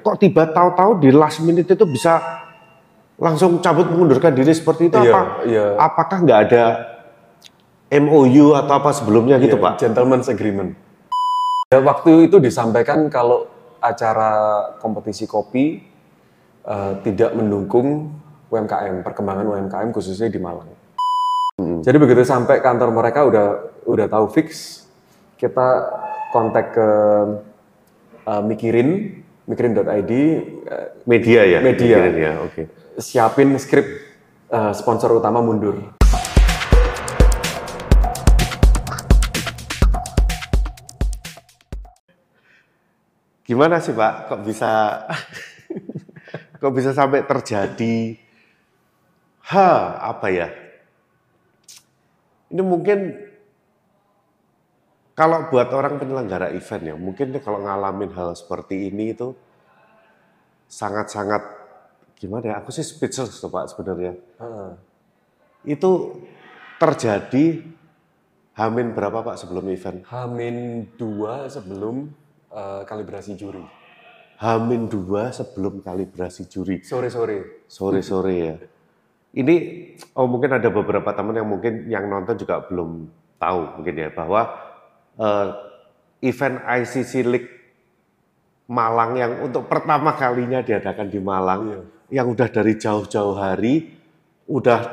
Kok 0.00 0.16
tiba 0.18 0.42
tahu-tahu 0.48 0.90
di 1.00 1.10
last 1.10 1.40
minute 1.42 1.66
itu 1.66 1.84
bisa 1.84 2.18
langsung 3.16 3.58
cabut 3.64 3.88
mengundurkan 3.88 4.32
diri 4.32 4.52
seperti 4.52 4.92
itu 4.92 4.96
Iya, 5.00 5.12
apa? 5.12 5.20
iya. 5.48 5.66
Apakah 5.80 6.18
nggak 6.20 6.40
ada 6.50 6.64
MOU 7.88 8.52
atau 8.52 8.72
apa 8.76 8.90
sebelumnya 8.92 9.38
gitu 9.38 9.56
Iya, 9.56 9.64
Pak? 9.64 9.72
Gentleman's 9.80 10.28
agreement. 10.28 10.74
Ya, 11.70 11.82
waktu 11.82 12.30
itu 12.30 12.38
disampaikan 12.38 13.08
kalau 13.08 13.46
acara 13.78 14.30
kompetisi 14.78 15.26
kopi 15.26 15.82
eh, 16.62 16.92
tidak 17.02 17.34
mendukung 17.34 18.10
UMKM, 18.46 19.02
perkembangan 19.02 19.46
UMKM 19.46 19.90
khususnya 19.90 20.30
di 20.30 20.38
Malang. 20.38 20.70
Jadi 21.56 21.96
begitu 21.96 22.20
sampai 22.20 22.60
kantor 22.60 22.92
mereka 22.92 23.24
udah 23.24 23.46
udah 23.88 24.06
tahu 24.06 24.28
fix, 24.28 24.82
kita 25.40 25.88
kontak 26.30 26.76
ke 26.76 26.88
eh, 28.28 28.42
Mikirin, 28.44 29.22
mikirin.id, 29.46 30.10
eh, 30.10 30.86
Media 31.06 31.40
ya? 31.46 31.58
Media. 31.62 31.96
Mikirin 32.02 32.16
ya, 32.18 32.32
oke. 32.42 32.62
siapin 32.98 33.54
skrip 33.62 33.86
eh, 34.50 34.72
sponsor 34.74 35.14
utama 35.14 35.38
mundur. 35.38 35.94
Gimana 43.46 43.78
sih 43.78 43.94
Pak? 43.94 44.26
Kok 44.26 44.40
bisa 44.42 44.70
kok 46.60 46.72
bisa 46.74 46.90
sampai 46.90 47.22
terjadi 47.22 48.18
ha 49.54 50.02
apa 50.10 50.26
ya? 50.34 50.50
Ini 52.50 52.62
mungkin 52.66 53.25
kalau 55.16 55.48
buat 55.48 55.72
orang 55.72 55.96
penyelenggara 55.96 56.52
event 56.52 56.92
ya, 56.92 56.94
mungkin 56.94 57.32
dia 57.32 57.40
kalau 57.40 57.64
ngalamin 57.64 58.12
hal 58.12 58.36
seperti 58.36 58.92
ini 58.92 59.16
itu 59.16 59.32
sangat-sangat 60.68 61.40
gimana 62.20 62.52
ya? 62.52 62.54
Aku 62.60 62.68
sih 62.68 62.84
speechless 62.84 63.40
tuh 63.40 63.48
Pak 63.48 63.72
sebenarnya. 63.72 64.12
Heeh. 64.12 64.70
Itu 65.72 66.20
terjadi 66.76 67.64
Hamin 68.60 68.92
berapa 68.92 69.24
Pak 69.24 69.40
sebelum 69.40 69.64
event? 69.72 70.04
Hamin 70.04 70.84
dua 71.00 71.48
sebelum 71.48 72.12
eh, 72.52 72.82
kalibrasi 72.84 73.40
juri. 73.40 73.64
Hamin 74.36 74.84
dua 74.92 75.32
sebelum 75.32 75.80
kalibrasi 75.80 76.44
juri. 76.44 76.84
Sore-sore. 76.84 77.64
sore-sore 77.72 78.36
ya. 78.36 78.56
Ini 79.32 79.56
oh 80.12 80.28
mungkin 80.28 80.60
ada 80.60 80.68
beberapa 80.68 81.08
teman 81.16 81.40
yang 81.40 81.48
mungkin 81.48 81.88
yang 81.88 82.04
nonton 82.04 82.36
juga 82.36 82.60
belum 82.68 83.08
tahu 83.40 83.80
mungkin 83.80 83.96
ya 83.96 84.08
bahwa 84.12 84.65
eh, 85.16 85.48
event 86.22 86.56
ICC 86.62 87.12
League 87.24 87.50
Malang 88.66 89.14
yang 89.14 89.32
untuk 89.40 89.70
pertama 89.70 90.14
kalinya 90.14 90.58
diadakan 90.58 91.06
di 91.06 91.20
Malang 91.22 91.60
Iya. 91.64 91.80
yang 92.18 92.34
udah 92.34 92.48
dari 92.50 92.74
jauh-jauh 92.74 93.34
hari 93.34 93.94
udah 94.46 94.90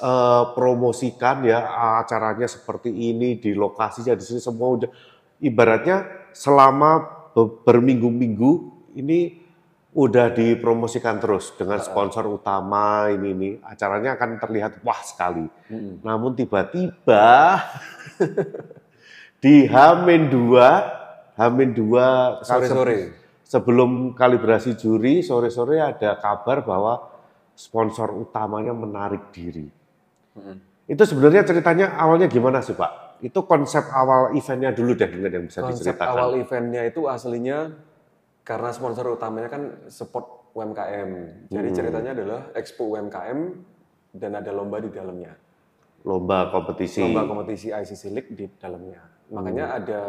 dipromosikan 0.00 1.44
ya 1.44 1.60
acaranya 2.00 2.48
seperti 2.48 2.88
ini 2.88 3.36
di 3.36 3.52
lokasinya 3.52 4.16
di 4.16 4.24
sini 4.24 4.40
semua 4.40 4.68
udah 4.80 4.88
ibaratnya 5.40 6.04
selama 6.32 7.04
be- 7.32 7.52
berminggu-minggu 7.64 8.52
ini 8.96 9.36
udah 9.90 10.30
dipromosikan 10.30 11.18
terus 11.18 11.50
dengan 11.52 11.82
sponsor 11.82 12.22
utama 12.30 13.10
ini 13.10 13.28
ini 13.34 13.50
acaranya 13.60 14.14
akan 14.14 14.38
terlihat 14.38 14.80
wah 14.86 15.02
sekali. 15.02 15.44
Namun 16.00 16.32
tiba-tiba 16.32 17.58
di 19.40 19.64
Hamin 19.64 20.28
2, 20.28 21.40
Hamin 21.40 21.70
2 21.72 22.44
Sore-sore. 22.44 22.98
sebelum 23.42 24.12
kalibrasi 24.12 24.76
juri 24.76 25.24
sore-sore 25.24 25.80
ada 25.80 26.14
kabar 26.14 26.60
bahwa 26.60 27.08
sponsor 27.56 28.12
utamanya 28.14 28.70
menarik 28.70 29.32
diri. 29.32 29.68
Itu 30.84 31.02
sebenarnya 31.02 31.42
ceritanya 31.42 31.96
awalnya 31.96 32.28
gimana 32.28 32.60
sih 32.60 32.72
Pak? 32.72 33.20
Itu 33.20 33.44
konsep 33.44 33.84
awal 33.90 34.32
eventnya 34.32 34.72
dulu 34.72 34.92
deh 34.92 35.08
mungkin 35.08 35.30
yang 35.30 35.44
bisa 35.44 35.60
Konsep 35.60 35.92
diceritakan. 35.92 36.08
awal 36.10 36.30
eventnya 36.36 36.82
itu 36.84 37.04
aslinya 37.04 37.76
karena 38.40 38.70
sponsor 38.72 39.12
utamanya 39.12 39.48
kan 39.48 39.62
support 39.88 40.50
UMKM. 40.50 41.10
Jadi 41.48 41.68
Hmm. 41.68 41.76
ceritanya 41.76 42.10
adalah 42.12 42.40
Expo 42.52 42.90
UMKM 42.90 43.40
dan 44.12 44.30
ada 44.34 44.50
lomba 44.50 44.80
di 44.80 44.88
dalamnya. 44.88 45.36
Lomba 46.02 46.48
kompetisi. 46.48 47.04
Lomba 47.04 47.28
kompetisi 47.28 47.68
ICC 47.68 48.02
League 48.08 48.32
di 48.32 48.48
dalamnya. 48.56 49.04
Makanya 49.30 49.66
Hmm. 49.66 49.78
ada 49.78 50.00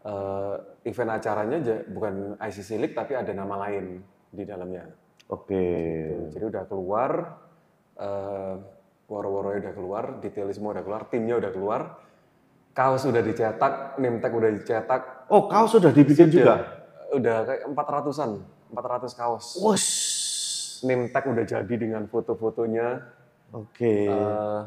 eh, 0.00 0.56
event 0.88 1.12
acaranya 1.12 1.60
bukan 1.84 2.40
ICC 2.40 2.80
League 2.80 2.96
tapi 2.96 3.12
ada 3.12 3.36
nama 3.36 3.68
lain 3.68 4.00
di 4.32 4.48
dalamnya. 4.48 4.88
Oke. 5.28 5.60
Jadi 6.32 6.44
udah 6.48 6.64
keluar, 6.64 7.36
eh, 8.00 8.54
waro-waronya 9.06 9.68
udah 9.68 9.74
keluar, 9.76 10.04
detailnya 10.18 10.56
semua 10.56 10.72
udah 10.72 10.84
keluar, 10.86 11.02
timnya 11.04 11.36
udah 11.36 11.52
keluar, 11.52 11.80
kaos 12.72 13.04
udah 13.04 13.20
dicetak, 13.20 14.00
name 14.00 14.18
tag 14.18 14.32
udah 14.32 14.50
dicetak, 14.50 15.02
Oh, 15.28 15.46
kau 15.46 15.68
sudah 15.68 15.92
dibikin 15.92 16.32
juga? 16.32 16.80
udah 17.12 17.36
kayak 17.44 17.62
400-an, 17.68 18.40
400 18.72 19.12
kaos. 19.12 19.60
Wush. 19.60 19.90
Name 20.80 21.12
tag 21.12 21.28
udah 21.28 21.44
jadi 21.44 21.74
dengan 21.76 22.08
foto-fotonya, 22.08 23.04
Oke. 23.52 24.08
eh, 24.08 24.60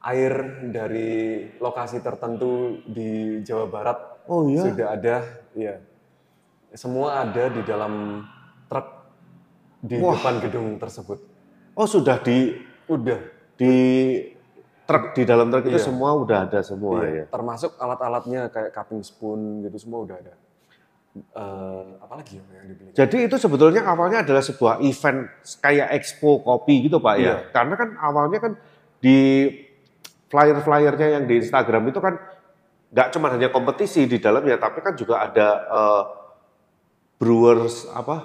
air 0.00 0.32
dari 0.70 1.10
lokasi 1.58 1.98
tertentu 1.98 2.78
di 2.86 3.42
Jawa 3.42 3.66
Barat 3.66 3.98
Oh 4.28 4.44
iya. 4.44 4.62
sudah 4.62 4.86
ada, 4.92 5.16
ya. 5.56 5.80
Semua 6.70 7.24
ada 7.24 7.48
di 7.48 7.64
dalam 7.64 8.22
truk 8.68 8.88
di 9.80 9.96
depan 9.96 10.34
gedung 10.38 10.76
tersebut. 10.76 11.18
Oh, 11.72 11.88
sudah 11.88 12.20
di 12.20 12.52
Udah. 12.86 13.18
di 13.56 13.72
truk 14.84 15.12
di 15.12 15.24
dalam 15.24 15.48
truk 15.48 15.64
itu 15.66 15.80
Iya. 15.80 15.86
semua 15.88 16.12
udah 16.14 16.44
ada 16.44 16.60
semua 16.60 17.04
ya. 17.04 17.10
Iya, 17.10 17.24
Termasuk 17.28 17.76
alat-alatnya 17.76 18.52
kayak 18.52 18.70
cupping 18.72 19.00
spoon 19.02 19.64
gitu 19.64 19.76
semua 19.80 20.04
udah 20.04 20.16
ada. 20.16 20.34
Eh, 21.18 21.84
apalagi 21.98 22.38
ya 22.38 22.44
yang 22.54 22.66
dibeli? 22.68 22.90
Jadi 22.94 23.16
itu 23.26 23.36
sebetulnya 23.40 23.82
awalnya 23.82 24.22
adalah 24.22 24.44
sebuah 24.44 24.78
event 24.84 25.26
kayak 25.58 25.88
expo 25.96 26.44
kopi 26.44 26.84
gitu 26.84 27.00
Pak 27.00 27.14
ya. 27.16 27.24
Iya. 27.24 27.34
Karena 27.50 27.74
kan 27.74 27.88
awalnya 27.98 28.38
kan 28.38 28.52
di 29.00 29.48
flyer-flyernya 30.28 31.08
yang 31.10 31.24
di 31.24 31.40
Instagram 31.40 31.88
itu 31.88 31.98
kan 31.98 32.14
nggak 32.88 33.08
cuma 33.10 33.28
hanya 33.28 33.48
kompetisi 33.48 34.04
di 34.04 34.16
dalamnya, 34.16 34.56
tapi 34.56 34.80
kan 34.80 34.92
juga 34.92 35.20
ada 35.22 35.48
eh, 35.66 36.02
brewers 37.16 37.88
apa 37.90 38.16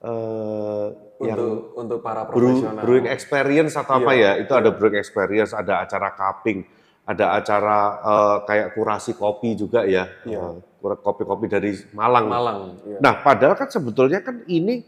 eh, 0.00 0.86
yang 1.18 1.38
Untuk 1.40 1.60
untuk 1.74 1.98
para 2.00 2.28
brew- 2.28 2.60
profesional. 2.60 2.82
brewing 2.84 3.08
experience 3.08 3.72
atau 3.74 3.96
apa 3.98 4.12
Iya, 4.12 4.36
ya? 4.36 4.44
Itu 4.44 4.52
ada 4.52 4.68
brewing 4.68 4.96
experience, 4.96 5.52
ada 5.52 5.80
acara 5.80 6.12
cupping, 6.12 6.60
ada 7.02 7.32
acara 7.34 7.78
eh, 7.98 8.36
kayak 8.44 8.68
kurasi 8.72 9.12
kopi 9.12 9.56
juga 9.56 9.84
ya, 9.84 10.08
Iya. 10.24 10.60
Eh, 10.60 10.96
kopi-kopi 10.96 11.48
dari 11.48 11.72
Malang. 11.90 12.28
Malang. 12.28 12.58
iya. 12.84 12.98
Nah, 13.00 13.18
padahal 13.18 13.56
kan 13.56 13.66
sebetulnya 13.66 14.20
kan 14.20 14.44
ini 14.46 14.84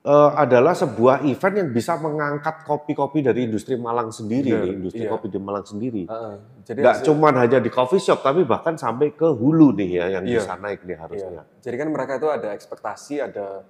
eh, 0.00 0.30
adalah 0.34 0.72
sebuah 0.72 1.22
event 1.22 1.54
yang 1.56 1.68
bisa 1.70 1.96
mengangkat 1.96 2.64
kopi-kopi 2.64 3.20
dari 3.20 3.44
industri 3.44 3.76
Malang 3.76 4.08
sendiri, 4.08 4.48
nih, 4.48 4.72
industri 4.72 5.04
iya. 5.04 5.12
kopi 5.12 5.28
di 5.28 5.36
Malang 5.36 5.62
sendiri. 5.62 6.08
Heeh. 6.08 6.34
Jadi 6.64 6.78
Nggak 6.80 6.96
hasil- 6.96 7.06
cuma 7.06 7.28
hanya 7.30 7.58
di 7.60 7.68
coffee 7.68 8.00
shop, 8.00 8.20
tapi 8.20 8.44
bahkan 8.44 8.74
sampai 8.74 9.12
ke 9.12 9.28
hulu 9.28 9.76
nih 9.76 9.90
ya, 10.00 10.06
yang 10.16 10.24
Iya. 10.24 10.40
bisa 10.40 10.56
naik 10.56 10.80
nih 10.82 10.96
harusnya. 10.96 11.42
Jadi 11.60 11.76
kan 11.76 11.88
mereka 11.88 12.16
itu 12.16 12.28
ada 12.28 12.48
ekspektasi, 12.50 13.14
ada 13.20 13.60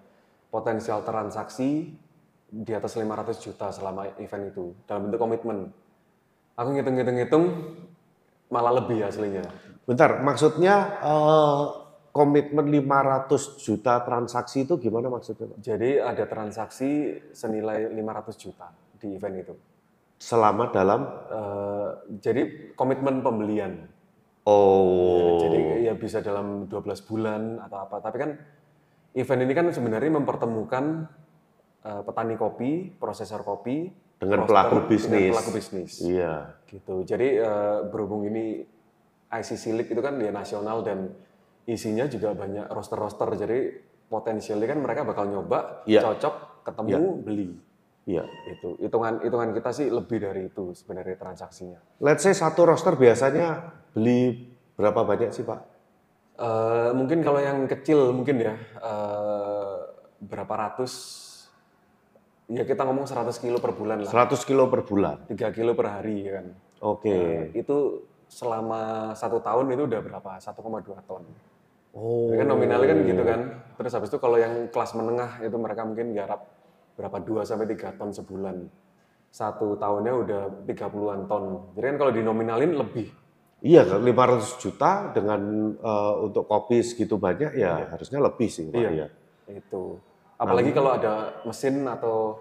potensial 0.48 1.02
transaksi 1.02 1.90
di 2.46 2.72
atas 2.74 2.94
500 2.94 3.38
juta 3.38 3.70
selama 3.70 4.10
event 4.18 4.44
itu 4.46 4.74
dalam 4.86 5.06
bentuk 5.06 5.18
komitmen. 5.18 5.70
Aku 6.54 6.68
ngitung-ngitung-ngitung 6.70 7.44
malah 8.46 8.74
lebih 8.74 9.02
aslinya. 9.02 9.46
Bentar, 9.82 10.18
maksudnya 10.20 10.98
eh, 11.00 11.62
komitmen 12.10 12.66
500 12.66 13.30
juta 13.56 14.02
transaksi 14.02 14.66
itu 14.66 14.76
gimana 14.76 15.06
maksudnya? 15.06 15.46
Pak? 15.46 15.58
Jadi 15.58 15.90
ada 15.96 16.24
transaksi 16.26 16.90
senilai 17.30 17.86
500 17.88 18.34
juta 18.36 18.66
di 18.98 19.14
event 19.14 19.36
itu. 19.38 19.54
Selama 20.20 20.68
dalam, 20.68 21.00
Eh, 21.30 21.88
jadi 22.20 22.42
komitmen 22.74 23.22
pembelian. 23.22 23.88
oh, 24.44 25.38
Jadi 25.40 25.86
ya 25.86 25.94
bisa 25.94 26.20
dalam 26.20 26.66
12 26.66 27.00
bulan 27.00 27.56
atau 27.60 27.78
apa. 27.80 27.96
Tapi 28.00 28.16
kan 28.18 28.30
event 29.14 29.40
ini 29.40 29.52
kan 29.52 29.66
sebenarnya 29.70 30.12
mempertemukan 30.12 30.84
eh, 31.80 32.02
petani 32.04 32.36
kopi, 32.36 32.70
prosesor 32.92 33.40
kopi 33.40 33.88
Dengan 34.20 34.44
roaster, 34.44 34.52
pelaku 34.52 34.76
dengan 34.76 34.90
bisnis. 34.92 35.32
pelaku 35.32 35.50
bisnis. 35.56 35.92
iya. 36.02 36.34
Gitu. 36.68 36.94
Jadi 37.06 37.28
eh, 37.40 37.78
berhubung 37.88 38.26
ini 38.26 38.60
ICC 39.30 39.64
League 39.72 39.88
itu 39.88 40.02
kan 40.02 40.18
dia 40.18 40.28
nasional 40.28 40.82
dan 40.82 41.08
isinya 41.70 42.10
juga 42.10 42.34
banyak 42.34 42.66
roster-roster. 42.66 43.30
Jadi 43.38 43.58
potensialnya 44.10 44.66
kan 44.66 44.78
mereka 44.82 45.06
bakal 45.06 45.30
nyoba, 45.30 45.86
Iya. 45.86 46.02
cocok, 46.02 46.66
ketemu, 46.66 47.22
beli. 47.22 47.50
Iya. 48.10 48.26
Itu 48.50 48.74
hitungan 48.82 49.22
hitungan 49.22 49.54
kita 49.54 49.70
sih 49.70 49.86
lebih 49.86 50.18
dari 50.18 50.50
itu 50.50 50.74
sebenarnya 50.74 51.14
transaksinya. 51.14 51.78
Let's 52.02 52.26
say 52.26 52.34
satu 52.34 52.66
roster 52.66 52.98
biasanya 52.98 53.70
beli 53.94 54.50
berapa 54.74 55.06
banyak 55.06 55.30
sih 55.30 55.46
Pak? 55.46 55.60
Eh, 56.40 56.90
mungkin 56.96 57.20
kalau 57.20 57.38
yang 57.38 57.68
kecil 57.68 58.16
mungkin 58.16 58.40
ya 58.40 58.56
eh, 58.80 59.76
berapa 60.24 60.48
ratus 60.56 60.92
ya 62.48 62.64
kita 62.64 62.82
ngomong 62.82 63.04
100 63.04 63.36
kilo 63.38 63.60
per 63.60 63.76
bulan 63.76 64.00
lah 64.02 64.10
100 64.10 64.42
kilo 64.48 64.66
per 64.72 64.82
bulan. 64.82 65.28
3 65.28 65.52
kilo 65.52 65.76
per 65.76 65.86
hari 66.00 66.24
ya 66.26 66.40
kan 66.40 66.46
Oke. 66.80 67.12
Eh, 67.12 67.42
itu 67.60 68.08
selama 68.26 69.12
satu 69.12 69.44
tahun 69.44 69.68
itu 69.70 69.84
udah 69.84 70.00
berapa 70.00 70.30
1,2 70.40 70.96
ton 71.04 71.22
Oh. 71.90 72.30
Ya 72.30 72.38
kan 72.38 72.46
nominalnya 72.46 72.94
kan 72.94 72.98
gitu 73.02 73.22
kan 73.26 73.40
terus 73.74 73.92
habis 73.96 74.08
itu 74.12 74.18
kalau 74.22 74.36
yang 74.38 74.68
kelas 74.70 74.92
menengah 74.94 75.42
itu 75.42 75.56
mereka 75.58 75.82
mungkin 75.82 76.12
garap 76.14 76.46
berapa 76.94 77.16
2 77.18 77.42
sampai 77.48 77.66
3 77.74 77.96
ton 77.98 78.12
sebulan 78.12 78.56
satu 79.30 79.74
tahunnya 79.80 80.12
udah 80.14 80.42
30-an 80.68 81.26
ton 81.26 81.72
jadi 81.74 81.94
kan 81.94 81.96
kalau 81.98 82.12
dinominalin 82.14 82.74
lebih 82.78 83.08
Iya, 83.60 83.84
kan 83.84 84.00
500 84.00 84.56
juta 84.56 85.12
dengan 85.12 85.40
eh, 85.76 86.14
untuk 86.24 86.48
kopi 86.48 86.80
segitu 86.80 87.20
banyak 87.20 87.60
ya 87.60 87.92
harusnya 87.92 88.16
lebih 88.16 88.48
sih. 88.48 88.72
Pak, 88.72 88.80
Iya. 88.80 88.90
ya. 89.04 89.06
itu 89.52 90.00
apalagi 90.38 90.70
kalau 90.72 90.96
ada 90.96 91.42
mesin 91.44 91.84
atau 91.84 92.40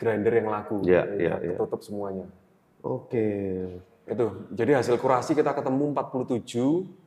grinder 0.00 0.32
yang 0.32 0.48
laku 0.48 0.80
Iya, 0.86 1.02
ya, 1.04 1.04
iya, 1.20 1.34
iya. 1.44 1.56
ketutup 1.58 1.82
semuanya 1.84 2.26
Oke. 2.80 3.28
itu 4.04 4.24
jadi 4.52 4.80
hasil 4.80 4.96
kurasi 4.96 5.34
kita 5.34 5.52
ketemu 5.52 5.92
47 5.92 7.03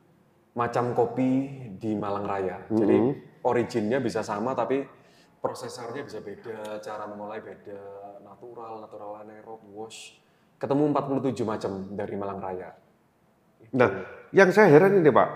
macam 0.57 0.98
kopi 0.98 1.30
di 1.77 1.94
Malang 1.94 2.25
Raya. 2.25 2.65
Jadi 2.65 2.98
originnya 3.45 4.01
bisa 4.01 4.25
sama 4.25 4.57
tapi 4.57 4.81
prosesornya 5.38 6.01
bisa 6.01 6.18
beda 6.18 6.81
cara 6.81 7.06
mengolah 7.06 7.38
beda 7.38 7.81
natural 8.25 8.81
natural 8.81 9.21
anaerob 9.21 9.62
wash. 9.69 10.18
Ketemu 10.57 10.89
47 10.89 11.45
macam 11.45 11.71
dari 11.94 12.15
Malang 12.18 12.42
Raya. 12.42 12.74
Nah, 13.77 13.89
yang 14.33 14.50
saya 14.50 14.74
heran 14.74 14.98
ini 14.98 15.13
Pak, 15.13 15.30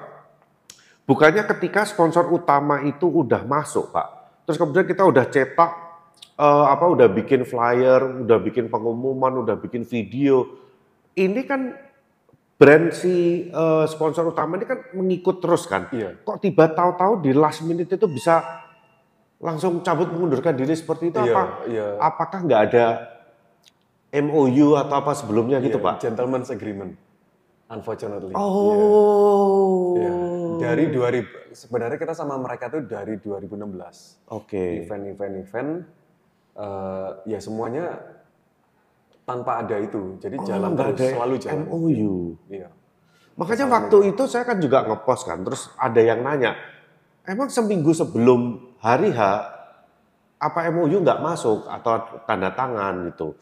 bukannya 1.06 1.46
ketika 1.46 1.86
sponsor 1.86 2.26
utama 2.34 2.82
itu 2.82 3.06
udah 3.06 3.46
masuk 3.46 3.94
Pak, 3.94 4.08
terus 4.50 4.58
kemudian 4.58 4.90
kita 4.90 5.06
udah 5.06 5.26
cetak, 5.30 5.72
eh, 6.42 6.66
apa, 6.74 6.86
udah 6.90 7.06
bikin 7.14 7.46
flyer, 7.46 8.26
udah 8.26 8.42
bikin 8.42 8.74
pengumuman, 8.74 9.46
udah 9.46 9.62
bikin 9.62 9.86
video, 9.86 10.58
ini 11.14 11.46
kan 11.46 11.76
brand 12.62 12.94
si 12.94 13.50
eh, 13.50 13.86
sponsor 13.90 14.30
utama 14.30 14.62
ini 14.62 14.70
kan 14.70 14.94
mengikut 14.94 15.42
terus 15.42 15.66
kan? 15.66 15.90
iya 15.90 16.14
Kok 16.14 16.38
tiba 16.38 16.70
tahu-tahu 16.70 17.26
di 17.26 17.34
last 17.34 17.66
minute 17.66 17.90
itu 17.90 18.06
bisa 18.06 18.62
langsung 19.42 19.82
cabut 19.82 20.14
mengundurkan 20.14 20.54
diri 20.54 20.78
seperti 20.78 21.10
itu 21.10 21.18
iya 21.18 21.34
apa? 21.34 21.44
iya 21.66 21.88
Apakah 21.98 22.46
nggak 22.46 22.62
ada 22.70 22.86
MOU 24.14 24.78
atau 24.78 24.96
apa 25.02 25.18
sebelumnya 25.18 25.58
gitu 25.58 25.82
Iya, 25.82 25.88
Pak? 25.90 25.96
gentleman's 26.06 26.54
agreement 26.54 26.94
unfortunately. 27.72 28.36
Oh. 28.36 29.96
Iya. 29.98 30.14
Dari 30.62 30.86
2000 30.94 31.56
sebenarnya 31.56 31.98
kita 31.98 32.14
sama 32.14 32.38
mereka 32.38 32.70
tuh 32.70 32.86
dari 32.86 33.18
2016. 33.18 34.30
Oke. 34.30 34.86
Event-event-event 34.86 35.72
eh, 36.54 37.10
ya 37.26 37.40
semuanya 37.42 37.98
tanpa 39.32 39.64
ada 39.64 39.80
itu. 39.80 40.20
Jadi 40.20 40.36
Oh, 40.36 40.44
jalan 40.44 40.72
terus, 40.76 40.92
ada 40.92 41.06
selalu 41.16 41.36
jalan. 41.40 41.64
MOU. 41.66 42.16
Iya. 42.52 42.68
Makanya 43.40 43.66
waktu 43.72 43.98
itu 44.12 44.24
saya 44.28 44.44
kan 44.44 44.60
juga 44.60 44.84
ngepost 44.84 45.24
kan, 45.24 45.40
terus 45.42 45.72
ada 45.80 45.98
yang 45.98 46.20
nanya, 46.20 46.52
emang 47.24 47.48
seminggu 47.48 47.96
sebelum 47.96 48.60
hari 48.78 49.10
H 49.10 49.22
apa 50.36 50.60
MOU 50.70 51.00
nggak 51.00 51.22
masuk 51.22 51.64
atau 51.66 52.22
tanda 52.28 52.52
tangan 52.52 53.08
gitu? 53.08 53.34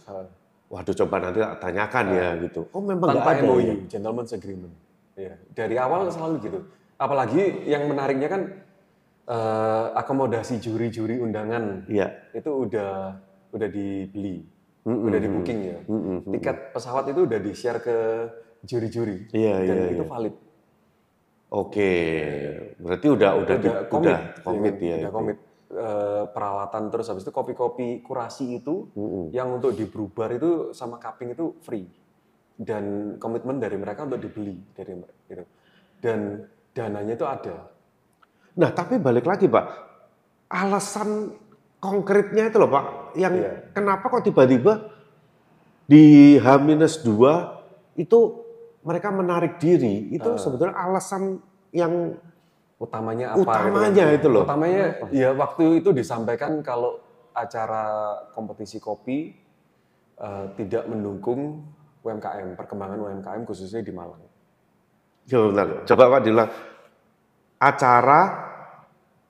Waduh, 0.69 0.93
coba 0.93 1.15
nanti 1.17 1.41
tanyakan 1.57 2.05
ya 2.13 2.27
gitu. 2.45 2.69
Oh, 2.69 2.85
memang 2.85 3.09
nggak 3.09 3.25
tanpa 3.25 3.31
ada. 3.33 3.43
MOU, 3.43 3.59
ya? 3.59 3.75
gentleman's 3.89 4.31
agreement. 4.31 4.75
Iya. 5.17 5.33
Dari 5.51 5.75
awal 5.75 6.05
selalu 6.07 6.35
gitu. 6.45 6.59
Apalagi 6.95 7.65
yang 7.65 7.89
menariknya 7.89 8.29
kan 8.29 8.41
eh, 9.25 9.85
akomodasi 9.95 10.57
juri-juri 10.57 11.17
undangan 11.17 11.85
Iya. 11.85 12.33
itu 12.33 12.49
udah 12.65 13.13
udah 13.49 13.69
dibeli, 13.69 14.45
Mm-mm. 14.87 15.07
udah 15.11 15.19
di 15.19 15.29
booking 15.29 15.59
ya. 15.63 15.77
Mm-mm. 15.87 16.17
Tiket 16.35 16.57
pesawat 16.71 17.05
itu 17.11 17.21
udah 17.27 17.39
di-share 17.39 17.79
ke 17.83 17.97
juri-juri. 18.63 19.27
Iya, 19.35 19.53
dan 19.63 19.75
iya, 19.75 19.87
itu 19.95 20.03
iya. 20.05 20.09
valid. 20.09 20.35
Oke, 21.49 21.93
berarti 22.77 23.07
udah 23.09 23.31
udah 23.41 23.55
di- 23.57 23.67
udah 23.67 23.77
udah 23.89 23.89
komit, 23.89 24.19
komit 24.45 24.75
Iya, 24.79 24.95
ya. 24.95 25.01
udah 25.07 25.13
komit 25.13 25.37
Eh, 25.69 26.25
peralatan 26.33 26.89
terus 26.89 27.13
habis 27.13 27.21
itu 27.21 27.29
kopi-kopi 27.29 28.01
kurasi 28.01 28.57
itu 28.57 28.89
Mm-mm. 28.97 29.29
yang 29.29 29.53
untuk 29.53 29.77
dibrubar 29.77 30.33
itu 30.33 30.73
sama 30.73 30.97
cupping 30.97 31.37
itu 31.37 31.61
free 31.61 31.85
dan 32.57 33.13
komitmen 33.21 33.61
dari 33.61 33.77
mereka 33.77 34.01
untuk 34.09 34.17
dibeli 34.17 34.57
dari 34.73 34.97
gitu 35.29 35.45
dan 36.01 36.41
dananya 36.73 37.13
itu 37.13 37.21
ada 37.21 37.69
Nah, 38.57 38.73
tapi 38.73 38.97
balik 38.97 39.29
lagi, 39.29 39.45
Pak. 39.45 39.65
Alasan 40.49 41.31
konkretnya 41.79 42.47
itu 42.47 42.57
loh, 42.59 42.67
Pak, 42.67 42.85
yang 43.15 43.33
Iya. 43.33 43.71
kenapa 43.71 44.05
kok 44.05 44.23
tiba-tiba 44.23 44.91
di 45.83 46.35
H-2 46.37 47.09
itu 47.95 48.19
mereka 48.79 49.09
menarik 49.09 49.57
diri, 49.57 50.07
itu 50.09 50.37
sebetulnya 50.37 50.75
alasan 50.75 51.39
yang 51.71 52.15
utamanya 52.77 53.35
apa 53.35 53.43
Utamanya 53.43 54.05
kan. 54.07 54.15
itu 54.15 54.27
loh. 54.27 54.43
utamanya 54.47 54.83
ya 55.11 55.35
waktu 55.35 55.83
itu 55.83 55.91
disampaikan 55.91 56.63
kalau 56.63 56.95
acara 57.35 57.83
kompetisi 58.31 58.79
kopi 58.79 59.35
eh, 60.15 60.45
tidak 60.55 60.87
mendukung 60.87 61.59
UMKM 61.99 62.55
perkembangan 62.55 62.95
UMKM 62.97 63.43
khususnya 63.43 63.83
di 63.83 63.91
Malang 63.91 64.23
Coba, 65.27 65.45
bentar. 65.51 65.67
coba 65.85 66.03
Pak 66.09 66.21
diulang. 66.23 66.49
Acara 67.59 68.21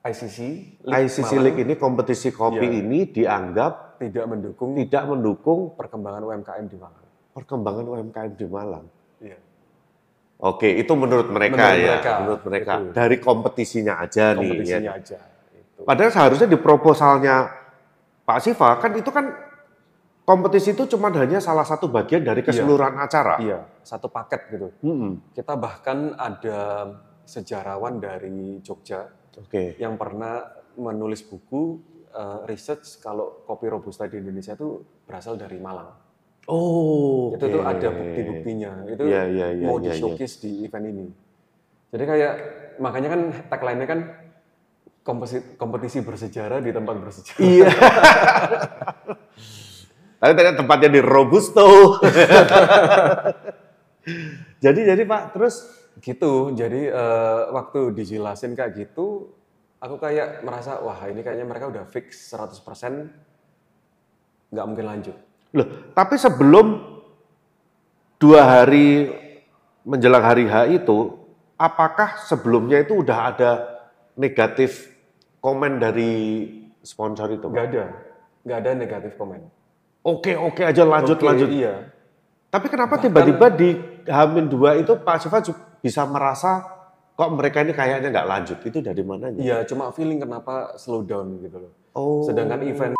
ICC 0.00 0.38
ICC 0.80 1.20
Malang 1.28 1.42
League 1.44 1.60
ini 1.60 1.74
kompetisi 1.76 2.28
kopi 2.30 2.64
Iya. 2.64 2.80
ini 2.80 2.98
dianggap 3.06 4.00
tidak 4.00 4.24
mendukung 4.26 4.72
tidak 4.74 5.02
mendukung 5.04 5.58
perkembangan 5.76 6.22
UMKM 6.24 6.66
di 6.66 6.76
Malang. 6.76 7.06
perkembangan 7.30 7.84
UMKM 7.86 8.32
di 8.34 8.46
Malang. 8.48 8.86
Iya. 9.20 9.38
Oke, 10.40 10.72
itu 10.72 10.92
menurut 10.96 11.28
mereka 11.28 11.60
Menurut 11.60 11.76
ya, 11.78 11.92
mereka, 11.94 12.10
menurut 12.18 12.42
mereka. 12.42 12.72
betul. 12.80 12.92
Dari 12.96 13.16
kompetisinya 13.20 13.94
aja 14.00 14.24
nih. 14.32 14.40
ya. 14.40 14.40
Kompetisinya 14.40 14.92
aja. 14.96 15.18
Itu. 15.52 15.80
Padahal 15.84 16.10
seharusnya 16.10 16.48
di 16.48 16.58
proposalnya 16.58 17.34
Pak 18.24 18.38
Siva 18.40 18.68
kan 18.80 18.90
itu 18.96 19.10
kan 19.12 19.26
kompetisi 20.24 20.72
itu 20.72 20.88
cuma 20.88 21.12
hanya 21.12 21.38
salah 21.38 21.62
satu 21.62 21.86
bagian 21.86 22.24
dari 22.24 22.40
keseluruhan 22.40 22.96
acara. 22.96 23.36
Iya, 23.36 23.68
satu 23.84 24.08
paket 24.08 24.40
gitu. 24.48 24.68
Mm-mm. 24.80 25.34
Kita 25.36 25.54
bahkan 25.54 26.16
ada 26.16 26.88
sejarawan 27.26 28.00
dari 28.00 28.58
Jogja 28.64 29.06
Oke. 29.36 29.76
yang 29.76 29.94
pernah 29.94 30.40
menulis 30.80 31.20
buku 31.22 31.78
eh, 32.10 32.38
research 32.48 32.98
kalau 33.04 33.44
kopi 33.44 33.68
robusta 33.68 34.08
di 34.08 34.16
Indonesia 34.18 34.56
itu 34.56 34.80
berasal 35.04 35.36
dari 35.36 35.60
Malang. 35.60 35.92
Oh. 36.48 37.36
Itu 37.36 37.46
tuh 37.46 37.62
ada 37.62 37.88
bukti-buktinya. 37.92 38.88
Itu 38.88 39.04
Iya, 39.06 39.22
iya, 39.28 39.46
iya, 39.54 39.66
mau 39.68 39.78
iya, 39.78 39.92
di 39.92 40.00
showcase 40.00 40.42
di 40.42 40.66
event 40.66 40.86
ini. 40.88 41.06
Jadi 41.90 42.04
kayak 42.06 42.32
makanya 42.80 43.08
kan 43.12 43.20
tagline-nya 43.50 43.86
kan 43.86 44.00
kompetisi, 45.04 45.38
kompetisi 45.58 45.98
bersejarah 46.02 46.58
di 46.62 46.70
tempat 46.74 46.94
bersejarah. 46.98 47.40
Iya. 47.44 47.70
Tapi 50.20 50.32
ternyata 50.36 50.60
tempatnya 50.60 50.90
di 50.92 51.00
Robusto. 51.00 51.96
jadi 54.64 54.80
jadi 54.92 55.02
Pak, 55.08 55.22
terus 55.32 55.54
gitu 56.00 56.52
jadi 56.56 56.92
eh, 56.92 57.40
waktu 57.52 57.92
dijelasin 57.92 58.56
kayak 58.56 58.72
gitu 58.76 59.32
aku 59.80 59.96
kayak 59.96 60.44
merasa 60.44 60.76
wah 60.78 61.00
ini 61.08 61.24
kayaknya 61.24 61.48
mereka 61.48 61.72
udah 61.72 61.84
fix 61.88 62.30
100% 62.30 62.60
nggak 64.52 64.66
mungkin 64.68 64.86
lanjut. 64.86 65.16
Loh, 65.56 65.66
tapi 65.96 66.14
sebelum 66.14 66.78
dua 68.20 68.44
hari 68.44 69.10
menjelang 69.82 70.22
hari 70.22 70.44
H 70.46 70.68
itu, 70.70 71.16
apakah 71.56 72.20
sebelumnya 72.20 72.78
itu 72.84 73.00
udah 73.00 73.18
ada 73.34 73.50
negatif 74.14 74.92
komen 75.40 75.80
dari 75.80 76.12
sponsor 76.84 77.32
itu? 77.32 77.48
Nggak 77.48 77.66
ada. 77.72 77.84
Nggak 78.44 78.58
ada 78.60 78.70
negatif 78.76 79.12
komen. 79.16 79.40
Oke 80.00 80.32
oke 80.32 80.64
aja 80.64 80.82
lanjut 80.84 81.16
Oke, 81.20 81.26
lanjut. 81.28 81.48
iya. 81.52 81.92
Tapi 82.50 82.66
kenapa 82.72 82.98
tiba-tiba 82.98 83.46
di 83.52 83.76
Hamin 84.10 84.48
2 84.50 84.82
itu 84.82 84.92
Pak 84.96 85.16
ju- 85.46 85.54
bisa 85.84 86.02
merasa 86.08 86.79
kok 87.20 87.30
mereka 87.30 87.60
ini 87.60 87.76
kayaknya 87.76 88.08
nggak 88.08 88.26
lanjut? 88.26 88.58
Itu 88.64 88.80
dari 88.80 89.02
mananya? 89.04 89.36
iya 89.36 89.56
cuma 89.68 89.92
feeling 89.92 90.16
kenapa 90.16 90.80
slow 90.80 91.04
down 91.04 91.36
gitu 91.44 91.60
loh 91.60 91.72
Oh. 91.92 92.24
sedangkan 92.24 92.64
event 92.64 92.94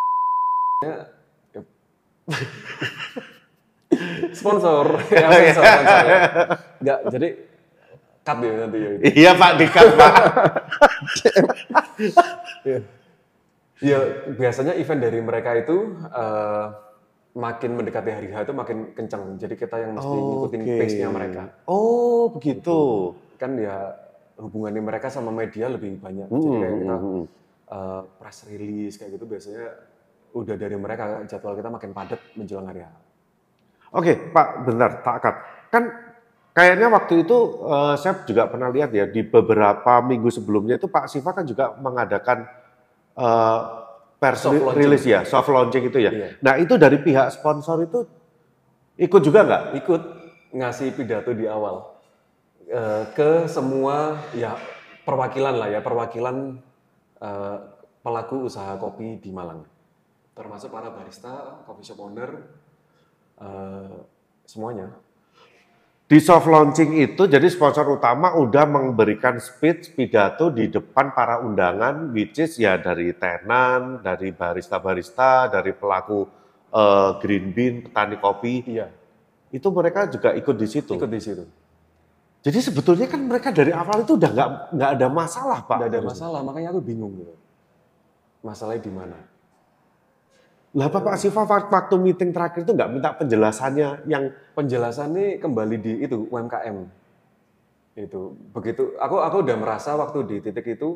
sponsor 4.33 4.85
ya 5.09 5.29
sponsor, 5.31 5.57
sponsor 5.57 6.05
ya. 6.05 6.21
nggak 6.81 6.99
jadi 7.11 7.29
cut 8.21 8.37
ya 8.39 8.53
nanti 8.53 8.79
ya. 8.79 8.91
Iya 9.01 9.31
Pak, 9.33 9.51
dikat 9.57 9.87
Pak. 9.97 10.15
Ya 13.81 13.97
biasanya 14.37 14.77
event 14.77 15.01
dari 15.01 15.25
mereka 15.25 15.57
itu 15.57 15.97
eh, 16.13 16.67
makin 17.33 17.81
mendekati 17.81 18.13
hari 18.13 18.29
H 18.29 18.45
itu 18.45 18.53
makin 18.53 18.93
kencang. 18.93 19.41
Jadi 19.41 19.57
kita 19.57 19.81
yang 19.81 19.97
mesti 19.97 20.13
ngikutin 20.13 20.61
Oke. 20.61 20.77
pace-nya 20.77 21.09
mereka. 21.09 21.43
Oh 21.65 22.29
begitu. 22.29 23.17
Kan 23.41 23.57
ya 23.57 23.97
hubungannya 24.41 24.81
mereka 24.81 25.13
sama 25.13 25.29
media 25.31 25.69
lebih 25.69 26.01
banyak. 26.01 26.27
Hmm, 26.27 26.41
Jadi 26.41 26.49
kayak 26.57 26.75
kita 26.81 26.97
hmm, 26.97 27.05
hmm. 27.05 27.25
eh, 27.69 28.03
press 28.17 28.39
release 28.49 28.97
kayak 28.97 29.11
gitu 29.15 29.25
biasanya 29.29 29.65
udah 30.31 30.55
dari 30.57 30.77
mereka 30.79 31.23
jadwal 31.27 31.55
kita 31.55 31.69
makin 31.69 31.91
padat 31.93 32.21
menjelang 32.35 32.67
hari 32.67 32.81
H. 32.83 32.89
Oke, 33.91 34.15
Pak, 34.31 34.49
bentar, 34.65 34.91
tak 35.03 35.17
cut. 35.19 35.37
Kan 35.69 35.83
kayaknya 36.55 36.89
waktu 36.89 37.23
itu 37.23 37.37
eh, 37.67 37.95
saya 37.99 38.23
juga 38.25 38.49
pernah 38.49 38.71
lihat 38.71 38.91
ya 38.91 39.05
di 39.07 39.21
beberapa 39.23 40.01
minggu 40.01 40.31
sebelumnya 40.31 40.79
itu 40.79 40.87
Pak 40.87 41.07
Siva 41.07 41.31
kan 41.31 41.45
juga 41.45 41.75
mengadakan 41.77 42.47
eh, 43.15 43.61
pers 44.21 44.41
Soft 44.41 44.53
ri- 44.53 44.63
launching. 44.63 44.81
release 44.85 45.07
ya, 45.09 45.21
soft 45.25 45.49
launching 45.49 45.85
itu 45.89 45.99
ya. 45.99 46.11
Iya. 46.13 46.29
Nah 46.45 46.55
itu 46.61 46.77
dari 46.77 47.01
pihak 47.01 47.33
sponsor 47.33 47.83
itu 47.83 48.05
ikut 49.01 49.21
juga 49.25 49.41
nggak? 49.43 49.63
Ikut 49.81 50.03
ngasih 50.51 50.93
pidato 50.93 51.31
di 51.33 51.49
awal 51.49 51.89
eh, 52.71 53.05
ke 53.13 53.51
semua 53.51 54.23
ya 54.33 54.55
perwakilan 55.03 55.55
lah 55.59 55.69
ya 55.75 55.81
perwakilan 55.83 56.63
eh, 57.19 57.59
pelaku 58.01 58.49
usaha 58.49 58.79
kopi 58.81 59.21
di 59.21 59.29
Malang, 59.29 59.67
termasuk 60.33 60.73
para 60.73 60.89
barista, 60.89 61.61
coffee 61.69 61.85
shop 61.85 62.01
owner, 62.01 62.31
eh, 63.43 63.97
semuanya. 64.49 64.89
Di 66.11 66.19
soft 66.19 66.51
launching 66.51 66.99
itu 66.99 67.31
jadi 67.31 67.47
sponsor 67.47 67.87
utama 67.87 68.35
udah 68.35 68.67
memberikan 68.67 69.39
speech 69.39 69.95
pidato 69.95 70.51
di 70.51 70.67
depan 70.67 71.15
para 71.15 71.39
undangan 71.39 72.11
which 72.11 72.43
is 72.43 72.59
ya 72.59 72.75
dari 72.83 73.15
tenan, 73.15 74.03
dari 74.03 74.35
barista-barista, 74.35 75.47
dari 75.47 75.71
pelaku 75.71 76.27
eh, 76.75 77.11
green 77.23 77.55
bean, 77.55 77.75
petani 77.87 78.19
kopi. 78.19 78.55
Iya, 78.67 78.91
Itu 79.55 79.71
mereka 79.71 80.11
juga 80.11 80.35
ikut 80.35 80.57
di 80.59 80.67
situ. 80.67 80.99
ikut 80.99 81.11
di 81.11 81.23
situ. 81.23 81.45
Jadi 82.41 82.59
sebetulnya 82.65 83.05
kan 83.05 83.21
mereka 83.21 83.53
dari 83.53 83.69
awal 83.69 84.01
itu 84.01 84.17
udah 84.17 84.31
nggak 84.33 84.49
nggak 84.73 84.91
ada 84.97 85.07
masalah, 85.13 85.59
Pak. 85.69 85.77
Nggak 85.77 85.91
ada 85.93 86.01
masalah, 86.01 86.41
makanya 86.41 86.69
aku 86.73 86.81
bingung 86.81 87.13
gitu. 87.21 87.35
Masalahnya 88.41 88.81
di 88.81 88.93
mana? 88.93 89.19
Lah 90.71 90.87
Pak 90.87 91.19
Siva 91.19 91.43
waktu 91.45 91.95
meeting 91.99 92.31
terakhir 92.31 92.63
itu 92.63 92.73
nggak 92.73 92.91
minta 92.95 93.11
penjelasannya 93.11 94.07
yang 94.07 94.31
penjelasannya 94.55 95.43
kembali 95.43 95.77
di 95.83 95.93
itu 96.07 96.31
UMKM 96.31 96.87
itu 97.99 98.39
begitu 98.55 98.95
aku 99.03 99.19
aku 99.19 99.37
udah 99.43 99.57
merasa 99.59 99.99
waktu 99.99 100.19
di 100.31 100.37
titik 100.39 100.79
itu 100.79 100.95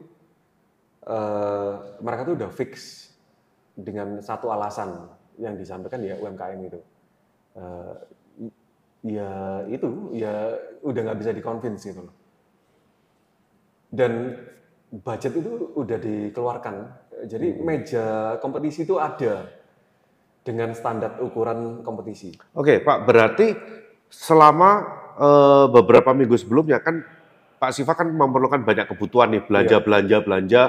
eh, 1.04 1.72
mereka 1.98 2.22
tuh 2.22 2.34
udah 2.38 2.50
fix 2.54 3.02
dengan 3.74 4.22
satu 4.22 4.54
alasan 4.54 5.10
yang 5.42 5.58
disampaikan 5.58 5.98
ya 6.06 6.14
UMKM 6.22 6.60
itu 6.70 6.80
i- 7.58 7.98
ya 9.04 9.60
itu 9.68 10.16
ya 10.16 10.56
udah 10.80 11.00
nggak 11.04 11.18
bisa 11.20 11.30
dikonvince 11.36 11.92
gitu 11.92 12.00
loh. 12.08 12.14
Dan 13.92 14.34
budget 14.90 15.36
itu 15.38 15.76
udah 15.76 15.98
dikeluarkan. 16.00 16.74
Jadi 17.28 17.62
meja 17.62 18.36
kompetisi 18.42 18.82
itu 18.82 18.98
ada 18.98 19.48
dengan 20.44 20.74
standar 20.76 21.22
ukuran 21.22 21.80
kompetisi. 21.86 22.34
Oke, 22.56 22.82
Pak, 22.82 22.98
berarti 23.06 23.54
selama 24.10 24.70
eh, 25.16 25.66
beberapa 25.70 26.10
minggu 26.12 26.34
sebelumnya 26.36 26.82
kan 26.82 27.00
Pak 27.60 27.70
Siva 27.72 27.96
kan 27.96 28.10
memerlukan 28.10 28.60
banyak 28.60 28.90
kebutuhan 28.92 29.32
nih, 29.32 29.42
belanja, 29.46 29.76
belanja, 29.80 30.16
belanja, 30.20 30.62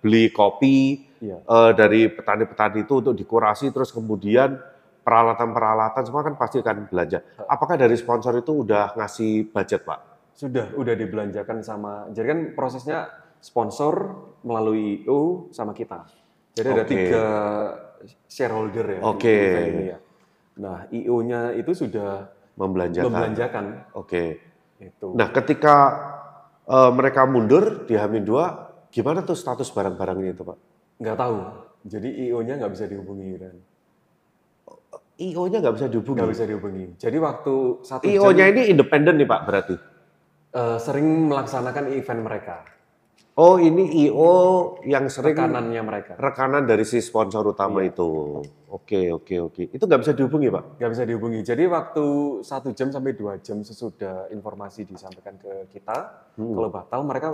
beli 0.00 0.30
kopi 0.32 1.08
Iya. 1.18 1.42
eh, 1.42 1.72
dari 1.74 2.06
petani-petani 2.06 2.86
itu 2.86 3.02
untuk 3.02 3.14
dikurasi, 3.18 3.74
terus 3.74 3.90
kemudian 3.90 4.54
peralatan-peralatan 5.08 6.02
semua 6.04 6.20
kan 6.20 6.36
pasti 6.36 6.60
akan 6.60 6.84
belanja. 6.92 7.24
Apakah 7.48 7.80
dari 7.80 7.96
sponsor 7.96 8.36
itu 8.36 8.60
udah 8.60 8.92
ngasih 8.92 9.48
budget, 9.48 9.80
Pak? 9.88 10.00
Sudah, 10.36 10.68
udah 10.76 10.92
dibelanjakan 10.92 11.64
sama. 11.64 12.12
Jadi 12.12 12.26
kan 12.28 12.40
prosesnya 12.52 13.08
sponsor 13.40 14.12
melalui 14.44 15.08
IO 15.08 15.48
sama 15.48 15.72
kita. 15.72 16.04
Jadi 16.52 16.68
ada 16.68 16.84
Oke. 16.84 16.92
tiga 16.92 17.24
shareholder 18.28 18.86
ya. 18.86 19.00
Oke. 19.00 19.36
ini 19.72 19.84
ya. 19.96 19.98
Nah, 20.60 20.84
IO-nya 20.92 21.56
itu 21.56 21.72
sudah 21.72 22.28
Membelanjakan. 22.60 23.08
membelanjakan 23.08 23.64
Oke. 23.96 24.44
itu. 24.82 25.08
Nah, 25.16 25.32
ketika 25.32 25.76
eh, 26.68 26.90
mereka 26.92 27.24
mundur 27.24 27.88
di 27.88 27.96
Hamin 27.96 28.28
2, 28.28 28.92
gimana 28.92 29.24
tuh 29.24 29.38
status 29.40 29.72
barang-barangnya 29.72 30.36
itu, 30.36 30.44
Pak? 30.44 30.58
Nggak 31.00 31.16
tahu. 31.16 31.36
Jadi 31.88 32.28
IO-nya 32.28 32.60
nggak 32.60 32.72
bisa 32.76 32.84
dihubungi 32.84 33.40
kan. 33.40 33.56
IO-nya 35.18 35.58
nggak 35.58 35.74
bisa 35.74 35.86
dihubungi. 35.86 36.16
Nggak 36.16 36.30
bisa 36.30 36.44
dihubungi. 36.46 36.86
Jadi 36.94 37.16
waktu 37.18 37.54
satu 37.82 38.02
IO-nya 38.04 38.44
ini 38.48 38.70
independen 38.70 39.18
nih, 39.18 39.26
Pak, 39.26 39.40
berarti? 39.44 39.74
eh, 40.48 40.78
sering 40.80 41.28
melaksanakan 41.28 41.92
event 41.92 42.22
mereka. 42.22 42.56
Oh, 43.34 43.54
ini 43.54 44.08
IO 44.08 44.32
yang 44.82 45.06
sering 45.06 45.36
Rekanannya 45.36 45.78
mereka. 45.80 46.12
rekanan 46.18 46.66
dari 46.66 46.82
si 46.82 46.98
sponsor 46.98 47.46
utama 47.46 47.78
Iya. 47.80 47.94
itu. 47.94 48.08
Oke, 48.66 49.12
oke, 49.12 49.34
oke. 49.40 49.62
Itu 49.70 49.86
nggak 49.86 50.02
bisa 50.02 50.12
dihubungi, 50.12 50.50
Pak? 50.50 50.64
nggak 50.74 50.90
bisa 50.90 51.04
dihubungi. 51.04 51.40
Jadi 51.42 51.62
waktu 51.66 52.04
satu 52.42 52.72
jam 52.72 52.90
sampai 52.90 53.14
dua 53.14 53.38
jam 53.38 53.62
sesudah 53.62 54.26
informasi 54.28 54.82
disampaikan 54.84 55.38
ke 55.38 55.70
kita, 55.70 56.26
Hmm. 56.34 56.50
kalau 56.52 56.66
batal 56.68 57.00
mereka 57.02 57.28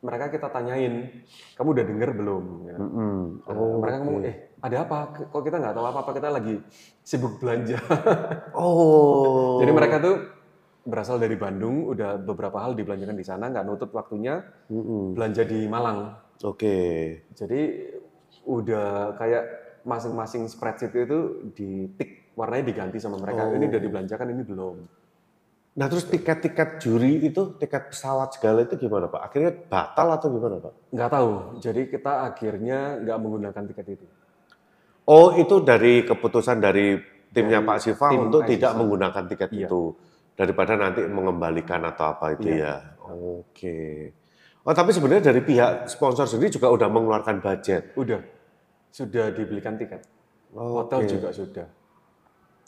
mereka 0.00 0.32
kita 0.32 0.48
tanyain, 0.48 1.12
kamu 1.54 1.68
udah 1.76 1.84
dengar 1.84 2.10
belum? 2.16 2.44
Ya. 2.64 2.76
Mm-mm. 2.80 3.16
Nah, 3.44 3.52
Oh, 3.52 3.84
mereka 3.84 3.96
ngomong, 4.00 4.16
oke. 4.18 4.28
eh 4.28 4.36
ada 4.58 4.76
apa? 4.80 4.96
Kok 5.28 5.42
kita 5.42 5.56
nggak 5.60 5.74
tahu 5.76 5.86
apa-apa? 5.86 6.10
Kita 6.16 6.28
lagi 6.28 6.54
sibuk 7.00 7.36
belanja. 7.36 7.76
Oh. 8.56 9.60
Jadi 9.60 9.70
mereka 9.70 10.00
tuh 10.00 10.16
berasal 10.82 11.20
dari 11.20 11.36
Bandung, 11.36 11.84
udah 11.86 12.16
beberapa 12.16 12.56
hal 12.58 12.72
dibelanjakan 12.72 13.12
di 13.14 13.24
sana, 13.24 13.48
nggak 13.48 13.64
nutut 13.64 13.92
waktunya 13.92 14.40
Mm-mm. 14.68 15.12
belanja 15.12 15.44
di 15.44 15.68
Malang. 15.68 16.16
Oke. 16.40 16.76
Jadi 17.36 17.60
udah 18.42 19.12
kayak 19.14 19.44
masing-masing 19.84 20.48
spreadsheet 20.48 20.92
itu 20.92 21.18
ditik 21.52 22.32
warnanya 22.32 22.72
diganti 22.72 22.96
sama 22.96 23.20
mereka. 23.20 23.44
Oh. 23.44 23.52
Ini 23.52 23.68
udah 23.68 23.80
dibelanjakan, 23.80 24.26
ini 24.32 24.42
belum. 24.44 24.76
Nah, 25.70 25.86
terus 25.86 26.02
tiket-tiket 26.10 26.82
juri 26.82 27.22
itu, 27.22 27.54
tiket 27.54 27.94
pesawat 27.94 28.34
segala 28.34 28.66
itu 28.66 28.74
gimana, 28.74 29.06
Pak? 29.06 29.22
Akhirnya 29.22 29.54
batal 29.54 30.08
atau 30.18 30.28
gimana, 30.34 30.58
Pak? 30.58 30.72
Nggak 30.90 31.10
tahu. 31.14 31.30
Jadi 31.62 31.80
kita 31.86 32.12
akhirnya 32.26 32.98
nggak 32.98 33.18
menggunakan 33.22 33.62
tiket 33.70 33.86
itu. 33.94 34.06
Oh, 35.06 35.38
itu 35.38 35.62
dari 35.62 36.02
keputusan 36.02 36.58
dari 36.58 36.98
timnya 37.30 37.62
Dari 37.62 37.68
Pak 37.70 37.78
Siva 37.78 38.08
tim 38.10 38.26
untuk 38.26 38.42
tidak 38.50 38.72
menggunakan 38.74 39.24
tiket 39.30 39.50
Iya. 39.54 39.66
itu. 39.70 39.82
Daripada 40.34 40.72
nanti 40.74 41.06
mengembalikan 41.06 41.86
atau 41.86 42.18
apa 42.18 42.34
itu 42.34 42.50
Iya. 42.50 42.58
ya. 42.58 42.74
Oke. 43.06 43.78
Oh, 44.66 44.74
tapi 44.74 44.90
sebenarnya 44.90 45.30
dari 45.30 45.40
pihak 45.40 45.86
sponsor 45.86 46.26
sendiri 46.26 46.50
juga 46.50 46.68
udah 46.68 46.90
mengeluarkan 46.90 47.38
budget. 47.38 47.94
Udah, 47.94 48.20
sudah 48.90 49.30
dibelikan 49.32 49.78
tiket. 49.78 50.02
Hotel 50.50 51.06
Oke. 51.06 51.10
juga 51.14 51.30
sudah. 51.30 51.66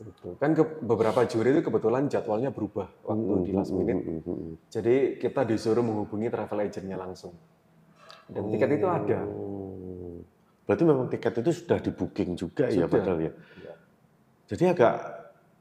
Itu. 0.03 0.35
Kan 0.37 0.51
ke, 0.53 0.65
beberapa 0.83 1.23
juri 1.25 1.55
itu 1.55 1.63
kebetulan 1.63 2.11
jadwalnya 2.11 2.51
berubah 2.51 2.91
waktu 3.07 3.33
di 3.47 3.51
last 3.55 3.71
minute. 3.71 4.03
Mm, 4.03 4.21
mm, 4.21 4.23
mm. 4.27 4.55
Jadi 4.69 4.95
kita 5.23 5.47
disuruh 5.47 5.85
menghubungi 5.87 6.29
travel 6.29 6.59
agentnya 6.67 6.99
langsung. 6.99 7.33
Dan 8.27 8.49
tiket 8.51 8.71
itu 8.81 8.87
ada. 8.89 9.21
Oh. 9.27 10.23
Berarti 10.63 10.83
memang 10.87 11.07
tiket 11.11 11.35
itu 11.43 11.51
sudah 11.53 11.79
di 11.83 11.91
booking 11.91 12.31
juga 12.39 12.71
ya 12.71 12.87
Sudah. 12.87 12.91
padahal 12.91 13.19
ya. 13.19 13.33
Iya. 13.35 13.75
Jadi 14.53 14.65
agak 14.73 14.95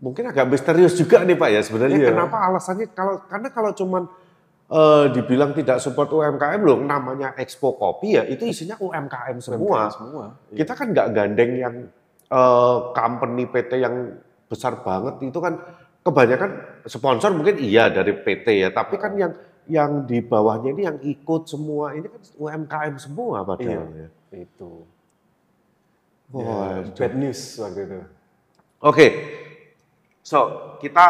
mungkin 0.02 0.24
agak 0.30 0.46
misterius 0.50 0.94
juga 0.98 1.22
nih 1.22 1.38
Pak 1.38 1.50
ya 1.54 1.62
sebenarnya 1.62 2.00
Iya. 2.02 2.10
kenapa 2.14 2.38
alasannya 2.50 2.88
kalau 2.94 3.22
karena 3.30 3.48
kalau 3.54 3.72
cuman 3.78 4.04
eh, 4.72 5.06
dibilang 5.14 5.52
tidak 5.52 5.78
support 5.84 6.10
UMKM 6.10 6.62
loh 6.64 6.80
namanya 6.80 7.36
Expo 7.36 7.76
Kopi 7.76 8.18
ya 8.18 8.24
itu 8.24 8.48
isinya 8.48 8.80
UMKM 8.80 9.38
semua. 9.44 9.60
UMKM 9.60 9.92
semua. 9.94 10.26
Iya. 10.50 10.58
Kita 10.64 10.74
kan 10.78 10.88
nggak 10.96 11.08
gandeng 11.12 11.52
yang 11.60 11.76
eh, 12.32 12.78
company 12.96 13.44
PT 13.52 13.72
yang 13.84 13.96
besar 14.52 14.84
banget 14.84 15.24
itu 15.24 15.40
kan 15.40 15.56
kebanyakan 16.04 16.84
sponsor 16.92 17.32
mungkin 17.32 17.64
iya 17.64 17.88
dari 17.88 18.12
PT 18.12 18.68
ya 18.68 18.70
tapi 18.76 19.00
kan 19.00 19.16
yang 19.16 19.32
yang 19.70 20.04
di 20.04 20.20
bawahnya 20.20 20.74
ini 20.74 20.82
yang 20.84 20.98
ikut 21.00 21.48
semua 21.48 21.96
ini 21.96 22.12
kan 22.12 22.22
UMKM 22.36 22.96
semua 23.00 23.46
padahal 23.48 23.88
ya. 23.96 24.10
Itu. 24.36 24.84
Wah, 26.32 26.80
Ya, 26.80 26.88
bad 26.96 27.14
news 27.20 27.40
waktu 27.60 27.80
itu. 27.86 28.00
Oke, 28.82 29.08
so 30.24 30.40
kita 30.82 31.06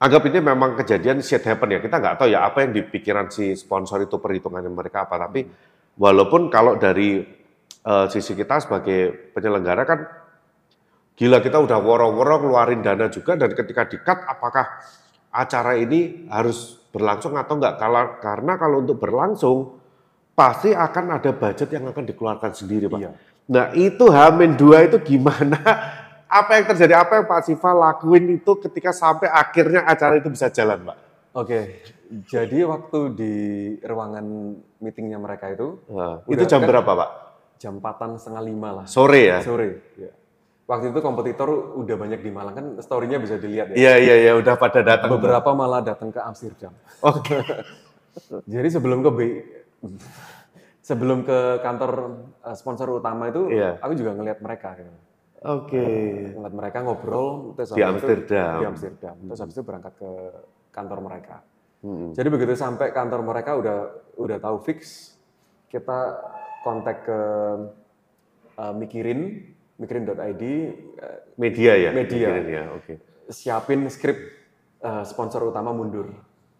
anggap 0.00 0.22
ini 0.30 0.38
memang 0.40 0.78
kejadian 0.80 1.20
shit 1.20 1.44
happen 1.44 1.74
ya. 1.74 1.82
Kita 1.82 2.00
nggak 2.00 2.16
tahu 2.22 2.28
ya 2.32 2.46
apa 2.46 2.64
yang 2.64 2.72
di 2.72 2.82
pikiran 2.86 3.28
si 3.28 3.52
sponsor 3.58 4.00
itu 4.06 4.16
perhitungannya 4.16 4.70
mereka 4.70 5.04
apa. 5.04 5.28
Tapi 5.28 5.44
walaupun 5.98 6.48
kalau 6.48 6.78
dari 6.80 7.20
eh, 7.84 8.06
sisi 8.08 8.32
kita 8.32 8.62
sebagai 8.64 9.34
penyelenggara 9.34 9.82
kan 9.84 10.23
gila 11.14 11.38
kita 11.38 11.62
udah 11.62 11.78
woro-woro 11.78 12.42
ngeluarin 12.42 12.82
dana 12.82 13.06
juga 13.06 13.38
dan 13.38 13.54
ketika 13.54 13.86
di-cut 13.86 14.18
apakah 14.26 14.66
acara 15.30 15.74
ini 15.74 16.26
harus 16.28 16.78
berlangsung 16.90 17.34
atau 17.34 17.58
enggak? 17.58 17.74
Karena 18.22 18.54
kalau 18.54 18.82
untuk 18.82 18.98
berlangsung 18.98 19.78
pasti 20.34 20.70
akan 20.70 21.18
ada 21.18 21.30
budget 21.30 21.70
yang 21.70 21.90
akan 21.90 22.06
dikeluarkan 22.06 22.50
sendiri, 22.54 22.86
Pak. 22.86 22.98
Iya. 22.98 23.10
Nah, 23.50 23.66
itu 23.74 24.06
Hamin 24.10 24.54
dua 24.54 24.86
itu 24.86 24.98
gimana? 25.02 25.58
Apa 26.42 26.58
yang 26.58 26.66
terjadi? 26.66 26.98
Apa 26.98 27.22
yang 27.22 27.26
Pak 27.30 27.46
Siva 27.46 27.70
lakuin 27.70 28.26
itu 28.34 28.58
ketika 28.58 28.90
sampai 28.90 29.30
akhirnya 29.30 29.86
acara 29.86 30.18
itu 30.18 30.30
bisa 30.30 30.50
jalan, 30.50 30.82
Pak? 30.82 30.96
Oke, 31.34 31.82
jadi 32.26 32.62
waktu 32.62 32.98
di 33.14 33.34
ruangan 33.82 34.54
meetingnya 34.78 35.18
mereka 35.18 35.50
itu 35.50 35.82
Nah, 35.90 36.22
itu 36.26 36.42
jam 36.46 36.62
kan- 36.62 36.70
berapa, 36.70 36.90
Pak? 36.94 37.10
jam 37.58 37.78
4 37.78 38.18
setengah 38.18 38.42
lima 38.44 38.68
lah 38.82 38.86
Sore 38.86 39.22
ya? 39.30 39.38
sore. 39.40 39.94
Ya. 39.98 40.10
Waktu 40.64 40.90
itu 40.90 41.00
kompetitor 41.00 41.48
udah 41.76 41.92
banyak 41.94 42.20
di 42.20 42.32
Malang 42.32 42.54
kan 42.54 42.66
story-nya 42.80 43.20
bisa 43.20 43.36
dilihat 43.36 43.70
ya. 43.70 43.76
Iya, 43.76 43.94
iya, 44.00 44.14
iya, 44.18 44.32
udah 44.32 44.56
pada 44.56 44.80
datang. 44.80 45.12
Beberapa 45.12 45.52
malah 45.52 45.84
datang 45.84 46.08
ke 46.08 46.16
Amsterdam. 46.18 46.72
Oke. 47.04 47.36
Jadi 48.48 48.68
sebelum 48.72 49.04
ke 49.04 49.10
B, 49.12 49.18
sebelum 50.80 51.20
ke 51.20 51.60
kantor 51.60 51.92
eh, 52.40 52.56
sponsor 52.56 52.88
utama 52.94 53.28
itu, 53.28 53.52
Iya. 53.52 53.76
aku 53.76 53.92
juga 53.92 54.16
ngelihat 54.16 54.40
mereka. 54.40 54.72
Gitu. 54.76 54.88
Oke. 55.44 55.84
Ngeliat 56.32 56.54
mereka 56.56 56.78
ngobrol 56.80 57.52
terus 57.52 57.68
Di 57.70 57.84
habis 57.84 58.00
itu- 58.00 58.08
Amsterdam. 58.08 58.56
di 58.56 58.64
Amsterdam. 58.64 59.14
Terus 59.20 59.40
habis 59.40 59.54
itu 59.54 59.62
berangkat 59.62 59.92
ke 60.00 60.10
kantor 60.72 60.98
mereka. 61.04 61.36
Mm-mm. 61.84 62.16
Jadi 62.16 62.28
begitu 62.32 62.56
sampai 62.56 62.88
kantor 62.88 63.20
mereka 63.20 63.52
udah 63.52 63.78
udah 64.16 64.38
tahu 64.40 64.56
fix, 64.64 65.12
kita 65.68 66.16
kontak 66.64 67.04
ke 67.04 67.20
eh, 68.56 68.72
mikirin 68.72 69.52
mikirin.id 69.78 70.42
eh, 70.42 71.18
Media 71.36 71.72
ya? 71.74 71.90
Media. 71.90 72.28
Mikirin 72.30 72.46
ya, 72.48 72.64
oke. 72.74 72.94
siapin 73.32 73.88
skrip 73.88 74.18
eh, 74.80 75.04
sponsor 75.08 75.48
utama 75.48 75.72
mundur. 75.72 76.12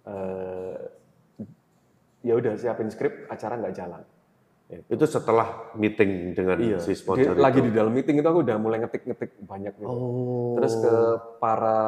Eh, 0.05 0.77
ya 2.25 2.33
udah 2.35 2.57
siapin 2.57 2.89
skrip 2.89 3.29
acara 3.29 3.61
nggak 3.61 3.77
jalan. 3.77 4.03
Itu 4.89 5.05
setelah 5.05 5.71
meeting 5.77 6.33
dengan 6.33 6.57
Iya. 6.57 6.79
si 6.81 6.97
Di- 6.97 6.99
sponsor 6.99 7.37
lagi 7.37 7.61
itu. 7.61 7.69
di 7.69 7.73
dalam 7.77 7.93
meeting 7.93 8.17
itu 8.19 8.27
aku 8.27 8.41
udah 8.43 8.57
mulai 8.57 8.81
ngetik-ngetik 8.81 9.37
banyak 9.45 9.77
gitu. 9.77 9.87
Oh. 9.87 10.57
Terus 10.57 10.73
ke 10.81 10.95
para 11.37 11.79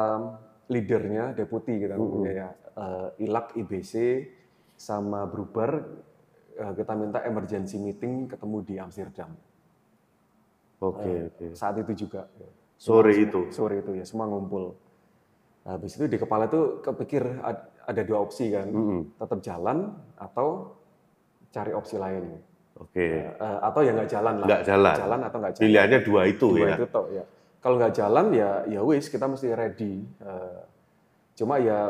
leadernya, 0.69 1.33
deputi 1.33 1.81
kita 1.81 1.97
punya 1.97 2.31
ya, 2.31 2.49
eh, 2.53 3.25
ILAK, 3.25 3.57
IBC, 3.57 3.93
sama 4.77 5.25
Brubar, 5.25 5.83
eh, 6.53 6.73
kita 6.77 6.93
minta 6.93 7.25
emergency 7.25 7.81
meeting 7.81 8.29
ketemu 8.29 8.57
di 8.61 8.75
Amsterdam. 8.77 9.33
Oke, 10.77 11.33
oke. 11.33 11.45
Saat 11.57 11.81
itu 11.81 12.07
juga. 12.07 12.29
Sore 12.77 13.13
itu. 13.17 13.49
Sore 13.49 13.81
itu 13.81 13.97
ya, 13.97 14.05
semua 14.05 14.29
ngumpul. 14.29 14.77
Habis 15.65 15.97
itu 15.97 16.05
di 16.07 16.15
kepala 16.15 16.47
itu 16.47 16.79
kepikir 16.79 17.41
ad- 17.43 17.67
ada 17.83 18.01
dua 18.05 18.23
opsi 18.23 18.53
kan, 18.53 18.69
Mm-mm. 18.69 19.17
tetap 19.19 19.39
jalan 19.43 19.91
atau 20.15 20.77
cari 21.51 21.71
opsi 21.73 21.97
lain. 21.99 22.39
Oke. 22.77 23.25
Eh, 23.33 23.57
atau 23.65 23.81
ya 23.81 23.91
nggak 23.91 24.09
jalan 24.11 24.33
lah. 24.43 24.47
Nggak 24.47 24.63
jalan. 24.63 24.95
Jalan 24.95 25.19
atau 25.25 25.37
nggak 25.41 25.53
jalan. 25.57 25.63
Pilihannya 25.65 25.99
dua 26.05 26.21
itu 26.29 26.47
dua 26.53 26.67
ya. 26.71 26.75
itu 26.77 26.85
toh 26.87 27.05
ya. 27.09 27.23
Kalau 27.57 27.75
nggak 27.81 27.93
jalan 27.97 28.25
ya 28.37 28.49
ya 28.69 28.79
wis 28.85 29.09
kita 29.09 29.25
mesti 29.25 29.47
ready. 29.51 30.05
Eh, 30.21 30.59
cuma 31.35 31.57
ya 31.57 31.89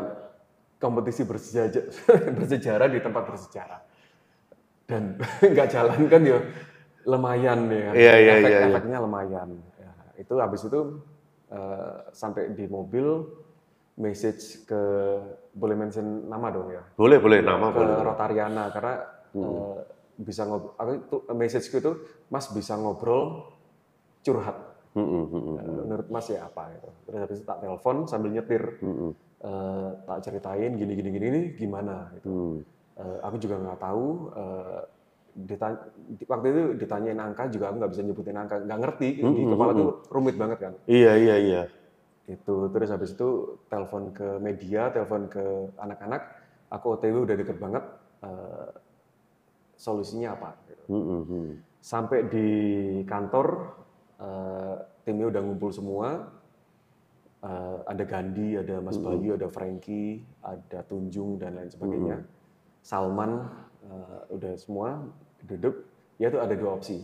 kompetisi 0.80 1.22
bersejarah, 1.28 1.86
bersejarah 2.40 2.88
di 2.88 2.98
tempat 3.04 3.22
bersejarah 3.28 3.80
dan 4.88 5.20
nggak 5.52 5.68
jalan 5.68 6.00
kan 6.08 6.22
ya 6.24 6.38
lumayan 7.08 7.58
ya. 7.66 7.90
Iya, 7.96 8.14
iya, 8.20 8.32
Efek, 8.36 8.50
iya, 8.52 8.58
iya. 8.60 8.68
Efeknya 8.68 8.98
lumayan. 9.00 9.48
Ya, 9.80 9.92
itu 10.20 10.34
habis 10.36 10.60
itu 10.62 10.80
eh, 11.48 11.96
sampai 12.12 12.52
di 12.52 12.68
mobil 12.68 13.24
message 13.96 14.62
ke 14.62 14.82
boleh 15.50 15.74
mention 15.74 16.28
nama 16.28 16.52
dong 16.52 16.70
ya 16.70 16.84
Boleh, 16.94 17.18
boleh. 17.18 17.40
Nama 17.40 17.66
ke 17.72 17.78
boleh. 17.80 17.96
Rotariana 18.04 18.64
karena 18.70 18.94
eh, 19.32 19.78
bisa 20.18 20.44
ngobrol 20.44 20.74
aku 20.76 20.90
itu 20.94 21.16
messageku 21.32 21.76
itu 21.78 21.92
Mas 22.28 22.46
bisa 22.50 22.74
ngobrol 22.74 23.48
curhat 24.20 24.54
Mm-mm, 24.94 25.24
mm-mm, 25.30 25.54
Eh, 25.58 25.82
menurut 25.86 26.08
Mas 26.10 26.26
ya 26.26 26.44
apa 26.44 26.74
gitu 26.74 26.90
terus 27.06 27.18
habis 27.22 27.36
itu 27.38 27.46
tak 27.46 27.58
telepon 27.58 27.96
sambil 28.04 28.30
nyetir. 28.30 28.62
Eh, 29.38 29.88
tak 30.04 30.18
ceritain 30.20 30.74
gini 30.74 30.92
gini 30.92 31.08
gini 31.10 31.26
ini 31.28 31.42
gimana 31.54 32.10
gitu 32.18 32.28
Hmm. 32.28 32.58
Eh, 32.98 33.18
aku 33.22 33.38
juga 33.38 33.62
nggak 33.62 33.78
tahu 33.78 34.06
eh, 34.34 34.80
ditanya, 35.34 35.78
di- 35.94 36.26
waktu 36.28 36.46
itu 36.50 36.62
ditanyain 36.80 37.20
angka 37.20 37.48
juga 37.52 37.70
aku 37.70 37.76
nggak 37.80 37.92
bisa 37.92 38.02
nyebutin 38.04 38.36
angka 38.38 38.56
nggak 38.64 38.80
ngerti. 38.80 39.08
Di 39.18 39.22
Mm, 39.24 39.34
mm, 39.34 39.50
kepala 39.54 39.72
mm, 39.72 39.78
tuh 39.80 39.90
rumit 40.12 40.36
banget 40.36 40.58
kan? 40.60 40.72
Iya, 40.88 41.12
iya, 41.16 41.36
iya. 41.38 41.62
itu 42.28 42.68
terus 42.76 42.92
habis 42.92 43.16
itu 43.16 43.56
telepon 43.72 44.12
ke 44.12 44.36
media 44.36 44.92
telepon 44.92 45.32
ke 45.32 45.72
anak-anak 45.80 46.28
aku 46.68 47.00
OTW 47.00 47.24
udah 47.24 47.36
deket 47.40 47.56
banget 47.56 47.80
eh, 48.20 48.68
solusinya 49.80 50.36
apa? 50.36 50.50
Gitu. 50.68 50.84
Mm. 50.92 51.64
sampai 51.80 52.28
di 52.28 52.48
kantor 53.08 53.72
eh, 54.20 54.76
timnya 55.08 55.32
udah 55.32 55.40
ngumpul 55.40 55.72
semua 55.72 56.08
Eh, 57.38 57.78
ada 57.86 58.02
Gandhi 58.02 58.58
ada 58.58 58.82
Mas 58.82 58.98
Bayu 58.98 59.38
ada 59.38 59.46
Frankie 59.46 60.26
ada 60.42 60.82
Tunjung 60.82 61.38
dan 61.38 61.54
lain 61.54 61.70
sebagainya. 61.70 62.26
Salman 62.82 63.46
eh, 63.86 64.34
udah 64.34 64.58
semua 64.58 65.06
duduk 65.40 65.74
ya 66.16 66.28
itu 66.28 66.38
ada 66.38 66.54
dua 66.54 66.74
opsi 66.74 66.98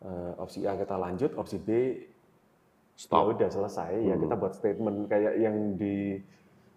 Eh, 0.00 0.32
opsi 0.36 0.64
A 0.64 0.72
kita 0.74 0.96
lanjut 0.96 1.36
opsi 1.36 1.56
B 1.56 1.68
Stop. 2.94 3.36
ya 3.36 3.36
udah 3.36 3.48
selesai 3.50 3.92
ya 4.02 4.16
kita 4.16 4.32
buat 4.32 4.52
statement 4.54 4.96
kayak 5.06 5.36
yang 5.36 5.56
di 5.74 6.16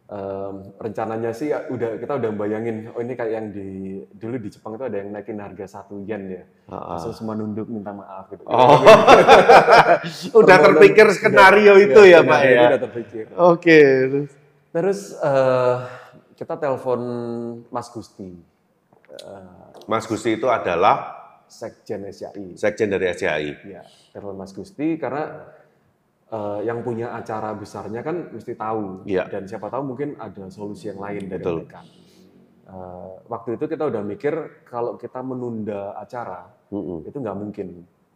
em, 0.05 0.55
rencananya 0.77 1.31
sih 1.31 1.47
ya 1.47 1.63
udah 1.65 1.95
kita 1.97 2.15
udah 2.15 2.31
bayangin 2.33 2.91
oh 2.91 2.99
ini 2.99 3.11
kayak 3.13 3.31
yang 3.33 3.47
di 3.49 3.67
dulu 4.09 4.35
di 4.37 4.49
Jepang 4.49 4.75
itu 4.75 4.83
ada 4.83 4.97
yang 4.97 5.09
naikin 5.09 5.39
harga 5.39 5.65
satu 5.69 5.99
yen 6.01 6.35
ya 6.35 6.43
terus 6.99 7.15
semua 7.15 7.31
nunduk 7.33 7.67
minta 7.67 7.91
maaf 7.91 8.27
gitu 8.27 8.43
Oh. 8.43 8.83
Udah 10.39 10.57
terpikir 10.61 11.07
skenario 11.09 11.79
itu 11.79 12.01
ya, 12.03 12.19
Pak 12.21 12.39
skenario 12.39 12.55
ya. 12.55 12.67
udah 12.69 12.81
terpikir 12.81 13.23
Oke. 13.35 13.79
terus. 14.03 14.31
terus 14.69 14.99
eh, 15.17 15.75
kita 16.35 16.59
telepon 16.59 16.99
Mas 17.69 17.87
Gusti 17.87 18.35
eh, 19.13 19.62
Mas 19.85 20.05
Gusti 20.05 20.35
itu 20.35 20.47
adalah 20.47 21.19
Sekjen 21.43 22.01
SCI 22.03 22.57
sekjen 22.57 22.89
dari 22.89 23.05
SCI. 23.07 23.47
Ya, 23.67 23.83
telepon 24.09 24.35
Mas 24.35 24.51
Gusti 24.51 24.97
karena 24.97 25.45
eh, 26.27 26.59
yang 26.63 26.81
punya 26.81 27.13
acara 27.13 27.53
besarnya 27.53 28.01
kan 28.01 28.31
mesti 28.31 28.53
tahu 28.53 29.05
Iya. 29.05 29.29
dan 29.29 29.45
siapa 29.45 29.67
tahu 29.67 29.83
mungkin 29.85 30.17
ada 30.17 30.49
solusi 30.49 30.89
yang 30.89 30.97
lain 30.97 31.27
dari 31.27 31.39
Betul. 31.39 31.55
mereka. 31.61 31.81
Eh, 32.63 33.11
waktu 33.27 33.49
itu 33.53 33.65
kita 33.67 33.83
udah 33.85 34.01
mikir 34.01 34.33
kalau 34.63 34.95
kita 34.95 35.19
menunda 35.19 35.93
acara 35.93 36.47
Mm-mm. 36.71 37.05
itu 37.05 37.17
nggak 37.17 37.37
mungkin 37.37 37.67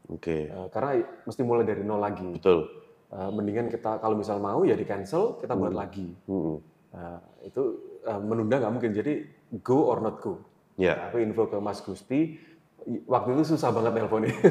Oke, 0.08 0.48
Eh, 0.48 0.68
karena 0.72 1.04
mesti 1.22 1.42
mulai 1.44 1.68
dari 1.68 1.84
nol 1.84 2.00
lagi. 2.00 2.32
betul. 2.32 2.64
Eh, 3.08 3.30
mendingan 3.30 3.68
kita 3.68 4.00
kalau 4.00 4.16
misal 4.16 4.40
mau 4.40 4.64
ya 4.64 4.74
di 4.74 4.84
cancel 4.84 5.36
kita 5.38 5.52
buat 5.54 5.76
Hmm. 5.76 5.82
lagi. 5.84 6.08
Mm-mm. 6.26 6.58
Eh, 6.90 7.20
itu 7.44 7.62
eh, 8.02 8.18
menunda 8.18 8.56
nggak 8.58 8.72
mungkin 8.72 8.92
jadi 8.96 9.14
go 9.62 9.84
or 9.86 10.00
not 10.00 10.18
go. 10.18 10.40
Ya, 10.78 11.10
Aku 11.10 11.18
info 11.18 11.50
ke 11.50 11.58
Mas 11.58 11.82
Gusti, 11.82 12.38
waktu 13.10 13.34
itu 13.34 13.58
susah 13.58 13.74
banget 13.74 13.94
nelponnya. 13.98 14.34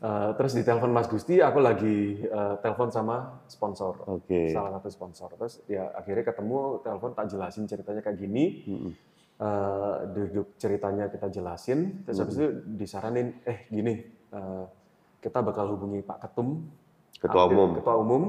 Eh, 0.00 0.30
terus 0.40 0.56
di 0.56 0.64
telepon 0.64 0.96
Mas 0.96 1.12
Gusti, 1.12 1.44
aku 1.44 1.60
lagi 1.60 2.24
eh, 2.24 2.54
telepon 2.64 2.88
sama 2.88 3.44
sponsor, 3.44 4.00
oke. 4.08 4.48
salah 4.48 4.80
satu 4.80 4.88
sponsor. 4.88 5.28
Terus 5.36 5.60
ya 5.68 5.92
akhirnya 5.92 6.24
ketemu, 6.24 6.80
telepon 6.80 7.12
tak 7.12 7.28
jelasin 7.28 7.68
ceritanya 7.68 8.00
kayak 8.00 8.16
gini, 8.16 8.64
Mm-mm. 8.64 8.92
Eh, 9.36 9.96
duduk 10.16 10.56
ceritanya 10.56 11.12
kita 11.12 11.28
jelasin, 11.28 12.00
terus 12.08 12.16
habis 12.16 12.32
itu 12.32 12.48
disaranin, 12.76 13.44
eh 13.44 13.68
gini, 13.68 14.00
eh, 14.32 14.64
kita 15.20 15.44
bakal 15.44 15.68
hubungi 15.76 16.00
Pak 16.00 16.24
Ketum, 16.24 16.64
Ketua 17.20 17.44
umum. 17.44 17.68
ketua 17.76 17.94
umum, 18.00 18.22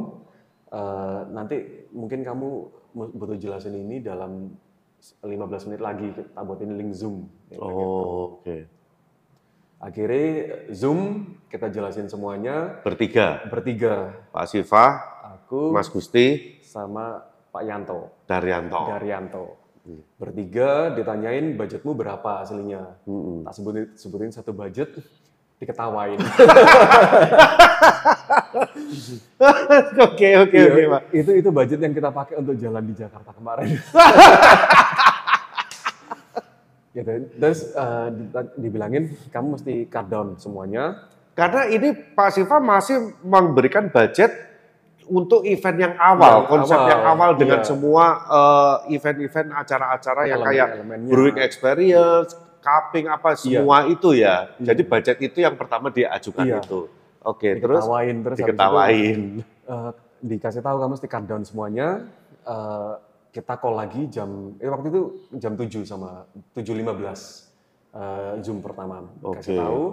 eh, 0.67 1.21
nanti 1.31 1.87
mungkin 1.95 2.19
kamu 2.27 2.47
mu- 2.95 3.11
butuh 3.15 3.39
jelasin 3.39 3.79
ini 3.79 4.03
dalam 4.03 4.51
15 5.01 5.67
menit 5.69 5.81
lagi, 5.81 6.07
kita 6.13 6.41
buatin 6.45 6.77
link 6.77 6.93
Zoom. 6.93 7.25
Ya, 7.49 7.57
gitu. 7.57 7.65
Oh, 7.65 8.37
oke. 8.37 8.69
Akhirnya 9.81 10.25
Zoom 10.69 11.25
kita 11.49 11.73
jelasin 11.73 12.05
semuanya 12.05 12.77
Bertiga, 12.85 13.41
bertiga, 13.49 14.13
Pak 14.29 14.45
Siva, 14.45 15.01
aku 15.25 15.73
Mas 15.73 15.89
Gusti, 15.89 16.61
sama 16.61 17.25
Pak 17.49 17.63
Yanto, 17.65 18.13
Daryanto. 18.29 18.77
Daryanto. 18.85 19.45
Bertiga 20.21 20.93
ditanyain 20.93 21.57
budgetmu 21.57 21.97
berapa 21.97 22.45
aslinya. 22.45 22.93
Mm-mm. 23.09 23.49
Tak 23.49 23.53
sebutin, 23.57 23.85
sebutin 23.97 24.29
satu 24.29 24.53
budget, 24.53 24.93
diketawain. 25.57 26.21
Oke, 30.05 30.29
oke, 30.37 30.57
Iya, 30.57 30.69
oke, 30.69 30.83
Pak. 30.91 31.01
Itu 31.15 31.31
itu 31.33 31.49
budget 31.49 31.79
yang 31.81 31.93
kita 31.95 32.09
pakai 32.13 32.35
untuk 32.39 32.55
jalan 32.59 32.83
di 32.85 32.93
Jakarta 32.93 33.31
kemarin. 33.33 33.67
gitu. 36.91 37.11
Terus 37.33 37.59
di- 38.11 38.29
dibilangin 38.59 39.03
kamu 39.29 39.47
mesti 39.55 39.73
cut 39.87 40.07
down 40.07 40.35
semuanya. 40.35 41.07
Karena 41.31 41.63
ini 41.65 41.91
Pak 41.95 42.29
Siva 42.31 42.59
masih 42.59 43.15
memberikan 43.23 43.87
budget 43.87 44.31
untuk 45.07 45.43
event 45.43 45.75
yang 45.75 45.95
awal, 45.97 46.43
Yang 46.43 46.51
konsep 46.51 46.77
awal, 46.77 46.89
yang 46.89 47.03
awal 47.03 47.31
dengan 47.35 47.59
iya. 47.59 47.67
semua 47.67 48.05
eh, 48.27 48.95
event-event 48.95 49.49
acara-acara 49.51 50.21
yang 50.23 50.39
kayak 50.41 50.67
brewing 51.05 51.39
experience, 51.39 52.31
cupping 52.59 53.07
apa 53.07 53.35
semua 53.35 53.87
itu 53.87 54.11
ya. 54.13 54.51
Iya. 54.55 54.71
Jadi 54.71 54.81
budget 54.85 55.17
itu 55.19 55.37
yang 55.39 55.55
pertama 55.55 55.87
diajukan 55.89 56.45
Iya. 56.45 56.59
itu. 56.59 56.87
Oke, 57.21 57.59
terus 57.59 57.85
Diketawain 57.85 58.15
terus 58.17 58.35
habis 58.35 58.39
itu, 58.39 58.47
diketawain. 58.49 59.19
eh, 59.45 59.91
dikasih 60.21 60.61
tahu 60.61 60.75
kamu 60.79 60.91
mesti 60.95 61.07
cut 61.07 61.23
down 61.25 61.43
semuanya. 61.43 61.87
Eh, 62.43 62.93
kita 63.31 63.55
call 63.57 63.79
lagi 63.79 64.05
jam 64.07 64.53
eh 64.59 64.67
waktu 64.67 64.91
itu 64.91 65.01
jam 65.39 65.55
7 65.55 65.87
sama 65.87 66.27
7.15 66.51 66.83
eh, 67.95 68.33
Zoom 68.43 68.59
pertama. 68.59 69.07
Kasih 69.23 69.55
Oke. 69.55 69.55
tahu 69.55 69.83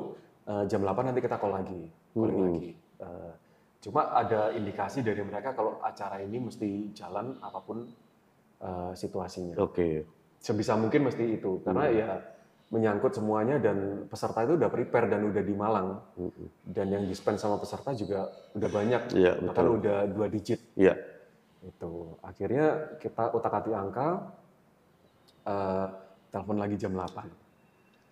eh, 0.45 0.65
jam 0.67 0.81
8 0.83 1.07
nanti 1.07 1.21
kita 1.23 1.39
call 1.39 1.55
lagi, 1.55 1.81
calling 2.13 2.35
Mm-mm. 2.35 2.47
lagi. 2.51 2.71
Eh, 2.99 3.33
cuma 3.79 4.11
ada 4.11 4.51
indikasi 4.51 5.07
dari 5.07 5.23
mereka 5.23 5.55
kalau 5.55 5.79
acara 5.81 6.19
ini 6.19 6.43
mesti 6.43 6.91
jalan 6.93 7.39
apa 7.39 7.59
pun 7.63 7.87
eh, 8.59 8.93
situasinya. 8.93 9.55
Oke. 9.59 10.03
Sebisa 10.39 10.75
mungkin 10.75 11.07
mesti 11.07 11.35
itu 11.35 11.63
karena 11.63 11.91
Hmm. 11.91 11.99
ya 11.99 12.11
menyangkut 12.69 13.17
semuanya 13.17 13.57
dan 13.57 14.05
peserta 14.07 14.45
itu 14.45 14.55
udah 14.55 14.69
prepare 14.69 15.09
dan 15.09 15.25
udah 15.25 15.41
di 15.41 15.55
Malang 15.57 16.05
Mm-mm. 16.15 16.47
dan 16.69 16.87
yang 16.91 17.01
di 17.03 17.15
spend 17.15 17.41
sama 17.41 17.57
peserta 17.57 17.97
juga 17.97 18.29
udah 18.53 18.69
banyak 18.69 19.03
Iya, 19.17 19.41
bahkan 19.41 19.67
udah 19.73 20.05
dua 20.07 20.27
digit 20.29 20.61
Iya. 20.77 20.95
Itu 21.61 21.93
akhirnya 22.21 22.67
kita 22.97 23.33
utak-atik 23.33 23.73
angka 23.73 24.09
eh, 25.45 25.87
telepon 26.29 26.57
lagi 26.57 26.77
jam 26.77 26.93
8 26.93 27.27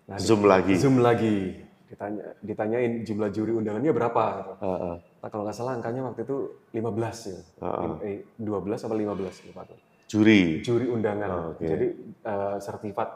nah, 0.05 0.15
di- 0.15 0.25
Zoom 0.25 0.41
lagi. 0.43 0.73
zoom 0.75 0.97
lagi 0.99 1.63
ditanya 1.87 2.35
ditanyain 2.43 2.99
jumlah 3.01 3.31
juri 3.31 3.51
undangannya 3.53 3.89
berapa 3.89 4.23
gitu. 4.37 4.53
Heeh. 4.59 4.95
Nah, 5.17 5.29
kalau 5.31 5.47
nggak 5.47 5.55
salah 5.55 5.73
angkanya 5.73 6.03
waktu 6.03 6.21
itu 6.21 6.37
15 6.69 6.83
ya 7.25 7.39
Heeh. 7.63 7.91
eh, 8.03 8.17
12 8.35 8.51
apa 8.77 8.93
15 8.93 9.47
lupa 9.47 9.61
tuh 9.63 9.79
Juri. 10.05 10.59
juri 10.61 10.87
undangan 10.87 11.29
Oh, 11.29 11.43
oke. 11.55 11.63
jadi 11.63 11.87
eh, 12.21 12.55
sertifikat 12.59 13.09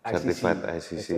ICC, 0.00 0.40
ICC. 0.70 1.08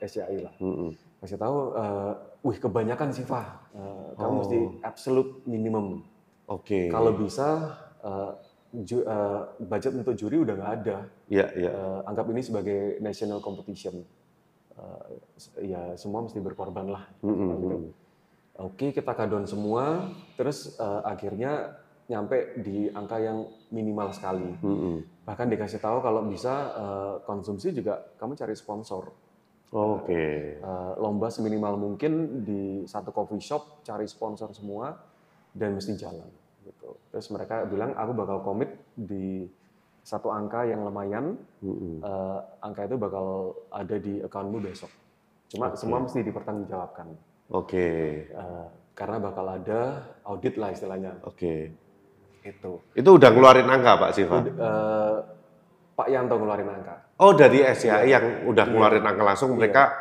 SCI, 0.00 0.36
lah 0.40 0.54
Mm-mm. 0.58 0.90
kasih 1.20 1.36
tahu 1.36 1.56
eh, 1.74 2.12
wih 2.40 2.58
kebanyakan 2.58 3.10
sih 3.10 3.22
Fah 3.22 3.66
Eh, 3.70 4.08
kamu 4.16 4.26
Oh. 4.28 4.36
mesti 4.36 4.58
absolute 4.82 5.42
minimum 5.44 6.02
Oke. 6.44 6.86
kalau 6.86 7.14
bisa 7.14 7.70
eh, 8.04 8.32
ju- 8.86 9.04
eh, 9.04 9.40
budget 9.60 9.92
untuk 9.94 10.14
juri 10.16 10.36
udah 10.40 10.54
nggak 10.56 10.72
ada. 10.82 10.98
Iya, 11.28 11.46
iya. 11.56 11.70
Eh, 11.70 12.00
anggap 12.08 12.26
ini 12.30 12.40
sebagai 12.40 12.98
national 13.02 13.40
competition. 13.44 14.00
Eh, 14.76 15.66
ya 15.66 15.94
semua 15.98 16.24
mesti 16.24 16.38
berkorban 16.40 16.88
lah. 16.88 17.04
Mm-mm. 17.20 17.48
Gitu. 17.60 17.76
Oke 18.60 18.92
kita 18.92 19.16
kadon 19.16 19.48
semua, 19.48 20.12
terus 20.36 20.76
eh, 20.76 21.02
akhirnya 21.04 21.80
nyampe 22.10 22.58
di 22.60 22.90
angka 22.90 23.22
yang 23.22 23.46
minimal 23.70 24.10
sekali. 24.10 24.50
Mm-mm. 24.60 25.24
Bahkan 25.24 25.46
dikasih 25.46 25.78
tahu 25.78 26.02
kalau 26.02 26.26
bisa 26.26 26.54
eh, 26.74 27.14
konsumsi 27.28 27.70
juga 27.70 28.02
kamu 28.18 28.34
cari 28.34 28.54
sponsor. 28.58 29.12
Oke. 29.70 30.58
Eh, 30.58 30.92
lomba 30.98 31.30
seminimal 31.30 31.78
mungkin 31.78 32.42
di 32.42 32.82
satu 32.90 33.14
coffee 33.14 33.38
shop 33.38 33.86
cari 33.86 34.10
sponsor 34.10 34.50
semua 34.50 34.98
dan 35.54 35.78
mesti 35.78 35.94
jalan 35.94 36.26
gitu. 36.62 36.96
Terus 37.10 37.26
mereka 37.30 37.64
bilang 37.64 37.92
aku 37.94 38.12
bakal 38.12 38.38
komit 38.40 38.70
di 38.92 39.48
satu 40.00 40.32
angka 40.32 40.64
yang 40.64 40.80
lumayan 40.80 41.36
Mm-mm. 41.60 42.00
eh, 42.00 42.38
angka 42.60 42.88
itu 42.88 42.96
bakal 42.96 43.52
ada 43.68 43.96
di 43.96 44.18
accountmu 44.18 44.58
besok. 44.58 44.88
Cuma 45.50 45.68
Oke. 45.68 45.76
semua 45.76 45.98
mesti 46.00 46.22
dipertanggungjawabkan 46.22 47.06
Oke. 47.50 47.86
Eh, 48.30 48.66
karena 48.94 49.16
bakal 49.18 49.46
ada 49.48 49.80
audit 50.22 50.54
lah 50.54 50.70
istilahnya 50.70 51.18
Oke. 51.24 51.72
itu. 52.40 52.72
Itu 52.94 53.10
udah 53.16 53.28
ngeluarin 53.28 53.68
angka 53.68 53.92
Pak 53.98 54.10
Siva? 54.14 54.38
Eh, 54.40 55.16
Pak 55.92 56.08
Yanto 56.08 56.38
ngeluarin 56.38 56.70
angka. 56.70 56.96
Oh 57.20 57.36
dari 57.36 57.60
SCI 57.60 58.08
yang 58.08 58.24
udah 58.48 58.64
Iya. 58.64 58.72
ngeluarin 58.72 59.04
angka 59.04 59.22
langsung 59.26 59.52
mereka 59.52 59.92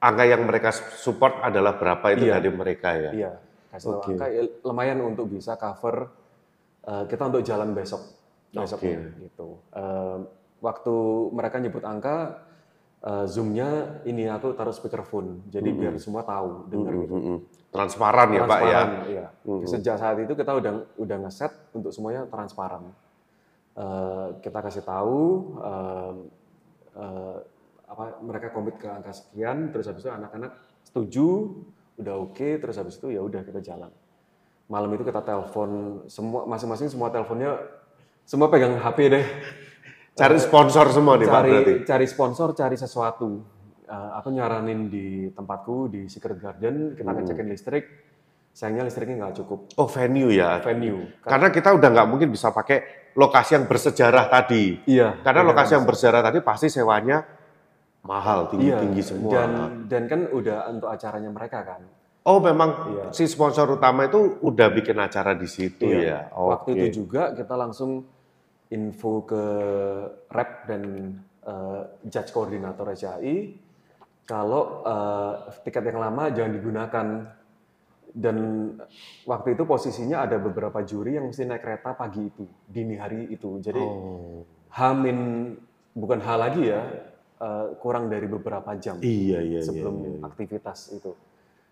angka 0.00 0.24
yang 0.26 0.42
mereka 0.42 0.72
support 0.74 1.38
adalah 1.44 1.76
berapa 1.76 2.02
itu 2.10 2.26
Iya. 2.26 2.34
dari 2.40 2.50
mereka 2.50 2.88
ya? 2.96 3.10
Iya, 3.14 3.32
kasih 3.70 3.86
tahu 3.94 4.00
Oke. 4.02 4.10
angka 4.18 4.26
ya, 4.28 4.42
lumayan 4.66 4.98
untuk 5.06 5.30
bisa 5.30 5.54
cover 5.54 6.10
eh, 6.84 7.04
kita 7.06 7.22
untuk 7.30 7.42
jalan 7.46 7.70
besok 7.72 8.02
besoknya 8.50 9.14
gitu. 9.22 9.62
Eh, 9.72 10.18
waktu 10.60 10.96
mereka 11.30 11.56
nyebut 11.62 11.86
angka 11.86 12.44
eh, 13.00 13.24
zoomnya 13.30 14.02
ini 14.04 14.26
aku 14.26 14.52
taruh 14.58 14.74
speakerphone, 14.74 15.46
jadi 15.48 15.70
biar 15.70 15.94
semua 16.02 16.26
tahu 16.26 16.66
dengar 16.68 16.92
Mm-mm, 16.92 17.04
gitu. 17.06 17.14
mm-mm. 17.16 17.38
Transparan 17.70 18.28
ya 18.34 18.42
Pak 18.42 18.60
ya? 18.66 18.82
Transparan, 18.82 18.88
iya. 19.06 19.26
Mm-mm. 19.46 19.66
Sejak 19.70 19.96
saat 20.02 20.18
itu 20.18 20.34
kita 20.34 20.52
udah 20.52 20.72
udah 20.98 21.16
ngeset 21.22 21.54
untuk 21.70 21.94
semuanya 21.94 22.26
transparan. 22.26 22.90
Eh, 23.78 24.28
kita 24.42 24.58
kasih 24.58 24.82
tahu 24.82 25.18
eh, 25.62 26.12
eh, 26.98 27.36
apa 27.90 28.18
mereka 28.22 28.50
komit 28.50 28.78
ke 28.82 28.90
angka 28.90 29.14
sekian, 29.14 29.70
terus 29.70 29.86
habis 29.86 30.02
itu 30.02 30.10
anak-anak 30.10 30.52
setuju, 30.82 31.54
udah 32.00 32.14
oke, 32.16 32.48
terus 32.58 32.76
habis 32.80 32.96
itu 32.96 33.12
ya 33.12 33.20
udah 33.20 33.44
kita 33.44 33.60
jalan. 33.60 33.92
Malam 34.70 34.90
itu 34.96 35.04
kita 35.04 35.20
telepon 35.20 36.02
semua 36.06 36.46
masing-masing 36.48 36.88
semua 36.88 37.12
teleponnya 37.12 37.58
semua 38.24 38.48
pegang 38.48 38.78
HP 38.78 38.98
deh. 39.10 39.26
Cari 40.14 40.38
sponsor 40.38 40.90
semua 40.90 41.16
nih 41.16 41.26
Pak 41.26 41.34
cari 41.34 41.50
berarti? 41.50 41.74
cari 41.86 42.06
sponsor, 42.06 42.48
cari 42.52 42.76
sesuatu. 42.76 43.28
Eh, 43.90 44.10
aku 44.20 44.28
nyaranin 44.30 44.86
di 44.86 45.26
tempatku 45.34 45.90
di 45.90 46.06
Secret 46.06 46.38
Garden 46.38 46.94
kita 46.94 47.10
ngecekin 47.10 47.48
listrik. 47.50 47.84
Sayangnya 48.50 48.86
listriknya 48.86 49.26
nggak 49.26 49.42
cukup. 49.42 49.74
Oh 49.78 49.86
venue 49.86 50.30
ya? 50.34 50.58
Venue. 50.62 51.06
Karena 51.22 51.54
kita 51.54 51.70
udah 51.74 51.88
nggak 51.90 52.08
mungkin 52.10 52.28
bisa 52.34 52.50
pakai 52.50 53.10
lokasi 53.14 53.58
yang 53.58 53.66
bersejarah 53.66 54.26
tadi. 54.30 54.78
Iya. 54.86 55.22
Karena 55.22 55.42
iya, 55.42 55.48
lokasi 55.50 55.72
yang 55.78 55.86
bersejarah 55.86 56.22
tadi 56.22 56.38
pasti 56.42 56.66
sewanya 56.70 57.39
mahal, 58.02 58.46
iya. 58.46 58.50
tinggi-tinggi 58.50 59.02
semua. 59.04 59.30
Dan 59.32 59.50
dan 59.86 60.02
kan 60.08 60.20
udah 60.28 60.68
untuk 60.68 60.88
acaranya 60.88 61.30
mereka 61.30 61.60
kan. 61.64 61.82
Oh 62.20 62.36
memang 62.36 62.70
Iya. 62.92 63.04
si 63.16 63.24
sponsor 63.24 63.64
utama 63.70 64.04
itu 64.04 64.36
udah 64.44 64.68
bikin 64.70 64.96
acara 64.96 65.32
di 65.32 65.48
situ 65.48 65.88
Iya. 65.88 66.28
ya? 66.28 66.36
Waktu 66.36 66.68
Oke. 66.70 66.78
itu 66.78 66.86
juga 67.04 67.32
kita 67.32 67.56
langsung 67.56 68.04
info 68.70 69.24
ke 69.24 69.44
rep 70.28 70.50
dan 70.68 70.82
eh, 71.40 71.82
judge 72.04 72.30
koordinator 72.30 72.92
SCI 72.92 73.56
kalau 74.22 74.84
eh, 74.84 75.32
tiket 75.64 75.88
yang 75.88 75.98
lama 75.98 76.28
jangan 76.30 76.52
digunakan 76.52 77.06
dan 78.10 78.36
waktu 79.24 79.54
itu 79.54 79.62
posisinya 79.64 80.26
ada 80.26 80.36
beberapa 80.36 80.82
juri 80.82 81.16
yang 81.16 81.30
mesti 81.30 81.46
naik 81.46 81.62
kereta 81.62 81.94
pagi 81.94 82.26
itu 82.26 82.42
dini 82.66 82.98
hari 82.98 83.30
itu 83.30 83.58
jadi 83.58 83.80
Oh. 83.80 84.42
hamin 84.70 85.54
bukan 85.94 86.18
H 86.18 86.28
lagi 86.36 86.62
ya 86.68 86.82
eh, 87.40 87.66
kurang 87.80 88.12
dari 88.12 88.28
beberapa 88.28 88.70
jam 88.76 89.00
Iya, 89.00 89.40
iya, 89.40 89.58
iya. 89.58 89.60
sebelum 89.64 89.94
iya. 89.98 90.10
aktivitas 90.28 90.92
itu. 90.92 91.12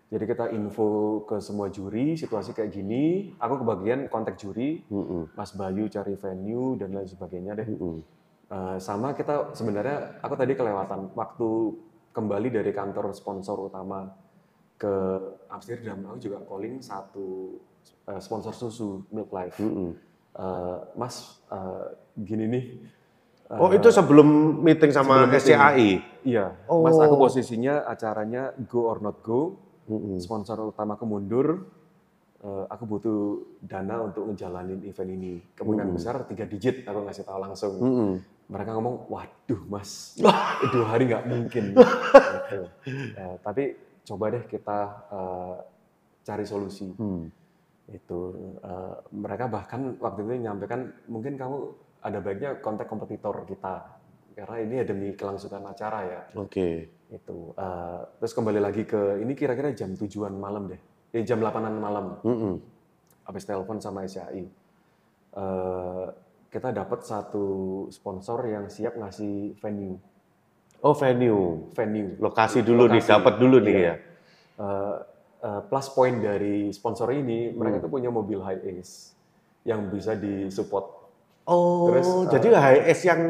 Jadi 0.09 0.25
kita 0.25 0.49
info 0.49 1.21
ke 1.29 1.37
semua 1.37 1.69
juri 1.69 2.17
situasi 2.17 2.57
kayak 2.57 2.73
gini. 2.73 3.29
Aku 3.37 3.61
kebagian 3.61 4.09
kontak 4.09 4.41
juri, 4.41 4.81
Mm-mm, 4.89 5.37
Mas 5.37 5.53
Bayu 5.53 5.85
cari 5.85 6.17
venue 6.17 6.73
dan 6.81 6.97
lain 6.97 7.05
sebagainya 7.05 7.53
deh. 7.53 7.69
mm-mm. 7.69 8.01
Eh, 8.49 8.77
sama 8.81 9.13
kita 9.13 9.53
sebenarnya 9.53 10.17
aku 10.25 10.33
tadi 10.33 10.57
kelewatan 10.57 11.13
waktu 11.13 11.49
kembali 12.09 12.49
dari 12.49 12.73
kantor 12.73 13.13
sponsor 13.13 13.69
utama 13.69 14.09
ke 14.81 14.89
Amsterdam. 15.53 16.01
Aku 16.09 16.17
juga 16.17 16.41
calling 16.41 16.81
satu 16.81 17.61
eh, 18.09 18.17
sponsor 18.17 18.57
susu 18.57 19.05
Milk 19.13 19.29
Life. 19.29 19.61
Mm-mm. 19.61 19.93
Eh, 20.33 20.77
Mas 20.97 21.37
eh, 21.53 21.87
gini 22.17 22.49
nih. 22.49 22.65
Eh, 23.49 23.57
Oh 23.57 23.69
itu 23.69 23.89
sebelum 23.89 24.27
meeting 24.61 24.93
sama 24.93 25.25
sebelum 25.25 25.29
meeting. 25.33 25.57
SCAI? 25.57 25.89
Iya, 26.21 26.45
Oh. 26.69 26.85
Mas 26.85 26.95
aku 26.95 27.15
posisinya 27.17 27.83
acaranya 27.83 28.53
go 28.69 28.87
or 28.87 29.01
not 29.01 29.19
go. 29.21 29.57
Mm-mm. 29.89 30.21
sponsor 30.21 30.69
utamaku 30.69 31.01
mundur, 31.01 31.65
eh, 32.39 32.65
aku 32.69 32.83
butuh 32.85 33.19
dana 33.57 34.05
untuk 34.05 34.29
ngejalanin 34.29 34.85
event 34.85 35.09
ini. 35.09 35.41
Kemungkinan 35.57 35.89
besar 35.89 36.29
tiga 36.29 36.45
digit 36.45 36.85
aku 36.85 37.09
ngasih 37.09 37.25
tahu 37.25 37.39
langsung. 37.41 37.73
Mm-mm. 37.81 38.11
Mereka 38.49 38.77
ngomong, 38.77 39.09
waduh 39.09 39.61
mas, 39.65 40.13
dua 40.73 40.85
hari 40.85 41.09
nggak 41.09 41.25
mungkin. 41.25 41.73
Gitu. 42.49 42.65
Eh, 43.13 43.35
tapi 43.41 43.73
coba 44.05 44.29
deh 44.29 44.45
kita 44.45 44.79
eh, 45.09 45.55
cari 46.21 46.45
solusi. 46.45 46.89
Hmm. 46.93 47.29
Itu 47.89 48.19
eh, 48.61 48.93
mereka 49.09 49.49
bahkan 49.49 49.97
waktu 49.97 50.21
itu 50.21 50.29
menyampaikan 50.37 50.89
mungkin 51.09 51.33
kamu 51.33 51.57
ada 51.99 52.17
baiknya 52.19 52.59
kontak 52.59 52.87
kompetitor 52.87 53.43
kita 53.43 53.99
karena 54.33 54.55
ini 54.57 54.75
demi 54.83 55.07
kelangsungan 55.13 55.63
acara 55.65 55.99
ya 56.01 56.21
Oke. 56.35 56.87
itu 57.09 57.37
Eh, 57.53 58.01
terus 58.17 58.31
kembali 58.31 58.57
lagi 58.57 58.83
ke 58.83 59.19
ini 59.19 59.33
kira-kira 59.33 59.71
jam 59.71 59.91
tujuan 59.93 60.31
malam 60.31 60.67
deh 60.67 60.79
eh, 61.11 61.23
jam 61.23 61.37
8an 61.37 61.75
malam 61.75 62.05
Mm-mm. 62.23 62.55
habis 63.23 63.43
telepon 63.43 63.77
sama 63.77 64.03
SCI 64.03 64.47
Eh, 65.29 66.05
kita 66.49 66.73
dapat 66.73 67.05
satu 67.05 67.45
sponsor 67.89 68.41
yang 68.43 68.65
siap 68.65 68.97
ngasih 68.97 69.53
venue 69.55 69.93
Oh 70.79 70.95
venue, 70.95 71.69
venue 71.71 72.15
lokasi 72.17 72.63
dulu 72.63 72.87
nih, 72.87 73.03
dapat 73.03 73.35
dulu 73.35 73.59
nih 73.59 73.75
Iya. 73.75 73.83
ya. 73.83 73.95
Eh, 74.57 74.95
eh, 75.43 75.61
plus 75.67 75.87
point 75.89 76.17
dari 76.17 76.71
sponsor 76.71 77.11
ini 77.11 77.51
Hmm. 77.51 77.59
mereka 77.59 77.77
tuh 77.79 77.91
punya 77.91 78.09
mobil 78.09 78.39
high 78.39 78.63
ace 78.73 79.13
yang 79.61 79.91
bisa 79.91 80.15
disupport 80.15 80.98
Oh, 81.49 81.89
Terus, 81.89 82.05
uh, 82.05 82.23
jadi 82.29 82.47
HS 82.53 82.99
yang 83.03 83.21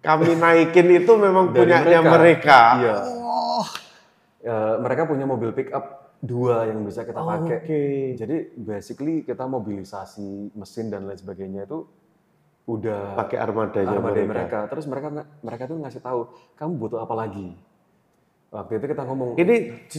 kami 0.00 0.32
naikin 0.32 0.88
itu 0.88 1.12
memang 1.14 1.52
punyanya 1.52 2.00
mereka. 2.00 2.10
mereka. 2.10 2.60
Iya. 2.78 2.96
Oh, 3.04 3.64
Eh, 4.38 4.74
mereka 4.78 5.02
punya 5.04 5.26
mobil 5.26 5.50
pick 5.50 5.68
up 5.68 6.14
dua 6.18 6.64
yang 6.64 6.80
bisa 6.82 7.02
kita 7.02 7.20
pakai 7.20 7.58
Oke. 7.58 7.82
Jadi 8.14 8.36
basically 8.56 9.20
kita 9.20 9.44
mobilisasi 9.44 10.54
mesin 10.54 10.88
dan 10.88 11.04
lain 11.04 11.14
sebagainya 11.14 11.66
itu 11.66 11.84
udah 12.64 13.18
pakai 13.18 13.36
armadanya 13.36 13.92
armada 13.92 14.14
mereka. 14.14 14.30
mereka. 14.30 14.58
Terus 14.70 14.84
mereka 14.86 15.08
mereka 15.42 15.62
tuh 15.66 15.76
ngasih 15.78 16.00
tahu, 16.00 16.20
kamu 16.54 16.72
butuh 16.76 17.00
apa 17.00 17.14
lagi? 17.14 17.50
Waktu 18.48 18.72
itu 18.78 18.86
kita 18.88 19.02
ngomong, 19.04 19.28
Ini 19.36 19.56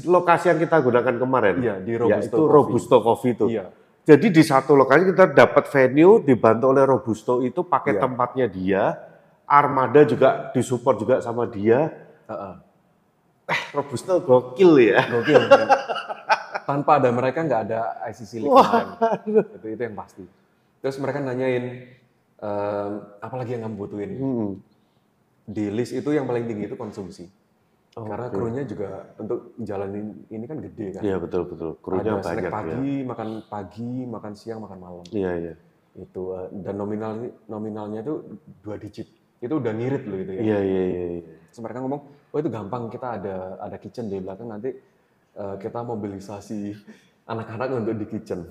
lokasi 0.07 0.45
yang 0.49 0.57
kita 0.57 0.81
gunakan 0.81 1.15
kemarin. 1.19 1.55
Iya, 1.59 1.75
di 1.77 1.91
Ya, 1.91 1.97
Robusto 1.99 2.25
itu 2.25 2.37
Coffee. 2.39 2.53
Robusto 2.55 2.95
Coffee 2.97 3.31
itu. 3.35 3.45
iya, 3.51 3.65
Jadi 4.09 4.33
di 4.33 4.41
satu 4.41 4.73
lokasi 4.73 5.13
kita 5.13 5.29
dapat 5.29 5.69
venue 5.69 6.17
dibantu 6.25 6.73
oleh 6.73 6.81
Robusto 6.81 7.45
itu 7.45 7.61
pakai 7.61 7.93
Iya. 7.93 8.01
tempatnya 8.01 8.45
dia, 8.49 8.83
armada 9.45 10.01
juga 10.01 10.49
disupport 10.49 10.97
juga 10.97 11.15
sama 11.21 11.45
dia. 11.45 11.93
heeh. 12.25 12.55
Robusto 13.69 14.17
gokil 14.21 14.71
ya. 14.93 15.05
gokil. 15.05 15.41
kan? 15.45 15.67
Tanpa 16.65 16.97
ada 16.97 17.09
mereka 17.13 17.45
nggak 17.45 17.61
ada 17.69 18.01
ICC 18.09 18.31
League. 18.41 18.53
Itu 19.57 19.67
itu 19.69 19.81
yang 19.81 19.93
pasti. 19.93 20.25
Terus 20.81 20.97
mereka 20.97 21.21
nanyain, 21.21 21.89
ehm, 22.37 22.91
apa 23.21 23.35
lagi 23.37 23.57
yang 23.57 23.69
kamu 23.69 23.75
butuhin? 23.77 24.11
Hmm. 24.17 24.51
Di 25.45 25.69
list 25.69 25.93
itu 25.93 26.09
yang 26.13 26.25
paling 26.25 26.45
tinggi 26.49 26.65
itu 26.69 26.77
konsumsi. 26.77 27.29
Oh, 27.99 28.07
Karena 28.07 28.27
krunya 28.31 28.63
juga 28.63 29.11
untuk 29.19 29.51
jalanin 29.59 30.23
ini 30.31 30.45
kan 30.47 30.63
gede 30.63 30.85
kan. 30.95 31.01
Iya 31.03 31.19
betul 31.19 31.51
betul. 31.51 31.69
Krunya 31.83 32.15
ada 32.15 32.23
banyak 32.23 32.47
ya. 32.47 32.51
pagi, 32.51 32.93
makan 33.03 33.29
pagi, 33.51 33.93
makan 34.07 34.33
siang, 34.39 34.59
makan 34.63 34.79
malam. 34.79 35.05
Iya 35.11 35.31
iya. 35.35 35.53
Itu 35.99 36.31
eh, 36.39 36.47
dan 36.63 36.79
nominal 36.79 37.27
nominalnya 37.51 37.99
itu 38.07 38.39
dua 38.63 38.79
digit. 38.79 39.11
Itu 39.43 39.59
udah 39.59 39.75
ngirit 39.75 40.03
loh 40.07 40.15
itu 40.15 40.31
ya. 40.31 40.41
Iya 40.41 40.59
iya 40.63 40.83
iya. 40.87 41.05
iya. 41.19 41.33
Terus 41.51 41.59
mereka 41.59 41.83
ngomong, 41.83 42.01
oh 42.07 42.37
itu 42.39 42.47
gampang 42.47 42.83
kita 42.87 43.07
ada 43.19 43.35
ada 43.59 43.75
kitchen 43.75 44.07
di 44.07 44.17
belakang 44.23 44.47
nanti 44.47 44.71
eh, 45.35 45.55
kita 45.59 45.79
mobilisasi 45.83 46.59
anak-anak 47.27 47.67
untuk 47.83 47.95
di 47.99 48.05
kitchen. 48.07 48.47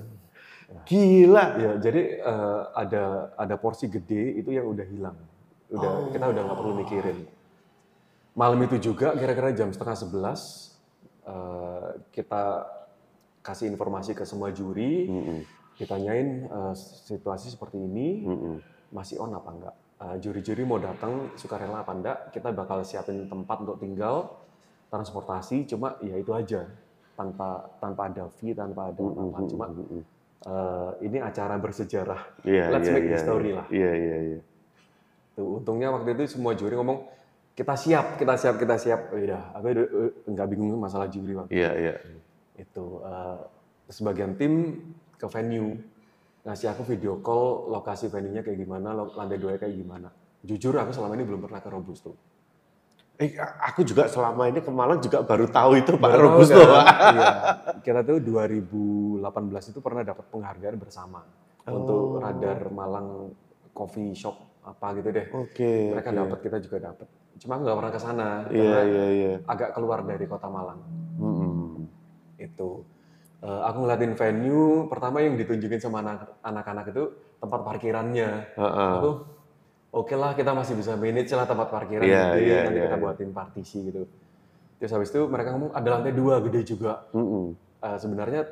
Gila. 0.84 1.44
Ya 1.56 1.72
jadi 1.80 2.02
eh, 2.20 2.61
ada 2.76 3.32
ada 3.32 3.54
porsi 3.56 3.88
gede 3.88 4.44
itu 4.44 4.52
yang 4.52 4.68
udah 4.68 4.84
hilang. 4.84 5.16
Udah 5.72 6.12
kita 6.12 6.24
udah 6.37 6.42
nggak 6.44 6.58
perlu 6.61 6.74
mikirin. 6.84 7.38
Malam 8.38 8.62
itu 8.70 8.79
juga 8.79 9.18
kira-kira 9.18 9.51
jam 9.51 9.74
setengah 9.74 9.98
sebelas 9.98 10.70
eh, 11.27 11.90
kita 12.14 12.70
kasih 13.42 13.66
informasi 13.66 14.14
ke 14.14 14.22
semua 14.22 14.55
juri, 14.55 15.11
Mm-mm. 15.11 15.42
ditanyain 15.74 16.46
eh, 16.46 16.74
situasi 17.11 17.51
seperti 17.51 17.83
ini 17.83 18.22
Mm-mm. 18.22 18.62
masih 18.94 19.18
on 19.18 19.35
apa 19.35 19.51
enggak. 19.51 19.74
Eh, 19.98 20.16
juri-juri 20.22 20.62
mau 20.62 20.79
datang 20.79 21.35
sukarela 21.35 21.83
apa 21.83 21.90
enggak, 21.90 22.18
kita 22.31 22.55
bakal 22.55 22.87
siapin 22.87 23.27
tempat 23.27 23.59
untuk 23.59 23.83
tinggal, 23.83 24.38
transportasi, 24.87 25.66
cuma 25.66 25.98
ya 25.98 26.14
itu 26.14 26.31
aja 26.31 26.62
tanpa 27.18 27.74
tanpa 27.83 28.07
ada 28.07 28.31
fee, 28.38 28.55
tanpa 28.55 28.94
ada 28.94 29.03
apa, 29.03 29.38
cuma 29.51 29.66
Mm-mm. 29.66 30.03
eh, 30.46 30.90
ini 31.11 31.18
acara 31.18 31.59
bersejarah. 31.59 32.46
Iya 32.46 32.70
Let's 32.70 32.87
iya 32.87 32.94
make 32.94 33.03
iya. 33.11 33.14
history 33.18 33.51
lah. 33.51 33.66
Iya 33.66 33.92
iya 33.98 34.16
iya. 34.31 34.40
Tuh, 35.35 35.59
untungnya 35.59 35.90
waktu 35.90 36.14
itu 36.14 36.38
semua 36.38 36.55
juri 36.55 36.79
ngomong 36.79 37.17
kita 37.59 37.75
siap, 37.75 38.07
kita 38.14 38.35
siap, 38.38 38.55
kita 38.55 38.77
siap. 38.79 39.01
Oh, 39.11 39.18
Udah, 39.18 39.51
aku 39.59 39.66
eh, 39.75 40.11
nggak 40.31 40.47
bingung 40.47 40.79
masalah 40.79 41.11
juri 41.11 41.35
waktu 41.35 41.51
Iya 41.51 41.71
iya. 41.75 41.94
itu. 42.55 42.87
Eh, 43.03 43.38
sebagian 43.90 44.38
tim 44.38 44.79
ke 45.18 45.27
venue 45.27 45.75
ngasih 46.47 46.71
aku 46.71 46.87
video 46.87 47.18
call 47.18 47.66
lokasi 47.66 48.07
venue-nya 48.07 48.47
kayak 48.47 48.62
gimana, 48.62 48.94
lantai 48.94 49.42
dua 49.42 49.59
kayak 49.59 49.75
gimana. 49.75 50.07
Jujur 50.47 50.71
aku 50.79 50.94
selama 50.94 51.18
ini 51.18 51.27
belum 51.27 51.42
pernah 51.42 51.59
ke 51.59 51.66
Robusto. 51.66 52.14
Eh, 53.18 53.35
aku 53.42 53.83
juga 53.83 54.07
selama 54.07 54.47
ini 54.47 54.62
ke 54.62 54.71
Malang 54.71 55.03
juga 55.03 55.27
baru 55.27 55.51
tahu 55.51 55.83
itu 55.83 55.99
Pak 55.99 56.07
Baru 56.14 56.38
Robusto. 56.38 56.62
kan? 56.62 56.87
Iya. 57.11 57.31
Kita 57.85 58.01
tuh 58.07 58.23
2018 58.23 59.75
itu 59.75 59.79
pernah 59.83 60.07
dapat 60.07 60.31
penghargaan 60.31 60.77
bersama 60.79 61.27
untuk 61.66 62.23
Radar 62.23 62.71
Malang 62.71 63.35
Coffee 63.75 64.14
Shop 64.14 64.62
apa 64.62 64.94
gitu 65.03 65.11
deh. 65.11 65.27
Oke. 65.35 65.99
Mereka 65.99 66.14
oke. 66.14 66.18
dapat, 66.23 66.38
kita 66.47 66.57
juga 66.62 66.79
dapat. 66.92 67.09
Cuma 67.38 67.55
nggak 67.62 67.77
pernah 67.79 67.92
ke 67.94 68.01
sana 68.03 68.29
Iya 68.51 68.59
karena 68.59 68.81
iya 68.85 69.07
iya. 69.14 69.33
agak 69.46 69.70
keluar 69.79 70.03
dari 70.03 70.27
kota 70.27 70.51
Malang. 70.51 70.81
Mm-mm. 71.18 71.87
Itu. 72.38 72.83
Eh, 73.38 73.61
aku 73.62 73.87
ngeliatin 73.87 74.18
venue, 74.18 74.90
pertama 74.90 75.22
yang 75.22 75.38
ditunjukin 75.38 75.79
sama 75.79 76.03
anak- 76.03 76.42
anak-anak 76.42 76.90
itu 76.90 77.05
tempat 77.38 77.61
parkirannya. 77.62 78.31
Heeh. 78.59 78.92
Aku, 78.98 79.11
oke 79.94 80.14
lah 80.18 80.35
kita 80.35 80.51
masih 80.51 80.74
bisa 80.74 80.98
manage 80.98 81.31
lah 81.31 81.46
tempat 81.46 81.70
parkiran 81.70 82.03
Iya, 82.03 82.35
gede, 82.35 82.42
iya, 82.42 82.59
nanti 82.66 82.79
iya, 82.83 82.87
kita 82.90 82.96
iya. 82.98 83.05
buatin 83.07 83.31
partisi 83.31 83.79
gitu. 83.87 84.03
Terus 84.83 84.90
habis 84.90 85.11
itu 85.14 85.22
mereka 85.31 85.55
ngomong 85.55 85.70
ada 85.74 85.88
lantai 85.94 86.11
dua 86.11 86.42
gede 86.42 86.61
juga. 86.66 87.07
Mm-mm. 87.14 87.55
Eh, 87.79 87.98
sebenarnya 88.03 88.42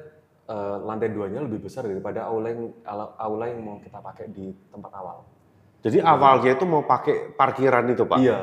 eh, 0.46 0.76
lantai 0.86 1.10
duanya 1.10 1.42
lebih 1.42 1.66
besar 1.66 1.82
daripada 1.82 2.30
aula 2.30 2.54
yang 2.54 2.70
aula 3.18 3.50
yang 3.50 3.66
mau 3.66 3.82
kita 3.82 3.98
pakai 3.98 4.30
di 4.30 4.54
tempat 4.70 4.94
awal. 4.94 5.26
Jadi 5.82 5.98
awalnya 6.02 6.50
itu 6.54 6.66
mau 6.66 6.82
pakai 6.86 7.34
parkiran 7.34 7.86
itu 7.90 8.06
Pak. 8.06 8.18
Iya, 8.18 8.38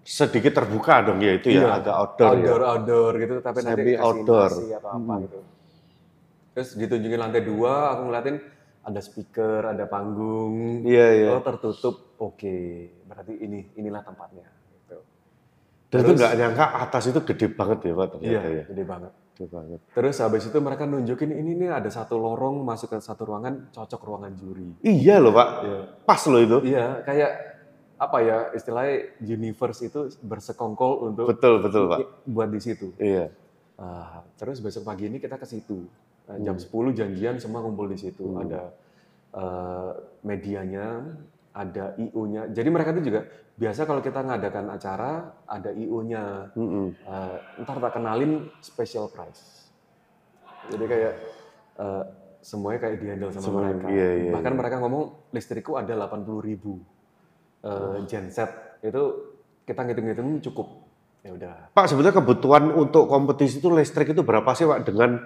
Sedikit 0.00 0.52
terbuka 0.52 1.02
dong 1.02 1.20
ya 1.20 1.34
itu 1.34 1.48
ya, 1.50 1.62
Iya. 1.62 1.68
agak 1.76 1.94
outdoor, 1.94 2.26
ya. 2.26 2.34
outdoor 2.34 2.60
outdoor 2.64 3.12
gitu 3.16 3.34
tapi 3.38 3.58
nanti 3.60 3.80
Semi 3.80 3.92
kasih 3.92 4.02
outdoor. 4.02 4.50
atau 4.50 4.90
apa 4.90 5.14
gitu. 5.20 5.38
Terus 6.50 6.68
ditunjukin 6.74 7.20
lantai 7.20 7.42
dua, 7.42 7.72
aku 7.92 8.02
ngeliatin 8.04 8.36
ada 8.80 8.98
speaker, 8.98 9.60
ada 9.66 9.84
panggung. 9.84 10.82
Iya 10.82 11.06
iya. 11.14 11.28
Oh 11.30 11.40
tertutup, 11.40 12.16
oke. 12.16 12.56
Berarti 13.04 13.32
ini 13.36 13.70
inilah 13.76 14.00
tempatnya. 14.00 14.48
Gitu. 14.74 14.98
Dan 15.86 15.96
itu 15.96 16.04
Terus- 16.06 16.18
nggak 16.18 16.34
nyangka 16.34 16.64
atas 16.80 17.02
itu 17.06 17.20
gede 17.22 17.46
banget 17.50 17.78
ya 17.82 17.92
Pak 17.92 18.06
ternyata 18.10 18.26
Iya, 18.26 18.40
ya. 18.42 18.64
gede 18.66 18.84
banget. 18.84 19.12
Gede 19.30 19.46
banget. 19.48 19.80
Terus 19.90 20.16
habis 20.18 20.42
itu 20.44 20.58
mereka 20.58 20.82
nunjukin 20.84 21.30
ini 21.30 21.52
nih 21.56 21.70
ada 21.70 21.88
satu 21.88 22.16
lorong 22.16 22.60
masuk 22.60 22.88
ke 22.88 22.98
satu 22.98 23.24
ruangan 23.26 23.68
cocok 23.70 24.00
ruangan 24.00 24.32
juri. 24.34 24.74
Iya 24.80 25.16
loh 25.16 25.30
Pak. 25.30 25.48
Iya. 25.60 25.80
Pas 26.02 26.22
loh 26.24 26.40
itu. 26.40 26.56
Iya, 26.66 27.04
kayak 27.04 27.30
apa 28.00 28.16
ya 28.24 28.38
istilahnya 28.56 29.12
universe 29.20 29.84
itu 29.84 30.08
bersekongkol 30.24 31.12
untuk 31.12 31.36
Betul 31.36 31.60
betul 31.60 31.84
Pak. 31.92 31.98
buat 32.24 32.48
di 32.48 32.60
situ. 32.64 32.96
Iya. 32.96 33.28
Ah, 33.76 34.24
terus 34.40 34.64
besok 34.64 34.88
pagi 34.88 35.12
ini 35.12 35.20
kita 35.20 35.36
ke 35.36 35.44
situ. 35.44 35.84
Hmm. 36.30 36.46
jam 36.46 36.54
10 36.54 36.94
janjian 36.94 37.36
semua 37.42 37.60
kumpul 37.60 37.90
di 37.90 37.98
situ. 38.00 38.22
Ada 38.38 38.70
eh, 39.34 39.90
medianya, 40.22 41.02
ada 41.52 41.98
IO-nya. 41.98 42.46
Jadi 42.54 42.68
mereka 42.70 42.94
itu 42.94 43.10
juga 43.10 43.26
biasa 43.58 43.82
kalau 43.84 43.98
kita 44.00 44.22
ngadakan 44.24 44.70
acara 44.70 45.34
ada 45.44 45.70
IO-nya. 45.74 46.54
Mm-mm. 46.54 46.94
Eh, 46.94 47.36
ntar 47.66 47.82
tak 47.82 47.92
kenalin 47.98 48.46
special 48.62 49.10
price. 49.10 49.68
Jadi 50.70 50.84
kayak 50.86 51.14
eh, 51.82 52.04
semuanya 52.40 52.78
kayak 52.78 52.96
dihandle 53.02 53.30
sama 53.34 53.44
Semuanya, 53.44 53.74
mereka. 53.76 53.88
iya, 53.92 54.08
iya, 54.16 54.32
Bahkan 54.32 54.52
iya. 54.54 54.58
mereka 54.62 54.76
ngomong 54.80 55.02
listrikku 55.34 55.76
ada 55.76 55.92
80.000 55.92 56.46
ribu 56.46 56.80
Oh. 57.60 58.00
genset 58.08 58.80
itu 58.80 59.02
kita 59.68 59.80
ngitung-ngitung 59.84 60.40
cukup. 60.50 60.68
Ya 61.20 61.36
udah. 61.36 61.54
Pak 61.76 61.84
sebenarnya 61.92 62.16
kebutuhan 62.16 62.72
untuk 62.72 63.04
kompetisi 63.04 63.60
itu 63.60 63.68
listrik 63.68 64.16
itu 64.16 64.24
berapa 64.24 64.48
sih 64.56 64.64
Pak 64.64 64.88
dengan 64.88 65.20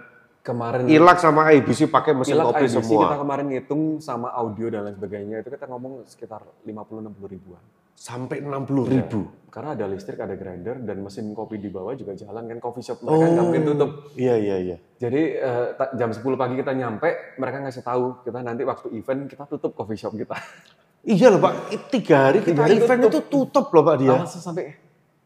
Kemarin 0.44 0.84
Ilak 0.84 1.24
sama 1.24 1.48
IBC 1.56 1.88
pakai 1.88 2.12
mesin 2.12 2.36
Ilak 2.36 2.52
kopi 2.52 2.68
IBC 2.68 2.76
semua? 2.76 3.00
kita 3.08 3.16
kemarin 3.16 3.46
ngitung 3.48 3.82
sama 3.96 4.28
audio 4.28 4.68
dan 4.68 4.84
lain 4.84 4.92
sebagainya 5.00 5.40
itu 5.40 5.48
kita 5.48 5.64
ngomong 5.72 6.04
sekitar 6.04 6.44
50-60 6.68 7.32
ribuan. 7.32 7.62
Sampai 7.96 8.44
60 8.44 8.92
ribu. 8.92 9.24
Karena 9.48 9.72
ada 9.72 9.88
listrik, 9.88 10.20
ada 10.20 10.36
grinder 10.36 10.84
dan 10.84 11.00
mesin 11.00 11.32
kopi 11.32 11.56
di 11.56 11.72
bawah 11.72 11.96
juga 11.96 12.12
jalan 12.12 12.44
kan 12.44 12.58
coffee 12.60 12.84
shop 12.84 13.00
mereka 13.00 13.24
nggak 13.24 13.44
mungkin 13.48 13.64
tutup. 13.72 13.90
Iya 14.20 14.34
iya 14.36 14.56
iya. 14.60 14.76
Jadi 15.00 15.22
eh, 15.32 15.66
ta- 15.80 15.96
jam 15.96 16.12
10 16.12 16.20
pagi 16.36 16.54
kita 16.60 16.76
nyampe, 16.76 17.40
mereka 17.40 17.64
ngasih 17.64 17.80
tahu 17.80 18.20
kita 18.28 18.44
nanti 18.44 18.68
waktu 18.68 18.92
event 19.00 19.24
kita 19.24 19.48
tutup 19.48 19.72
coffee 19.72 19.96
shop 19.96 20.12
kita. 20.12 20.36
Iya 21.04 21.26
loh 21.28 21.38
Pak, 21.38 21.54
tiga 21.88 22.16
hari 22.26 22.40
Tiga 22.40 22.48
kita 22.48 22.60
hari 22.62 22.74
event 22.78 23.00
tutup. 23.02 23.12
itu 23.12 23.20
tutup 23.28 23.66
loh 23.70 23.84
Pak 23.84 23.96
dia. 23.98 24.16
Alasan 24.16 24.40
sampai 24.40 24.62
"Eh, 24.66 24.76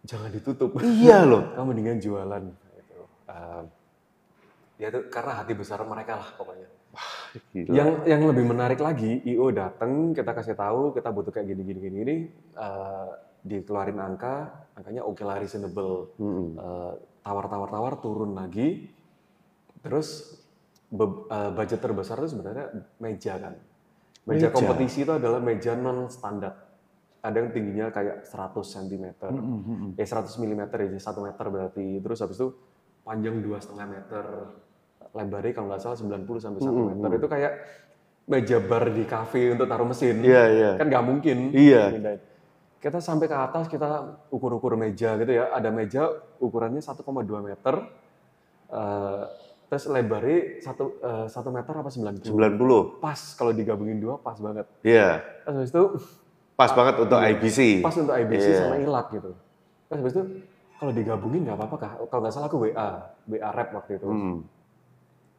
jangan 0.03 0.29
ditutup. 0.29 0.71
Iya 0.79 1.23
loh. 1.23 1.43
Kamu 1.55 1.67
mendingan 1.69 1.99
jualan. 1.99 2.43
Gitu. 2.43 2.99
Eh, 3.25 3.63
ya 4.77 4.87
itu 4.89 5.01
karena 5.07 5.33
hati 5.37 5.53
besar 5.55 5.79
mereka 5.85 6.19
lah 6.19 6.29
pokoknya. 6.35 6.67
Gila. 7.55 7.71
Yang 7.71 7.89
yang 8.07 8.23
lebih 8.25 8.45
menarik 8.45 8.81
lagi, 8.81 9.23
IO 9.23 9.53
datang, 9.53 10.11
kita 10.11 10.33
kasih 10.33 10.57
tahu 10.57 10.91
kita 10.91 11.09
butuh 11.09 11.31
kayak 11.31 11.47
gini 11.47 11.63
gini 11.63 11.79
gini 11.79 11.97
gini, 11.97 12.17
eh, 12.57 13.09
dikeluarin 13.41 13.97
angka, 13.97 14.35
angkanya 14.75 15.05
oke 15.05 15.23
lah 15.23 15.37
reasonable. 15.37 16.11
Mm-mm. 16.17 16.57
Eh, 16.57 16.93
tawar-tawar-tawar 17.21 18.01
turun 18.01 18.33
lagi, 18.33 18.89
terus 19.79 20.41
be- 20.89 21.29
eh, 21.29 21.51
budget 21.53 21.79
terbesar 21.79 22.19
itu 22.19 22.35
sebenarnya 22.35 22.67
meja 22.99 23.39
kan. 23.39 23.55
Meja, 24.29 24.53
Meja. 24.53 24.55
kompetisi 24.55 25.09
itu 25.09 25.13
adalah 25.17 25.41
meja 25.41 25.73
non 25.73 26.13
standar. 26.13 26.53
Ada 27.25 27.37
yang 27.41 27.51
tingginya 27.51 27.87
kayak 27.89 28.29
100 28.29 28.61
cm, 28.63 29.05
eh 29.97 30.07
100 30.07 30.39
mm 30.39 30.63
ya, 30.69 31.01
1 31.01 31.27
meter 31.27 31.45
berarti. 31.49 31.87
Terus 32.05 32.19
habis 32.21 32.37
itu 32.37 32.49
panjang 33.03 33.41
dua 33.41 33.59
setengah 33.59 33.87
meter, 33.89 34.25
lebarnya 35.17 35.53
kalau 35.57 35.67
nggak 35.73 35.81
salah 35.83 35.97
90 35.97 36.45
sampai 36.45 36.61
1 36.61 36.89
meter. 36.93 37.09
Itu 37.17 37.27
kayak 37.27 37.53
meja 38.29 38.61
bar 38.61 38.85
di 38.93 39.05
kafe 39.09 39.57
untuk 39.57 39.67
taruh 39.67 39.89
mesin. 39.89 40.21
Iya 40.21 40.43
iya. 40.53 40.71
Kan 40.77 40.87
nggak 40.93 41.05
mungkin. 41.09 41.39
Iya. 41.57 41.83
Pindahin. 41.91 42.21
Kita 42.79 43.03
sampai 43.03 43.27
ke 43.27 43.35
atas 43.35 43.67
kita 43.67 43.89
ukur-ukur 44.31 44.79
meja 44.79 45.19
gitu 45.19 45.33
ya. 45.33 45.51
Ada 45.51 45.73
meja 45.73 46.07
ukurannya 46.39 46.79
1,2 46.79 47.03
meter. 47.43 47.75
Eh, 48.69 49.23
Terus 49.69 49.85
lebarnya 49.87 50.65
satu, 50.65 50.97
eh, 50.99 51.27
satu 51.29 51.49
meter 51.53 51.71
apa 51.71 51.91
90? 51.93 52.33
90. 52.33 53.05
Pas 53.05 53.21
kalau 53.37 53.53
digabungin 53.53 54.01
dua 54.01 54.17
pas 54.17 54.35
banget. 54.35 54.65
Iya. 54.81 55.21
Terus 55.45 55.55
habis 55.55 55.71
itu 55.71 55.85
Pas 56.57 56.73
banget 56.75 56.95
untuk 56.99 57.19
Iya. 57.21 57.29
IBC. 57.37 57.59
pas 57.85 57.95
untuk 57.95 58.15
IBC 58.17 58.47
Iya. 58.49 58.59
sama 58.59 58.77
ilat 58.81 59.07
gitu. 59.13 59.31
Terus 59.87 59.99
habis 60.01 60.13
itu 60.13 60.23
kalau 60.75 60.91
digabungin 60.91 61.41
nggak 61.45 61.55
apa-apa 61.55 61.77
kah? 61.77 61.93
Kalau 62.09 62.21
nggak 62.25 62.33
salah 62.33 62.49
aku 62.49 62.59
WA, 62.65 62.89
WA 63.29 63.51
rep 63.53 63.69
waktu 63.71 63.93
itu. 63.95 64.09
Hmm. 64.09 64.39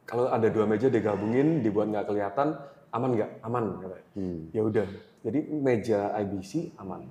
Kalau 0.06 0.26
ada 0.26 0.48
dua 0.48 0.64
meja 0.64 0.86
digabungin, 0.86 1.60
dibuat 1.60 1.86
nggak 1.86 2.06
kelihatan, 2.06 2.54
aman 2.90 3.10
nggak? 3.14 3.30
Aman. 3.42 3.64
katanya. 3.78 4.04
Hmm. 4.14 4.40
Ya 4.50 4.62
udah. 4.62 4.86
Jadi 5.20 5.38
meja 5.52 6.00
IBC 6.16 6.72
aman. 6.78 7.04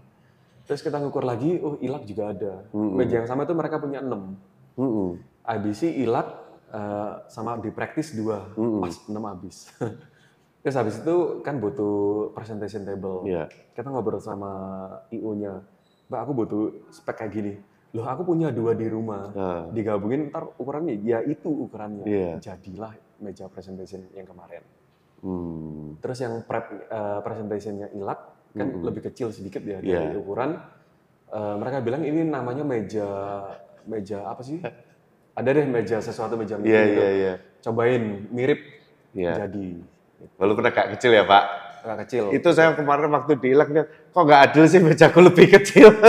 Terus 0.66 0.82
kita 0.82 0.98
ngukur 0.98 1.22
lagi, 1.22 1.58
oh 1.60 1.78
ilat 1.78 2.06
juga 2.06 2.30
ada. 2.30 2.62
Mm-mm. 2.70 2.94
Meja 2.94 3.22
yang 3.22 3.28
sama 3.28 3.42
itu 3.42 3.54
mereka 3.54 3.78
punya 3.78 4.02
6. 4.02 4.38
Mm-mm. 4.78 5.18
IBC, 5.42 5.98
ilat, 5.98 6.30
eh, 6.70 7.14
sama 7.28 7.58
di 7.58 7.70
praktis 7.70 8.14
dua, 8.14 8.50
Mm-mm. 8.54 8.80
pas 8.80 8.94
6 8.94 9.12
habis. 9.26 9.58
Terus 10.62 10.76
habis 10.76 10.96
itu 11.00 11.16
kan 11.40 11.56
butuh 11.58 12.30
presentation 12.32 12.84
table. 12.84 13.24
Iya. 13.24 13.48
Kita 13.72 13.88
ngobrol 13.88 14.20
sama 14.20 14.52
IO-nya, 15.10 15.64
Mbak 16.08 16.20
aku 16.20 16.32
butuh 16.36 16.62
spek 16.90 17.16
kayak 17.18 17.32
gini. 17.32 17.54
Loh 17.90 18.06
aku 18.06 18.22
punya 18.24 18.52
dua 18.52 18.76
di 18.76 18.86
rumah. 18.86 19.32
Nah, 19.32 19.62
Digabungin 19.72 20.30
ntar 20.30 20.46
ukurannya, 20.60 21.00
ya 21.00 21.24
itu 21.24 21.48
ukurannya. 21.48 22.06
Iya. 22.06 22.32
Jadilah 22.38 22.92
meja 23.18 23.48
presentation 23.48 24.04
yang 24.14 24.28
kemarin. 24.28 24.62
hmm. 25.20 26.00
Terus 26.00 26.18
yang 26.20 26.44
prep 26.44 26.66
eh, 26.86 27.20
presentationnya 27.24 27.92
ilat 27.92 28.20
kan 28.50 28.68
Mm-mm. 28.68 28.84
lebih 28.84 29.06
kecil 29.06 29.30
sedikit 29.32 29.62
ya 29.62 29.80
dari 29.80 29.90
Iya. 30.12 30.18
ukuran. 30.18 30.60
Eh, 31.30 31.56
mereka 31.56 31.80
bilang 31.80 32.04
ini 32.04 32.26
namanya 32.26 32.62
meja 32.64 33.08
meja 33.86 34.28
apa 34.28 34.44
sih? 34.44 34.60
Ada 35.34 35.50
deh 35.54 35.65
meja 35.65 35.98
sesuatu 36.00 36.36
meja 36.36 36.56
Iya, 36.56 36.62
meeting 36.62 36.86
gitu. 36.86 37.00
iya, 37.00 37.10
iya. 37.12 37.34
Cobain 37.60 38.04
mirip 38.30 38.60
Iya. 39.12 39.46
jadi 39.46 39.68
Walaupun 40.36 40.63
agak 40.63 40.86
kecil 40.98 41.15
ya, 41.15 41.24
Pak. 41.24 41.44
agak 41.80 41.98
kecil. 42.04 42.24
Itu 42.36 42.52
saya 42.52 42.76
kemarin 42.76 43.08
waktu 43.08 43.39
dia, 43.39 43.56
kok 44.12 44.20
nggak 44.20 44.42
adil 44.52 44.68
sih 44.68 44.84
mejaku 44.84 45.24
lebih 45.24 45.48
kecil. 45.48 45.96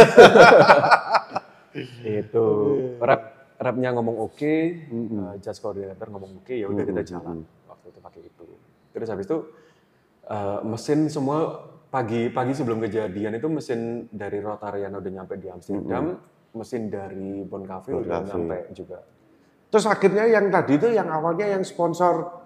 Itu 2.03 2.45
rep 2.99 3.23
repnya 3.55 3.95
ngomong 3.95 4.17
oke, 4.19 4.55
Mm-mm. 4.91 5.31
eh, 5.31 5.35
judge 5.39 5.61
coordinator 5.61 6.11
ngomong 6.11 6.43
oke, 6.43 6.51
ya 6.51 6.67
udah 6.67 6.83
kita 6.83 7.03
Mm-mm, 7.05 7.13
jalan 7.13 7.37
waktu 7.69 7.87
itu 7.87 7.99
pakai 8.01 8.21
itu. 8.25 8.45
Terus 8.91 9.09
habis 9.09 9.27
itu 9.29 9.39
eh, 10.27 10.59
mesin 10.67 11.07
semua 11.07 11.39
pagi 11.87 12.31
pagi 12.31 12.51
sebelum 12.51 12.81
kejadian 12.81 13.37
itu 13.37 13.47
mesin 13.47 14.11
dari 14.11 14.43
Rotariana 14.43 14.99
udah 14.99 15.13
nyampe 15.13 15.35
di 15.37 15.47
Amsterdam, 15.47 16.19
mesin 16.51 16.91
dari 16.91 17.47
Bon 17.47 17.63
Cafe 17.63 17.95
Bon 17.95 18.03
udah 18.03 18.27
nyampe 18.27 18.75
juga. 18.75 18.99
Terus 19.71 19.87
akhirnya 19.87 20.27
yang 20.27 20.51
tadi 20.51 20.83
itu 20.83 20.91
yang 20.91 21.07
awalnya 21.07 21.47
yang 21.47 21.63
sponsor 21.63 22.43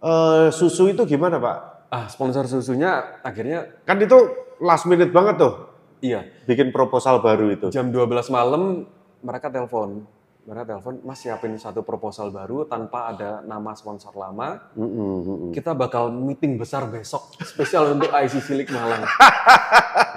eh, 0.00 0.48
susu 0.52 0.92
itu 0.92 1.02
gimana, 1.08 1.40
Pak? 1.40 1.58
Ah 1.88 2.04
sponsor 2.10 2.44
susunya 2.44 3.22
akhirnya 3.22 3.80
Kan 3.88 3.96
itu 4.02 4.18
last 4.58 4.84
minute 4.84 5.08
banget 5.14 5.40
tuh, 5.40 5.54
iya 6.02 6.26
bikin 6.44 6.68
proposal 6.68 7.22
baru 7.22 7.48
itu. 7.52 7.66
jam 7.72 7.88
12 7.88 8.28
malam 8.28 8.84
mereka 9.20 9.48
telepon, 9.48 10.04
mereka 10.44 10.76
telepon 10.76 11.00
Mas 11.00 11.20
siapin 11.20 11.56
satu 11.56 11.80
proposal 11.80 12.28
baru 12.28 12.64
tanpa 12.64 13.12
ada 13.12 13.40
nama 13.44 13.72
sponsor 13.72 14.12
lama. 14.12 14.68
Mm-mm, 14.76 15.12
mm-mm. 15.24 15.50
kita 15.52 15.72
bakal 15.72 16.12
meeting 16.12 16.56
besar 16.60 16.88
besok 16.88 17.32
spesial 17.40 17.96
untuk 17.96 18.12
ICC 18.12 18.48
League 18.52 18.72
Malang. 18.72 19.04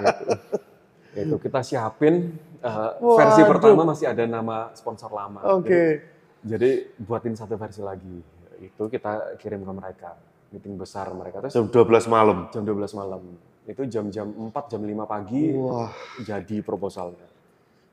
gitu. 0.04 0.24
Itu 1.14 1.36
kita 1.42 1.60
siapin 1.66 2.38
uh, 2.62 2.96
versi 3.18 3.42
pertama 3.42 3.82
masih 3.82 4.06
ada 4.10 4.24
nama 4.26 4.70
sponsor 4.78 5.10
lama. 5.10 5.42
Oke. 5.58 6.02
Jadi, 6.46 6.46
jadi 6.46 6.70
buatin 7.02 7.34
satu 7.34 7.58
versi 7.58 7.82
lagi. 7.82 8.22
Itu 8.62 8.86
kita 8.86 9.36
kirim 9.40 9.66
ke 9.66 9.72
mereka. 9.74 10.10
Meeting 10.50 10.74
besar 10.74 11.06
mereka 11.14 11.38
terus 11.46 11.54
Jam 11.54 11.70
12 11.70 12.10
malam. 12.10 12.50
jam 12.50 12.62
12 12.66 12.98
malam. 12.98 13.22
Itu 13.70 13.86
jam-jam 13.86 14.26
4 14.50 14.50
jam 14.66 14.82
5 14.82 15.06
pagi 15.06 15.54
Wah. 15.54 15.94
jadi 16.26 16.58
proposalnya. 16.58 17.30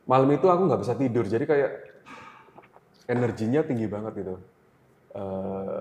Malam 0.09 0.29
itu 0.33 0.47
aku 0.49 0.65
nggak 0.65 0.81
bisa 0.81 0.95
tidur, 0.97 1.27
jadi 1.27 1.45
kayak 1.45 1.71
energinya 3.11 3.61
tinggi 3.61 3.85
banget 3.85 4.23
gitu. 4.23 4.35
Eh, 5.13 5.79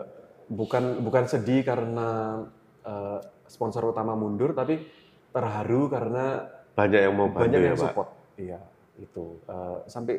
bukan 0.53 1.01
bukan 1.01 1.25
sedih 1.31 1.65
karena 1.65 2.43
eh, 2.85 3.19
sponsor 3.49 3.89
utama 3.89 4.13
mundur, 4.19 4.53
tapi 4.53 4.83
terharu 5.33 5.89
karena 5.89 6.45
Banyak 6.77 7.01
yang 7.01 7.15
mau 7.17 7.27
bantu 7.27 7.41
banyak 7.43 7.61
ya, 7.61 7.67
yang 7.67 7.77
Pak. 7.77 7.85
support. 7.89 8.09
Iya, 8.37 8.61
itu 9.01 9.25
Eh, 9.49 9.77
sampai 9.89 10.15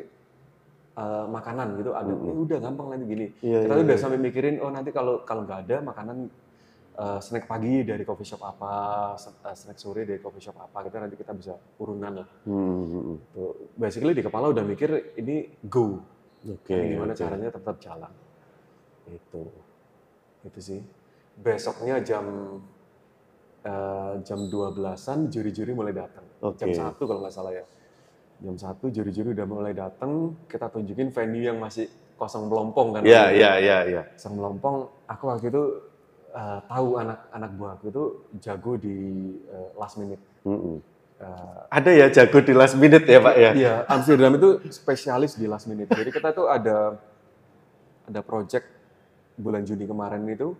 eh, 0.98 1.24
makanan 1.30 1.78
gitu 1.78 1.90
ada. 1.94 2.10
"Eh, 2.10 2.34
udah 2.42 2.58
gampang 2.58 2.86
nanti 2.90 3.04
gini. 3.06 3.26
Iya, 3.38 3.58
Kita 3.62 3.74
iya, 3.78 3.84
udah 3.86 3.96
iya. 3.96 4.02
sampai 4.02 4.18
mikirin, 4.18 4.58
oh 4.58 4.68
nanti 4.68 4.90
kalau 4.90 5.22
kalau 5.22 5.46
nggak 5.46 5.60
ada 5.64 5.76
makanan 5.80 6.26
eh, 6.98 7.18
snack 7.22 7.46
pagi 7.46 7.86
dari 7.86 8.02
coffee 8.02 8.26
shop 8.26 8.42
apa, 8.42 9.14
snack 9.54 9.78
sore 9.78 10.02
dari 10.02 10.18
coffee 10.18 10.42
shop 10.42 10.58
apa, 10.58 10.82
kita 10.82 10.98
nanti 10.98 11.14
kita 11.14 11.30
bisa 11.30 11.54
urunan 11.78 12.10
lah. 12.18 12.28
Hmm, 12.42 12.82
hmm, 12.82 13.02
hmm. 13.06 13.18
Basically 13.78 14.10
di 14.12 14.26
kepala 14.26 14.50
udah 14.50 14.66
mikir 14.66 15.14
ini 15.14 15.46
go. 15.62 16.02
Oke. 16.42 16.74
Ini 16.74 16.98
gimana 16.98 17.14
oke. 17.14 17.22
caranya 17.22 17.48
tetap 17.54 17.78
jalan. 17.78 18.10
Itu. 19.06 19.46
Itu 20.42 20.58
sih. 20.58 20.82
Besoknya 21.38 22.02
jam 22.02 22.26
eh, 23.64 24.12
jam 24.22 24.40
12-an 24.46 25.18
juri-juri 25.32 25.72
mulai 25.74 25.94
datang. 25.94 26.24
Oke. 26.44 26.62
Jam 26.70 26.94
1 26.94 26.94
kalau 26.98 27.20
nggak 27.24 27.34
salah 27.34 27.52
ya. 27.54 27.64
Jam 28.38 28.54
1 28.54 28.94
juri-juri 28.94 29.34
udah 29.34 29.46
mulai 29.50 29.74
datang, 29.74 30.38
kita 30.46 30.70
tunjukin 30.70 31.10
venue 31.10 31.46
yang 31.50 31.58
masih 31.58 31.90
kosong 32.14 32.46
melompong 32.46 32.98
kan. 32.98 33.02
Iya, 33.02 33.34
iya, 33.34 33.50
iya, 33.58 33.78
iya. 33.86 34.02
Kosong 34.14 34.34
melompong, 34.38 34.76
aku 35.10 35.22
waktu 35.26 35.50
itu 35.50 35.62
eh, 36.34 36.60
tahu 36.70 36.88
anak-anak 37.02 37.50
buahku 37.58 37.84
itu 37.90 38.04
jago 38.38 38.72
di 38.78 38.96
eh, 39.50 39.68
last 39.74 39.98
minute. 39.98 40.22
Mm-mm. 40.46 40.78
Eh, 41.18 41.58
Ada 41.74 41.90
ya 41.90 42.06
jago 42.14 42.38
di 42.38 42.54
last 42.54 42.78
minute 42.78 43.02
ya, 43.10 43.18
Pak 43.18 43.34
ya? 43.34 43.50
Iya, 43.58 43.74
Amsterdam 43.90 44.38
itu 44.38 44.62
spesialis 44.70 45.34
di 45.34 45.50
last 45.50 45.66
minute. 45.66 45.90
Jadi 45.90 46.10
kita 46.14 46.30
tuh 46.30 46.46
ada 46.46 46.94
ada 48.06 48.20
project 48.22 48.64
bulan 49.34 49.62
Juni 49.66 49.86
kemarin 49.86 50.22
itu 50.30 50.54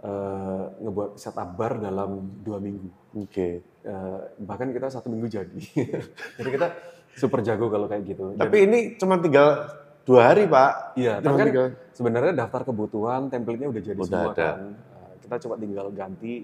eh, 0.00 0.64
ngebuat 0.78 1.10
setup 1.14 1.54
bar 1.54 1.76
dalam 1.76 2.10
dua 2.40 2.58
minggu. 2.58 2.86
Oke. 3.16 3.48
Eh, 3.64 4.18
bahkan 4.38 4.68
kita 4.68 4.88
satu 4.88 5.08
minggu 5.08 5.26
jadi. 5.26 5.62
jadi 6.38 6.48
kita 6.48 6.66
super 7.12 7.40
jago 7.40 7.66
kalau 7.66 7.86
kayak 7.86 8.04
gitu. 8.06 8.30
Dan- 8.32 8.40
Tapi 8.40 8.56
ini 8.62 8.78
cuma 8.94 9.18
tinggal 9.18 9.66
dua 10.02 10.30
hari, 10.30 10.46
Pak. 10.46 10.94
iya, 10.94 11.18
tapi 11.18 11.34
kan 11.36 11.46
tinggal- 11.46 11.74
sebenarnya 11.92 12.32
daftar 12.32 12.62
kebutuhan, 12.64 13.28
template-nya 13.28 13.68
udah 13.68 13.82
jadi 13.84 13.98
Udah 13.98 14.08
semua 14.08 14.32
ada. 14.32 14.48
kan. 14.48 14.58
Eh, 14.72 15.12
kita 15.20 15.34
coba 15.40 15.54
tinggal 15.56 15.86
ganti 15.90 16.34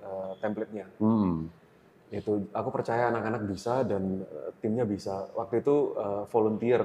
eh, 0.00 0.32
template-nya. 0.38 0.86
Hmm. 0.98 1.48
itu 2.12 2.46
aku 2.52 2.70
percaya 2.70 3.10
anak-anak 3.10 3.42
bisa 3.42 3.82
dan 3.82 4.22
eh, 4.22 4.50
timnya 4.60 4.84
bisa 4.84 5.26
waktu 5.32 5.58
itu 5.58 5.76
eh, 5.94 6.22
volunteer 6.28 6.82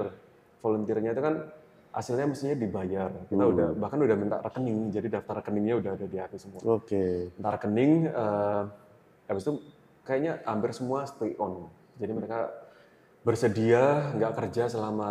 volunteernya 0.58 1.14
itu 1.14 1.22
kan 1.22 1.34
hasilnya 1.90 2.26
mestinya 2.26 2.54
dibayar 2.54 3.10
kita 3.26 3.38
Hmm. 3.40 3.52
udah 3.52 3.68
bahkan 3.74 3.98
udah 3.98 4.16
minta 4.16 4.36
rekening 4.38 4.90
jadi 4.90 5.06
daftar 5.10 5.42
rekeningnya 5.42 5.74
udah 5.76 5.90
ada 5.94 6.06
di 6.06 6.18
aku 6.18 6.36
semua 6.38 6.60
Oke. 6.70 7.34
minta 7.34 7.50
rekening 7.50 7.92
eh, 8.06 8.62
habis 9.26 9.42
itu 9.42 9.52
kayaknya 10.02 10.32
hampir 10.44 10.70
semua 10.70 11.02
stay 11.04 11.34
on 11.36 11.66
jadi 11.98 12.12
mereka 12.12 12.50
bersedia 13.20 14.14
nggak 14.14 14.32
kerja 14.34 14.66
selama 14.66 15.10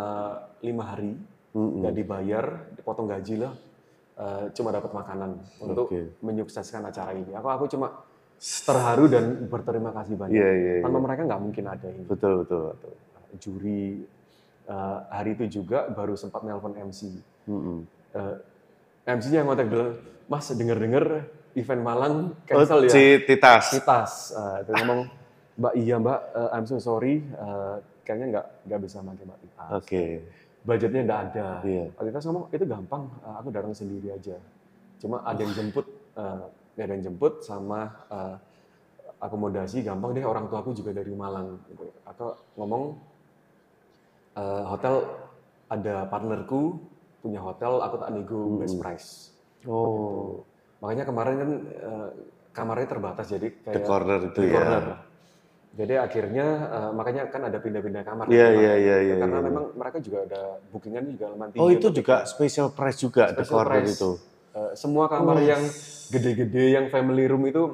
lima 0.60 0.84
hari 0.84 1.14
Mm-mm. 1.52 1.80
nggak 1.80 1.94
dibayar 1.94 2.44
dipotong 2.74 3.06
gaji 3.06 3.34
lah 3.38 3.52
eh, 4.16 4.44
cuma 4.50 4.72
dapat 4.72 4.90
makanan 4.90 5.30
untuk 5.60 5.86
Oke. 5.86 6.16
menyukseskan 6.18 6.80
acara 6.82 7.12
ini 7.12 7.30
aku 7.30 7.46
aku 7.46 7.64
cuma 7.68 8.02
terharu 8.40 9.04
dan 9.04 9.24
berterima 9.46 9.92
kasih 9.92 10.16
banyak 10.16 10.32
iya, 10.32 10.48
iya. 10.50 10.74
tanpa 10.80 10.96
mereka 10.98 11.28
nggak 11.28 11.42
mungkin 11.42 11.64
ada 11.68 11.86
ini 11.86 12.08
Betul, 12.08 12.40
betul. 12.42 12.72
juri 13.36 14.00
eh, 14.70 14.98
hari 15.10 15.34
itu 15.34 15.60
juga 15.60 15.90
baru 15.90 16.14
sempat 16.14 16.46
nelpon 16.46 16.78
MC 16.78 17.10
Mm-mm. 17.44 17.82
Eh, 18.10 18.36
MC-nya 19.06 19.42
yang 19.42 19.48
ngotek 19.48 19.66
bilang 19.66 19.98
Mas 20.26 20.46
denger-denger 20.46 21.26
event 21.58 21.82
Malang 21.82 22.14
Oh, 22.30 22.62
cancel 22.62 22.86
ya 22.86 22.90
si 22.90 23.04
Titas. 23.26 23.64
Citas 23.74 24.30
Eh, 24.30 24.56
itu 24.62 24.70
ngomong 24.78 25.00
Mbak 25.58 25.74
iya 25.74 25.96
Mbak 25.98 26.20
eh, 26.32 26.48
I'm 26.54 26.64
so 26.64 26.78
sorry 26.78 27.18
Eh, 27.20 27.76
kayaknya 28.06 28.26
nggak 28.38 28.46
nggak 28.64 28.80
bisa 28.80 28.96
pakai 29.00 29.24
Mbak 29.24 29.38
Titas 29.42 29.70
Oke. 29.74 30.04
budgetnya 30.60 31.00
nggak 31.02 31.20
ada. 31.26 31.48
Iya. 31.64 31.84
Mbak 31.90 32.04
Titas 32.06 32.24
ngomong 32.26 32.44
itu 32.50 32.64
gampang, 32.64 33.02
eh, 33.20 33.34
aku 33.34 33.48
datang 33.50 33.72
sendiri 33.72 34.08
aja. 34.10 34.36
Cuma 35.00 35.24
ada 35.24 35.40
yang 35.40 35.50
jemput, 35.50 35.86
eh, 36.14 36.40
ada 36.76 36.92
yang 36.92 37.04
jemput 37.04 37.40
sama 37.42 37.80
eh, 38.06 38.36
akomodasi 39.18 39.80
gampang 39.80 40.12
deh 40.12 40.24
orang 40.24 40.48
tua 40.48 40.60
aku 40.60 40.72
juga 40.72 40.92
dari 40.92 41.12
Malang. 41.12 41.60
Gitu. 41.66 41.84
Aku 42.06 42.36
ngomong 42.56 42.96
eh, 44.36 44.62
hotel 44.66 44.94
ada 45.70 46.06
partnerku 46.10 46.78
punya 47.20 47.40
hotel, 47.40 47.84
aku 47.84 47.94
tak 48.00 48.10
nego 48.16 48.58
best 48.58 48.76
price. 48.80 49.08
Oh, 49.68 50.40
Makanya 50.80 51.04
kemarin 51.04 51.34
kan 51.36 51.50
eh, 51.68 52.08
kamarnya 52.56 52.88
terbatas 52.88 53.26
jadi 53.28 53.48
the 53.52 53.60
kayak 53.76 53.84
corner 53.86 54.18
itu 54.32 54.40
di 54.40 54.48
ya. 54.48 54.56
corner. 54.56 54.84
Jadi 55.70 55.94
akhirnya 55.94 56.46
eh, 56.66 56.90
makanya 56.96 57.22
kan 57.30 57.42
ada 57.46 57.58
pindah-pindah 57.62 58.02
kamar. 58.02 58.24
Iya, 58.26 58.46
Kamar. 58.50 58.58
iya, 58.58 58.74
iya, 58.80 58.96
iya, 59.06 59.14
Karena 59.22 59.38
iya. 59.38 59.46
memang 59.46 59.64
mereka 59.76 59.98
juga 60.02 60.18
ada 60.26 60.40
bookingan 60.74 61.04
juga 61.14 61.26
lumayan 61.30 61.50
tinggi. 61.54 61.62
Oh 61.62 61.70
itu 61.70 61.88
juga 61.94 62.16
special 62.26 62.68
price 62.74 62.98
juga 62.98 63.30
the 63.30 63.44
special 63.44 63.54
corner 63.54 63.82
price. 63.84 63.94
itu. 63.94 64.10
Eh, 64.50 64.72
semua 64.74 65.06
kamar 65.06 65.38
yang 65.46 65.62
gede-gede 66.10 66.64
yang 66.74 66.86
family 66.90 67.24
room 67.30 67.44
itu 67.46 67.64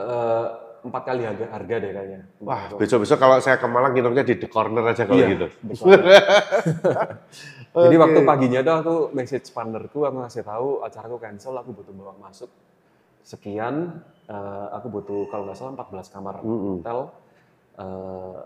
eh, 0.00 0.46
empat 0.88 1.02
kali 1.02 1.22
harga, 1.26 1.46
harga 1.50 1.74
deh 1.82 1.90
kayaknya. 1.92 2.20
Wah 2.40 2.62
besok-besok 2.78 3.18
kalau 3.18 3.36
saya 3.42 3.58
ke 3.58 3.66
Malang 3.66 3.92
nginepnya 3.92 4.24
di 4.24 4.34
the 4.38 4.48
corner 4.48 4.86
aja 4.86 5.04
kalau 5.04 5.20
Iya, 5.20 5.28
gitu. 5.34 5.46
Jadi 7.76 7.96
waktu 8.00 8.20
paginya 8.24 8.60
tuh 8.64 8.74
aku 8.80 8.94
message 9.12 9.52
partnerku, 9.52 10.08
aku 10.08 10.16
ngasih 10.24 10.46
tahu 10.46 10.80
acaraku 10.80 11.16
cancel, 11.20 11.52
aku 11.60 11.76
butuh 11.76 11.92
bawa 11.92 12.16
masuk 12.16 12.48
sekian, 13.20 14.00
eh, 14.30 14.66
aku 14.72 14.86
butuh 14.88 15.28
kalau 15.28 15.44
nggak 15.50 15.58
salah 15.58 15.76
14 15.76 16.08
kamar 16.08 16.34
Mm-mm. 16.40 16.80
hotel, 16.80 16.98
eh, 17.76 18.40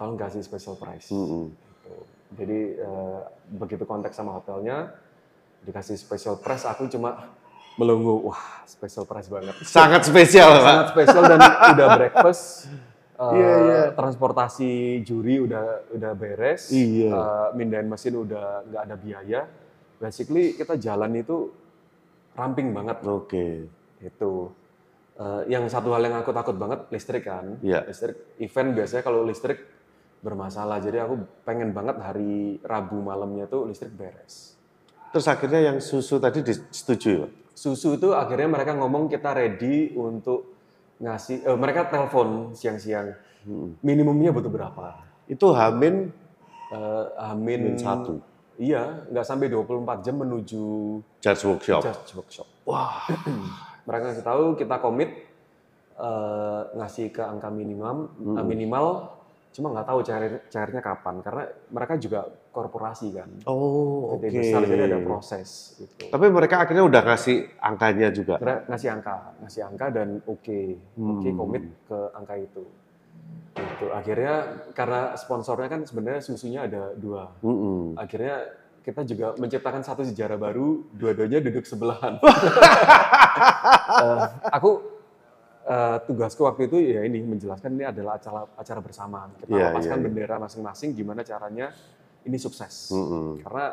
tolong 0.00 0.16
kasih 0.16 0.40
special 0.40 0.80
price. 0.80 1.12
Mm-mm. 1.12 1.52
Gitu. 1.52 1.94
Jadi 2.38 2.60
eh, 2.80 3.20
begitu 3.60 3.84
kontak 3.84 4.16
sama 4.16 4.40
hotelnya, 4.40 4.96
dikasih 5.66 6.00
special 6.00 6.40
price, 6.40 6.64
aku 6.64 6.88
cuma 6.88 7.36
melongo, 7.78 8.32
wah 8.32 8.64
special 8.66 9.04
price 9.04 9.28
banget. 9.28 9.54
Sangat 9.62 10.02
spesial 10.08 10.48
Pak. 10.50 10.64
Sangat 10.64 10.86
spesial 10.94 11.22
dan 11.28 11.40
udah 11.76 11.86
breakfast. 12.00 12.42
eh, 13.20 13.32
Iya, 13.36 13.52
iya. 13.60 13.80
Transportasi 13.92 15.02
juri 15.04 15.44
udah 15.44 15.92
udah 15.92 16.12
beres. 16.16 16.72
Iya. 16.72 17.12
eh, 17.12 17.48
mindahin 17.54 17.86
mesin 17.86 18.16
udah 18.16 18.64
nggak 18.66 18.82
ada 18.88 18.96
biaya. 18.96 19.40
Basically 20.00 20.56
kita 20.56 20.80
jalan 20.80 21.12
itu 21.20 21.52
ramping 22.32 22.72
banget 22.72 23.04
Oke. 23.04 23.68
itu. 24.00 24.32
Eh, 25.20 25.42
yang 25.52 25.68
satu 25.68 25.92
hal 25.92 26.00
yang 26.00 26.16
aku 26.16 26.32
takut 26.32 26.56
banget 26.56 26.88
listrik 26.88 27.28
kan. 27.28 27.60
Iya. 27.60 27.84
Listrik 27.84 28.40
event 28.40 28.72
biasanya 28.72 29.02
kalau 29.04 29.20
listrik 29.28 29.60
bermasalah. 30.24 30.80
Jadi 30.80 30.96
aku 31.00 31.20
pengen 31.44 31.76
banget 31.76 32.00
hari 32.00 32.56
Rabu 32.64 33.04
malamnya 33.04 33.44
tuh 33.44 33.68
listrik 33.68 33.92
beres. 33.92 34.56
Terus 35.12 35.26
akhirnya 35.26 35.60
yang 35.60 35.76
susu 35.82 36.16
tadi 36.22 36.40
disetujui 36.40 37.20
Pak? 37.20 37.30
Susu 37.60 38.00
itu 38.00 38.16
akhirnya 38.16 38.48
mereka 38.48 38.72
ngomong 38.72 39.12
kita 39.12 39.36
ready 39.36 39.92
untuk 39.92 40.56
ngasih 40.96 41.44
eh, 41.44 41.58
mereka 41.60 41.92
telepon 41.92 42.56
siang-siang. 42.56 43.12
Mm. 43.44 43.84
Minimumnya 43.84 44.32
butuh 44.32 44.48
berapa? 44.48 45.04
Itu 45.28 45.52
Hamin 45.52 46.08
Eh, 46.70 47.04
amin 47.18 47.74
Min 47.74 47.76
satu. 47.76 48.22
Iya, 48.60 49.08
nggak 49.10 49.26
sampai 49.26 49.50
24 49.50 50.06
jam 50.06 50.22
menuju 50.22 50.62
Judge 51.18 51.42
Workshop. 51.48 51.82
Judge 51.82 52.12
workshop. 52.14 52.46
Wah. 52.62 53.08
Mereka 53.88 54.02
ngasih 54.12 54.22
tahu 54.26 54.44
kita 54.54 54.78
komit 54.78 55.10
eh, 55.98 56.60
ngasih 56.78 57.10
ke 57.10 57.22
angka 57.24 57.50
minimum 57.50 58.06
eh, 58.38 58.46
minimal 58.46 59.18
cuma 59.50 59.74
nggak 59.74 59.88
tahu 59.90 60.00
cair 60.06 60.46
cairnya 60.46 60.78
kapan 60.78 61.18
karena 61.26 61.42
mereka 61.74 61.98
juga 61.98 62.30
korporasi 62.50 63.14
kan 63.14 63.30
Oh 63.46 64.14
oke. 64.14 64.26
Besar 64.26 64.62
jadi 64.62 64.84
ada 64.86 64.98
proses 65.00 65.78
gitu. 65.78 66.10
Tapi 66.10 66.26
mereka 66.28 66.62
akhirnya 66.62 66.82
udah 66.82 67.02
ngasih 67.04 67.36
angkanya 67.56 68.10
juga. 68.10 68.34
Mereka 68.36 68.66
ngasih 68.66 68.88
angka 68.90 69.16
ngasih 69.40 69.62
angka 69.64 69.86
dan 69.88 70.08
oke 70.24 70.60
oke 70.98 71.28
Hmm. 71.28 71.36
komit 71.36 71.62
ke 71.84 71.98
angka 72.12 72.34
itu 72.36 72.64
gitu 73.50 73.86
akhirnya 73.90 74.34
karena 74.72 75.14
sponsornya 75.14 75.68
kan 75.68 75.80
sebenarnya 75.82 76.20
susunya 76.20 76.64
ada 76.64 76.94
dua 76.94 77.34
Mm-mm. 77.42 77.94
akhirnya 77.94 78.46
kita 78.80 79.04
juga 79.04 79.36
menciptakan 79.36 79.82
satu 79.82 80.02
sejarah 80.02 80.34
baru 80.34 80.86
dua-duanya 80.92 81.38
duduk 81.40 81.64
sebelahan 81.64 82.16
Eh, 83.90 84.18
aku 84.52 84.70
eh, 85.64 85.96
tugasku 86.04 86.44
waktu 86.44 86.66
itu 86.66 86.76
ya 86.78 87.02
ini 87.02 87.22
menjelaskan 87.22 87.72
ini 87.72 87.84
adalah 87.84 88.16
acara 88.16 88.44
acara 88.54 88.80
bersama 88.80 89.26
kita 89.36 89.50
Iya, 89.50 89.66
lepaskan 89.70 89.90
iya, 89.90 89.98
iya. 89.98 90.06
bendera 90.06 90.36
masing-masing 90.38 90.90
gimana 90.92 91.20
caranya 91.22 91.72
ini 92.24 92.36
sukses 92.36 92.92
Mm-mm. 92.92 93.40
karena 93.44 93.66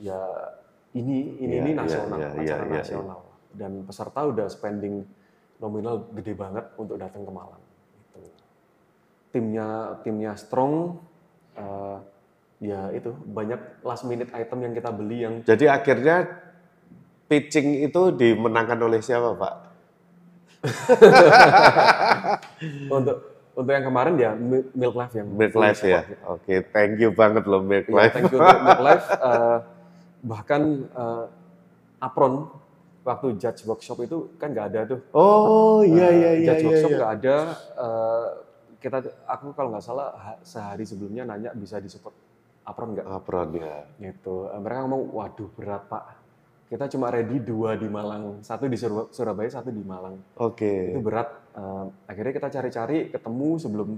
ya 0.00 0.20
ini 0.96 1.38
ini 1.38 1.54
Iya, 1.54 1.62
ini 1.62 1.70
iya, 1.70 1.78
nasional 1.78 2.18
iya, 2.18 2.28
iya, 2.34 2.42
acara 2.42 2.64
iya, 2.64 2.74
nasional 2.82 3.20
dan 3.50 3.72
peserta 3.84 4.20
udah 4.26 4.46
spending 4.48 4.94
nominal 5.58 6.08
gede 6.16 6.32
banget 6.34 6.64
untuk 6.76 6.96
datang 6.96 7.26
ke 7.26 7.32
Malang 7.32 7.62
Gitu. 8.10 8.30
timnya 9.30 9.68
timnya 10.02 10.32
strong 10.34 10.98
eh, 11.54 11.98
ya 12.60 12.92
itu 12.92 13.12
banyak 13.12 13.80
last 13.80 14.04
minute 14.04 14.28
item 14.32 14.58
yang 14.60 14.72
kita 14.76 14.90
beli 14.92 15.24
yang 15.24 15.34
Jadi 15.44 15.64
akhirnya 15.64 16.28
pitching 17.24 17.86
itu 17.86 18.12
dimenangkan 18.12 18.80
oleh 18.82 19.00
siapa 19.00 19.32
Pak? 19.38 19.54
untuk 22.96 23.29
untuk 23.52 23.70
yang 23.70 23.82
kemarin 23.82 24.14
ya 24.14 24.30
Mi- 24.32 24.70
Milk 24.72 24.94
Life 24.94 25.14
yang 25.14 25.28
Milk 25.28 25.54
Life 25.54 25.82
ya. 25.82 26.00
Oke, 26.26 26.62
thank 26.66 26.96
you 26.96 27.10
banget 27.10 27.44
loh 27.44 27.60
Milk 27.60 27.84
Iya, 27.84 27.96
Life. 27.96 28.12
thank 28.12 28.30
you 28.30 28.38
untuk 28.38 28.62
Milk 28.62 28.82
Life. 28.82 29.06
Eh, 29.20 29.58
bahkan 30.22 30.62
eh, 30.86 31.24
Apron 31.98 32.48
waktu 33.00 33.34
judge 33.34 33.64
workshop 33.64 33.98
itu 34.00 34.16
kan 34.36 34.50
nggak 34.50 34.66
ada 34.68 34.80
tuh. 34.86 35.00
Oh 35.10 35.80
iya 35.80 36.06
Eh, 36.06 36.14
iya 36.14 36.30
iya 36.32 36.46
judge 36.46 36.58
iya. 36.58 36.68
workshop 36.68 36.90
iya. 36.90 36.98
nggak 36.98 37.12
ada. 37.14 37.36
Eh, 37.76 38.26
kita 38.78 38.96
aku 39.26 39.52
kalau 39.52 39.68
nggak 39.70 39.82
salah 39.82 40.08
ha- 40.14 40.40
sehari 40.40 40.82
sebelumnya 40.82 41.24
nanya 41.24 41.52
bisa 41.52 41.76
disupport 41.76 42.12
Apron 42.62 42.94
nggak? 42.94 43.06
Apron 43.06 43.48
ya. 43.54 43.84
Gitu. 43.98 44.46
Eh, 44.46 44.58
mereka 44.58 44.78
ngomong, 44.82 45.02
waduh 45.10 45.50
berat 45.50 45.84
pak. 45.86 46.04
Kita 46.66 46.86
cuma 46.86 47.10
ready 47.10 47.36
dua 47.36 47.74
di 47.74 47.88
Malang, 47.88 48.38
satu 48.40 48.64
di 48.64 48.78
Sur- 48.78 49.10
Surabaya, 49.10 49.50
satu 49.50 49.68
di 49.68 49.82
Malang. 49.82 50.22
Oke. 50.36 50.94
itu 50.94 51.00
berat. 51.00 51.39
Eh, 51.50 51.84
akhirnya 52.06 52.32
kita 52.38 52.48
cari-cari, 52.48 52.98
ketemu 53.10 53.50
sebelum 53.58 53.88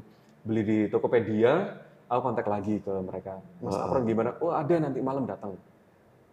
beli 0.43 0.63
di 0.65 0.79
Tokopedia, 0.89 1.77
aku 2.09 2.21
kontak 2.25 2.49
lagi 2.49 2.81
ke 2.81 2.93
mereka. 3.05 3.45
Mas 3.61 3.77
Ah. 3.77 3.89
Apron 3.89 4.09
gimana? 4.09 4.37
Oh 4.41 4.53
ada 4.53 4.75
nanti 4.81 4.99
malam 5.05 5.29
datang. 5.29 5.57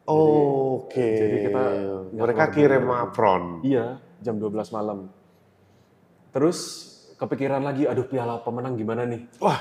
Oke. 0.10 1.06
jadi 1.06 1.38
kita 1.46 1.64
mereka 2.18 2.44
kirim 2.50 2.90
apron. 2.90 3.62
Iya, 3.62 4.02
jam 4.26 4.42
12 4.42 4.74
malam. 4.74 5.06
Terus 6.34 6.58
kepikiran 7.14 7.62
lagi, 7.62 7.86
aduh 7.86 8.10
piala 8.10 8.42
pemenang 8.42 8.74
gimana 8.74 9.06
nih? 9.06 9.22
Wah, 9.38 9.60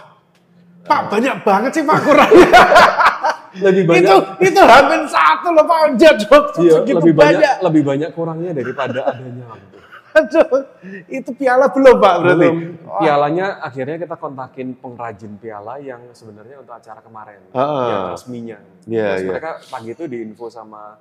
Pak 0.88 1.12
banyak 1.12 1.36
banget 1.44 1.70
sih 1.76 1.84
Pak 1.84 1.98
kurangnya. 2.00 2.48
Lebih 3.58 3.82
itu 3.84 3.90
banyak, 3.90 4.20
itu 4.44 4.60
hampir 4.60 5.00
satu 5.08 5.48
loh 5.50 5.64
Pak 5.64 5.96
jadwal 5.96 6.42
iya, 6.60 6.78
lebih 6.84 7.12
banyak, 7.16 7.16
banyak. 7.16 7.54
lebih 7.64 7.82
banyak 7.82 8.10
kurangnya 8.12 8.50
daripada 8.54 9.00
adanya. 9.08 9.44
Aduh, 10.08 10.64
itu 11.06 11.30
piala 11.36 11.68
belum 11.68 11.96
Pak 12.00 12.14
berarti. 12.24 12.48
Belum. 12.48 12.56
Pialanya 12.98 13.46
akhirnya 13.60 13.96
kita 13.96 14.16
kontakin 14.16 14.72
pengrajin 14.74 15.36
piala 15.36 15.76
yang 15.78 16.00
sebenarnya 16.12 16.64
untuk 16.64 16.74
acara 16.74 17.00
kemarin, 17.00 17.40
Ah. 17.52 17.88
yang 17.88 18.02
resminya. 18.16 18.58
Iya, 18.88 19.06
Terus 19.12 19.20
iya. 19.20 19.30
mereka 19.30 19.50
pagi 19.68 19.90
itu 19.92 20.04
diinfo 20.08 20.48
sama 20.48 20.96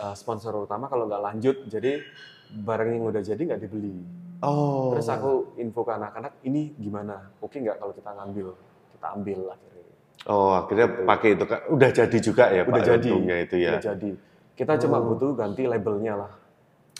uh, 0.00 0.14
sponsor 0.16 0.56
utama 0.56 0.88
kalau 0.88 1.04
nggak 1.04 1.22
lanjut, 1.22 1.56
jadi 1.68 2.00
barang 2.48 2.88
yang 2.88 3.04
udah 3.04 3.20
jadi 3.20 3.42
nggak 3.44 3.60
dibeli. 3.60 3.94
Oh. 4.40 4.94
Terus 4.96 5.08
aku 5.10 5.52
info 5.58 5.82
ke 5.84 5.92
anak-anak, 5.92 6.32
ini 6.42 6.72
gimana? 6.78 7.28
Oke 7.42 7.60
nggak 7.60 7.76
kalau 7.76 7.92
kita 7.92 8.10
ngambil? 8.16 8.48
Kita 8.96 9.06
ambil 9.12 9.40
akhirnya. 9.52 9.86
Oh, 10.26 10.50
akhirnya 10.56 10.86
pakai 11.06 11.28
itu 11.36 11.44
kan 11.46 11.60
udah 11.70 11.90
jadi 11.94 12.18
juga 12.18 12.44
ya 12.50 12.62
Udah 12.66 12.74
Pak 12.74 12.86
jadi. 12.86 13.10
itu 13.44 13.56
ya. 13.60 13.70
Udah 13.76 13.84
jadi. 13.94 14.10
Kita 14.58 14.72
cuma 14.82 14.98
butuh 14.98 15.38
ganti 15.38 15.62
labelnya 15.68 16.18
lah. 16.18 16.32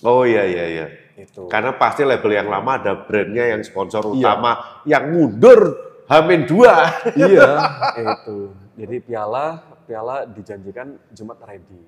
Oh 0.07 0.23
iya 0.23 0.47
iya 0.47 0.65
iya. 0.71 0.87
Itu. 1.19 1.51
Karena 1.51 1.75
pasti 1.75 2.07
label 2.07 2.31
yang 2.31 2.47
lama 2.47 2.79
ada 2.79 2.95
brandnya 2.95 3.51
yang 3.51 3.67
sponsor 3.67 4.07
Iya. 4.07 4.15
utama 4.15 4.51
yang 4.87 5.11
mundur 5.11 5.61
Hamin 6.07 6.47
dua. 6.47 6.89
iya, 7.19 7.49
itu. 8.01 8.55
Jadi 8.79 8.97
piala, 9.03 9.61
piala 9.85 10.25
dijanjikan 10.25 10.95
Jumat 11.11 11.37
ready. 11.43 11.83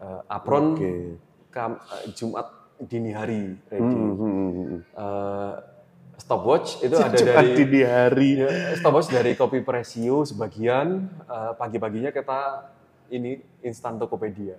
Uh, 0.00 0.22
apron 0.26 0.74
Oke. 0.74 1.18
kam- 1.50 1.78
uh, 1.78 2.04
Jumat 2.10 2.48
dini 2.80 3.12
hari 3.12 3.54
ready. 3.68 3.82
Hmm, 4.00 4.14
hmm. 4.16 4.78
Uh, 4.90 5.52
stopwatch 6.18 6.82
itu 6.82 6.96
ada 7.04 7.14
dari 7.14 7.50
dini 7.54 7.80
hari. 7.84 8.30
ya, 8.42 8.48
stopwatch 8.74 9.12
dari 9.12 9.36
kopi 9.36 9.62
Presio 9.62 10.24
sebagian. 10.24 11.06
uh, 11.28 11.52
pagi-paginya 11.54 12.10
kita 12.10 12.72
ini 13.12 13.38
instan 13.60 14.00
Tokopedia. 14.00 14.56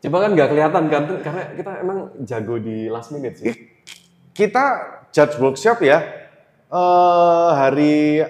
Coba 0.00 0.16
kan 0.24 0.30
nggak 0.32 0.48
kelihatan 0.48 0.82
kan, 0.88 1.02
karena 1.20 1.42
kita 1.52 1.72
emang 1.84 1.98
jago 2.24 2.56
di 2.56 2.88
last 2.88 3.12
minute 3.12 3.36
sih. 3.36 3.52
Kita 4.32 4.64
judge 5.12 5.36
workshop 5.36 5.84
ya 5.84 5.98
eh 6.70 7.48
hari 7.52 8.22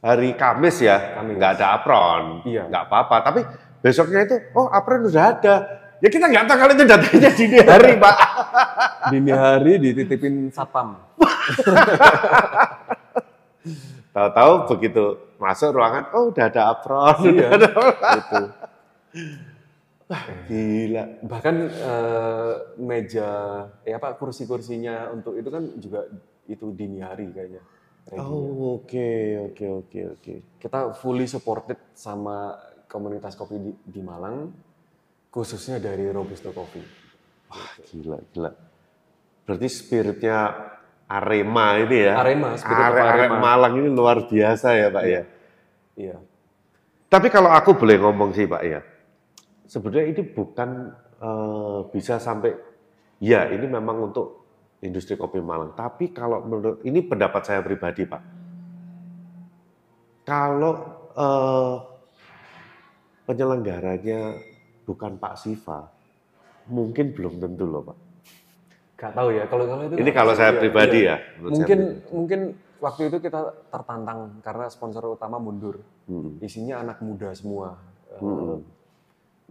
hari 0.00 0.28
Kamis 0.32 0.80
ya, 0.80 1.18
Kamis. 1.18 1.34
nggak 1.36 1.52
ada 1.60 1.66
apron, 1.76 2.46
Iya. 2.48 2.64
nggak 2.70 2.82
apa-apa. 2.88 3.16
Tapi 3.20 3.40
besoknya 3.82 4.24
itu, 4.24 4.36
oh 4.56 4.70
apron 4.72 5.04
udah 5.04 5.24
ada. 5.36 5.54
Ya 6.00 6.08
kita 6.08 6.26
nggak 6.26 6.46
tahu 6.48 6.58
kalau 6.58 6.72
itu 6.74 6.84
datanya 6.88 7.30
dini 7.36 7.58
hari, 7.62 7.92
Pak. 8.00 8.16
Dini 9.12 9.30
hari 9.30 9.72
dititipin 9.78 10.48
satpam. 10.50 10.96
Tahu-tahu 14.12 14.52
begitu 14.72 15.04
masuk 15.36 15.76
ruangan, 15.76 16.08
oh 16.16 16.30
udah 16.32 16.44
ada 16.48 16.62
apron. 16.72 17.16
iya, 17.28 17.48
itu. 20.20 20.42
Gila. 20.52 21.04
Bahkan 21.24 21.54
eh, 21.70 22.52
meja, 22.82 23.30
ya 23.86 23.94
apa 23.96 24.14
kursi-kursinya 24.20 25.08
untuk 25.14 25.38
itu 25.38 25.48
kan 25.48 25.64
juga 25.80 26.10
itu 26.50 26.66
dini 26.74 27.00
hari 27.00 27.32
kayaknya. 27.32 27.62
Oh, 28.18 28.82
oke, 28.82 29.10
oke, 29.54 29.66
oke, 29.86 30.00
oke. 30.18 30.34
Kita 30.58 30.90
fully 30.98 31.30
supported 31.30 31.78
sama 31.94 32.58
komunitas 32.90 33.38
kopi 33.38 33.56
di, 33.62 33.72
di 33.78 34.02
Malang, 34.02 34.50
khususnya 35.30 35.78
dari 35.78 36.10
Robusto 36.10 36.50
Coffee. 36.50 36.82
Wah, 37.48 37.72
gila, 37.86 38.18
gila. 38.34 38.50
Berarti 39.46 39.68
spiritnya 39.70 40.50
Arema 41.06 41.78
ini 41.78 41.98
ya. 42.10 42.14
Arema, 42.18 42.58
spirit 42.58 42.84
Are- 42.90 43.00
Arema 43.00 43.12
Arema. 43.14 43.36
Malang 43.38 43.74
ini 43.78 43.88
luar 43.88 44.26
biasa 44.26 44.74
ya, 44.74 44.88
Pak 44.90 45.04
ya. 45.06 45.22
Iya. 45.94 46.16
Tapi 47.06 47.28
kalau 47.30 47.54
aku 47.54 47.78
boleh 47.78 48.02
ngomong 48.02 48.34
sih, 48.34 48.50
Pak 48.50 48.62
ya. 48.66 48.80
Sebenarnya 49.72 50.12
ini 50.12 50.22
bukan 50.28 50.70
eh, 51.16 51.80
bisa 51.88 52.20
sampai 52.20 52.52
ya 53.16 53.48
ini 53.48 53.64
memang 53.64 54.12
untuk 54.12 54.44
industri 54.84 55.16
kopi 55.16 55.40
Malang. 55.40 55.72
Tapi 55.72 56.12
kalau 56.12 56.44
menurut 56.44 56.84
ini 56.84 57.00
pendapat 57.00 57.40
saya 57.40 57.64
pribadi, 57.64 58.04
Pak. 58.04 58.22
Kalau 60.28 60.72
eh, 61.16 61.74
penyelenggaranya 63.24 64.36
bukan 64.84 65.16
Pak 65.16 65.34
Siva, 65.40 65.88
mungkin 66.68 67.16
belum 67.16 67.40
tentu 67.40 67.64
loh, 67.64 67.82
Pak. 67.82 67.98
Gak 69.00 69.12
tahu 69.16 69.34
ya, 69.34 69.48
kalau 69.48 69.64
kalau 69.66 69.82
itu 69.88 69.94
Ini 69.98 70.10
kalau 70.12 70.32
saya 70.36 70.52
ya. 70.52 70.58
pribadi 70.60 70.98
Iya. 71.02 71.10
ya. 71.10 71.16
saya 71.16 71.48
Mungkin 71.48 71.78
pribadi. 71.80 72.12
mungkin 72.12 72.40
waktu 72.78 73.02
itu 73.08 73.18
kita 73.18 73.40
tertantang 73.66 74.38
karena 74.44 74.66
sponsor 74.68 75.16
utama 75.16 75.40
mundur. 75.40 75.80
Hmm. 76.06 76.38
Isinya 76.38 76.84
anak 76.84 77.00
muda 77.00 77.32
semua. 77.32 77.80
Eh, 78.12 78.20
Hmm. 78.20 78.60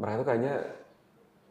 Mereka 0.02 0.16
tuh 0.18 0.28
kayaknya 0.28 0.54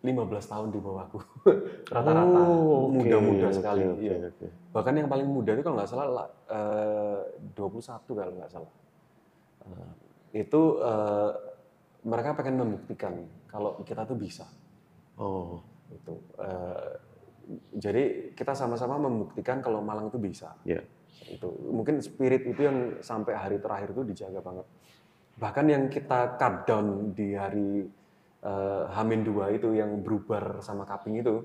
15 0.00 0.16
tahun 0.50 0.68
di 0.72 0.80
bawahku. 0.80 1.18
Rata-rata 1.94 2.40
Oh, 2.40 2.88
muda-muda 2.88 3.52
sekali. 3.52 3.84
oke, 3.84 4.00
iya. 4.00 4.16
oke. 4.26 4.46
Bahkan 4.72 4.92
yang 4.96 5.06
paling 5.06 5.28
muda 5.28 5.52
itu 5.54 5.62
kalau 5.62 5.76
nggak 5.78 5.90
salah 5.90 6.06
lah, 6.08 6.28
eh, 6.48 7.18
21 7.54 8.16
kalau 8.16 8.32
nggak 8.34 8.50
salah. 8.50 8.72
Eh, 9.68 9.92
itu 10.40 10.60
eh, 10.80 11.30
mereka 12.02 12.32
pengen 12.32 12.56
membuktikan 12.58 13.12
kalau 13.46 13.76
kita 13.84 14.02
tuh 14.02 14.16
bisa. 14.16 14.48
Oh, 15.20 15.60
Itu. 15.90 16.16
Eh, 16.40 16.92
jadi 17.76 18.02
kita 18.32 18.54
sama-sama 18.54 18.96
membuktikan 18.96 19.58
kalau 19.60 19.82
Malang 19.84 20.08
itu 20.08 20.16
bisa. 20.16 20.54
ya. 20.64 20.80
Itu 21.28 21.50
mungkin 21.68 21.98
spirit 22.00 22.46
itu 22.46 22.62
yang 22.62 23.02
sampai 23.02 23.34
hari 23.36 23.58
terakhir 23.60 23.90
itu 23.92 24.02
dijaga 24.06 24.40
banget. 24.40 24.66
Bahkan 25.36 25.66
yang 25.66 25.84
kita 25.90 26.38
cut 26.38 26.64
down 26.64 27.10
di 27.12 27.34
hari 27.34 27.84
eh, 28.40 28.82
Hamin 28.90 29.20
2 29.22 29.56
itu 29.56 29.68
yang 29.72 30.00
berubar 30.00 30.58
sama 30.60 30.84
kaping 30.84 31.20
itu 31.20 31.44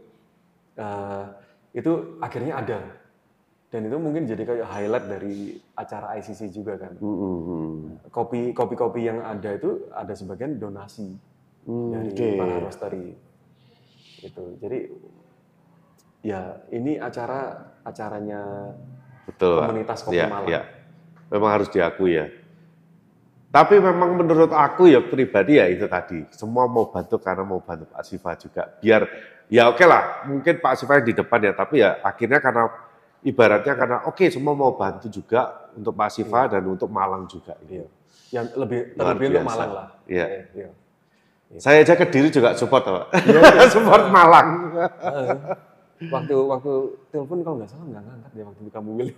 eh, 0.76 1.26
itu 1.76 2.20
akhirnya 2.20 2.56
ada. 2.60 2.80
Dan 3.68 3.92
itu 3.92 3.98
mungkin 4.00 4.24
jadi 4.24 4.44
kayak 4.48 4.68
highlight 4.72 5.06
dari 5.12 5.36
acara 5.76 6.16
ICC 6.16 6.48
juga 6.48 6.80
kan. 6.80 6.96
Hmm, 6.96 7.18
hmm, 7.20 7.40
hmm. 7.44 7.74
Kopi 8.08 8.56
kopi-kopi 8.56 9.04
yang 9.04 9.20
ada 9.20 9.52
itu 9.52 9.92
ada 9.92 10.16
sebagian 10.16 10.56
donasi 10.56 11.36
Hmm, 11.66 11.98
dari 11.98 12.14
Oke. 12.14 12.30
para 12.38 12.56
roastery. 12.62 13.08
Itu. 14.22 14.44
Jadi 14.62 14.80
ya 16.22 16.62
ini 16.70 17.02
acara 17.02 17.58
acaranya 17.82 18.70
Betul. 19.26 19.58
Komunitas 19.66 20.06
kopi 20.06 20.22
Ya, 20.22 20.30
Malang. 20.30 20.46
ya. 20.48 20.62
Memang 21.34 21.50
harus 21.58 21.68
diakui 21.74 22.14
ya. 22.22 22.30
Tapi 23.52 23.80
memang 23.80 24.20
menurut 24.20 24.52
aku 24.52 24.92
ya 24.92 25.00
pribadi 25.00 25.56
ya 25.56 25.66
itu 25.72 25.88
tadi. 25.88 26.28
Semua 26.34 26.68
mau 26.68 26.92
bantu 26.92 27.22
karena 27.24 27.48
mau 27.48 27.64
bantu 27.64 27.88
Pak 27.88 28.04
Siva 28.04 28.36
juga. 28.36 28.68
Biar 28.84 29.08
ya 29.48 29.72
oke 29.72 29.86
lah, 29.88 30.28
mungkin 30.28 30.60
Pak 30.60 30.74
Siva 30.76 31.00
yang 31.00 31.08
di 31.08 31.16
depan 31.16 31.40
ya, 31.40 31.52
tapi 31.56 31.80
ya 31.80 32.04
akhirnya 32.04 32.44
karena 32.44 32.64
ibaratnya 33.24 33.74
karena 33.74 33.98
oke 34.06 34.26
semua 34.28 34.54
mau 34.54 34.76
bantu 34.76 35.08
juga 35.08 35.72
untuk 35.74 35.96
Pak 35.96 36.10
Siva 36.12 36.52
dan 36.52 36.68
untuk 36.68 36.92
Malang 36.92 37.26
juga. 37.32 37.56
Iya. 37.66 37.88
Yang 38.34 38.46
lebih 38.60 38.80
terlebih 38.94 39.26
untuk. 39.32 39.46
Malang 39.48 39.72
lah. 39.72 39.88
Iya. 40.06 40.26
iya. 40.52 40.70
Saya 41.56 41.86
aja 41.86 41.96
ke 41.96 42.10
diri 42.10 42.28
juga 42.34 42.58
support, 42.58 42.84
Pak. 42.84 43.06
Iya, 43.24 43.70
support 43.74 44.12
Malang. 44.12 44.76
Waktu 46.12 46.36
waktu 46.36 46.74
telepon 47.08 47.40
kalau 47.40 47.56
nggak 47.64 47.72
salah 47.72 47.88
nggak 47.88 48.04
ngangkat 48.04 48.32
ya 48.36 48.44
waktu 48.44 48.62
di 48.68 48.72
kamu 48.74 48.90
Will. 49.00 49.10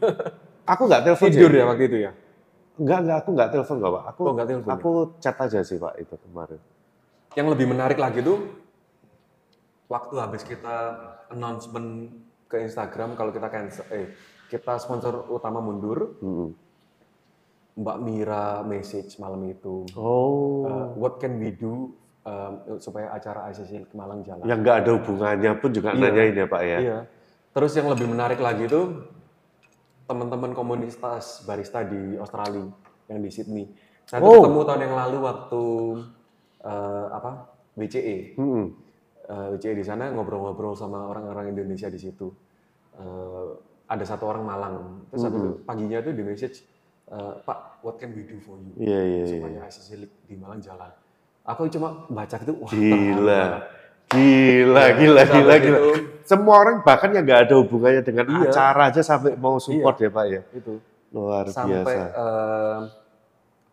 Aku 0.67 0.81
nggak 0.85 1.01
telepon 1.09 1.29
Tidur 1.33 1.51
ya 1.51 1.65
waktu 1.65 1.83
itu 1.89 1.97
ya. 2.05 2.11
Enggak, 2.77 2.99
enggak, 3.01 3.17
aku 3.17 3.29
nggak 3.31 3.49
telepon 3.51 3.75
kok, 3.77 3.91
Pak. 3.91 4.03
Aku, 4.07 4.21
Oh, 4.21 4.33
nggak 4.33 4.47
telepon 4.47 4.69
ya? 4.69 4.75
aku 4.75 4.89
chat 5.17 5.35
aja 5.35 5.59
sih, 5.61 5.77
Pak, 5.77 5.93
itu 5.97 6.15
kemarin. 6.19 6.61
Yang 7.33 7.47
lebih 7.51 7.65
menarik 7.67 7.97
lagi 7.97 8.19
tuh 8.21 8.39
waktu 9.87 10.15
habis 10.15 10.41
kita 10.41 10.75
announcement 11.29 12.11
ke 12.45 12.59
Instagram 12.59 13.13
kalau 13.13 13.31
kita 13.31 13.47
cancel 13.47 13.85
eh 13.89 14.11
kita 14.47 14.77
sponsor 14.77 15.27
utama 15.27 15.59
mundur, 15.59 16.15
Mm-mm. 16.19 16.49
Mbak 17.77 17.97
Mira 17.99 18.45
message 18.63 19.17
malam 19.17 19.43
itu. 19.43 19.85
Oh. 19.93 20.63
Uh, 20.63 20.87
what 20.95 21.17
can 21.17 21.37
we 21.37 21.51
do 21.51 21.93
um, 22.23 22.51
supaya 22.77 23.11
acara 23.11 23.47
ICC 23.47 23.85
ke 23.85 23.93
Malang 23.93 24.23
jalan? 24.23 24.41
yang 24.43 24.61
nggak 24.61 24.77
ada 24.81 24.91
hubungannya 24.95 25.51
pun 25.57 25.69
juga 25.69 25.91
Iya. 25.91 26.01
nanyain 26.03 26.33
ya 26.33 26.47
Pak 26.47 26.61
ya. 26.63 26.77
Iya. 26.79 26.97
Terus 27.51 27.71
yang 27.73 27.87
lebih 27.87 28.07
menarik 28.07 28.39
lagi 28.39 28.65
tuh 28.65 28.85
teman-teman 30.07 30.55
komunitas 30.55 31.43
barista 31.43 31.83
di 31.83 32.15
Australia 32.15 32.63
yang 33.11 33.19
di 33.19 33.29
Sydney. 33.29 33.65
Saya 34.07 34.23
Oh. 34.23 34.39
ketemu 34.39 34.59
tahun 34.63 34.81
yang 34.87 34.95
lalu 34.95 35.17
waktu 35.21 35.63
eh, 36.63 37.05
apa 37.11 37.31
WCE. 37.75 38.39
Mm-mm. 38.39 38.65
Eh, 39.27 39.47
WCE 39.59 39.75
di 39.75 39.85
sana 39.85 40.09
ngobrol-ngobrol 40.09 40.73
sama 40.73 41.11
orang-orang 41.11 41.51
Indonesia 41.51 41.91
di 41.91 41.99
situ. 41.99 42.31
Eh, 42.97 43.47
ada 43.87 44.03
satu 44.03 44.27
orang 44.27 44.43
Malang. 44.47 44.75
Terus 45.11 45.27
habis 45.27 45.39
itu 45.43 45.51
paginya 45.63 45.99
tuh 46.03 46.11
di 46.15 46.23
message, 46.23 46.63
eh, 47.11 47.33
Pak, 47.43 47.83
what 47.83 47.99
can 47.99 48.15
we 48.15 48.23
do 48.23 48.39
for 48.39 48.55
you? 48.59 48.73
Iya 48.79 48.99
iya. 49.03 49.23
supaya 49.27 49.59
League 49.99 50.15
di 50.27 50.35
Malang 50.39 50.59
jalan. 50.63 50.91
Aku 51.47 51.67
cuma 51.71 52.03
baca 52.11 52.35
itu, 52.35 52.53
wah 52.59 52.71
Gila. 52.71 53.39
terharu 53.39 53.59
Gila, 54.07 54.83
gila, 54.95 55.21
Terus 55.21 55.35
gila, 55.35 55.51
habis 55.51 55.63
gila. 55.63 55.79
itu- 55.79 56.05
Semua 56.23 56.59
orang 56.59 56.79
bahkan 56.81 57.07
yang 57.09 57.23
nggak 57.23 57.41
ada 57.45 57.55
hubungannya 57.55 58.01
dengan 58.01 58.27
Iya. 58.29 58.51
acara 58.51 58.81
aja 58.87 58.99
sampai 58.99 59.35
mau 59.35 59.55
support 59.57 59.95
ya 59.97 60.09
Pak 60.09 60.25
ya. 60.25 60.41
itu. 60.51 60.75
Luar 61.09 61.47
sampai 61.47 61.87
biasa. 61.87 62.03
eh, 62.03 62.79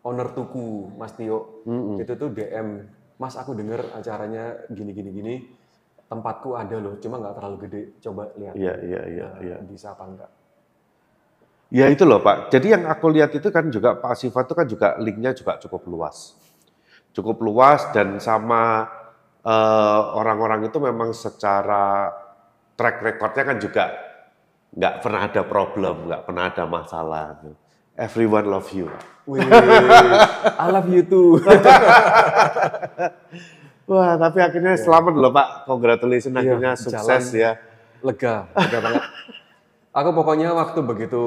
owner 0.01 0.27
tuku 0.29 0.67
Mas 0.93 1.11
Tio 1.13 1.63
Mm-mm. 1.63 1.99
itu 1.99 2.13
tuh 2.13 2.31
DM 2.31 2.79
Mas 3.15 3.35
aku 3.35 3.51
denger 3.53 3.91
acaranya 3.91 4.55
gini 4.69 4.91
gini 4.91 5.11
gini 5.11 5.35
tempatku 6.05 6.53
ada 6.53 6.77
loh 6.77 6.95
cuma 6.95 7.17
nggak 7.17 7.35
terlalu 7.35 7.57
gede 7.61 7.81
coba 7.99 8.31
lihat 8.35 8.53
Iya 8.53 8.73
iya 8.81 9.01
iya 9.03 9.27
eh, 9.33 9.43
iya. 9.45 9.57
bisa 9.61 9.91
apa 9.91 10.03
enggak 10.05 10.31
Ya 11.67 11.89
itu 11.89 12.05
loh 12.05 12.21
Pak. 12.21 12.47
Jadi 12.49 12.71
yang 12.71 12.85
aku 12.85 13.09
lihat 13.09 13.33
itu 13.33 13.49
kan 13.49 13.67
juga 13.67 13.97
Pak 13.97 14.15
Siva 14.15 14.39
itu 14.39 14.53
kan 14.53 14.63
juga 14.63 14.95
linknya 14.95 15.33
juga 15.33 15.57
cukup 15.57 15.83
luas. 15.87 16.37
Cukup 17.11 17.41
luas 17.41 17.83
dan 17.91 18.15
sama 18.17 18.85
eh, 19.45 19.99
orang-orang 20.17 20.65
itu 20.65 20.81
memang 20.81 21.13
secara 21.13 22.09
track 22.75 22.99
recordnya 22.99 23.43
kan 23.45 23.57
juga 23.61 23.85
nggak 24.75 24.95
pernah 24.99 25.21
ada 25.23 25.41
problem, 25.47 25.95
nggak 26.09 26.21
pernah 26.25 26.43
ada 26.51 26.63
masalah. 26.67 27.39
Everyone 27.95 28.49
love 28.49 28.67
you. 28.75 28.89
Wih, 29.25 29.41
I 29.41 30.67
love 30.69 30.85
you 30.85 31.01
too 31.01 31.41
Wah, 33.89 34.13
tapi 34.17 34.37
akhirnya 34.37 34.77
selamat 34.77 35.13
loh 35.17 35.33
Pak. 35.33 35.65
Congratulations 35.65 36.33
Iya, 36.33 36.41
akhirnya 36.41 36.71
sukses 36.77 37.33
jalan. 37.33 37.33
ya. 37.33 37.51
lega 38.05 38.45
lega 38.53 38.79
banget 38.85 39.03
aku 39.89 40.09
pokoknya 40.13 40.53
waktu 40.53 40.77
begitu 40.85 41.23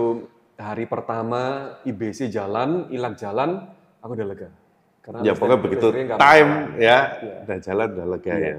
hari 0.54 0.86
pertama 0.86 1.74
IBC 1.82 2.30
jalan 2.30 2.86
ilang 2.94 3.18
jalan 3.18 3.66
aku 3.98 4.14
udah 4.14 4.26
lega 4.30 4.46
karena 5.08 5.24
Ya 5.24 5.32
pokoknya 5.32 5.56
begitu 5.64 5.86
time 6.20 6.52
ya, 6.76 6.98
Iya. 7.16 7.36
udah 7.48 7.58
jalan 7.64 7.88
udah 7.96 8.06
lega 8.12 8.34
Iya. 8.36 8.44
ya. 8.44 8.56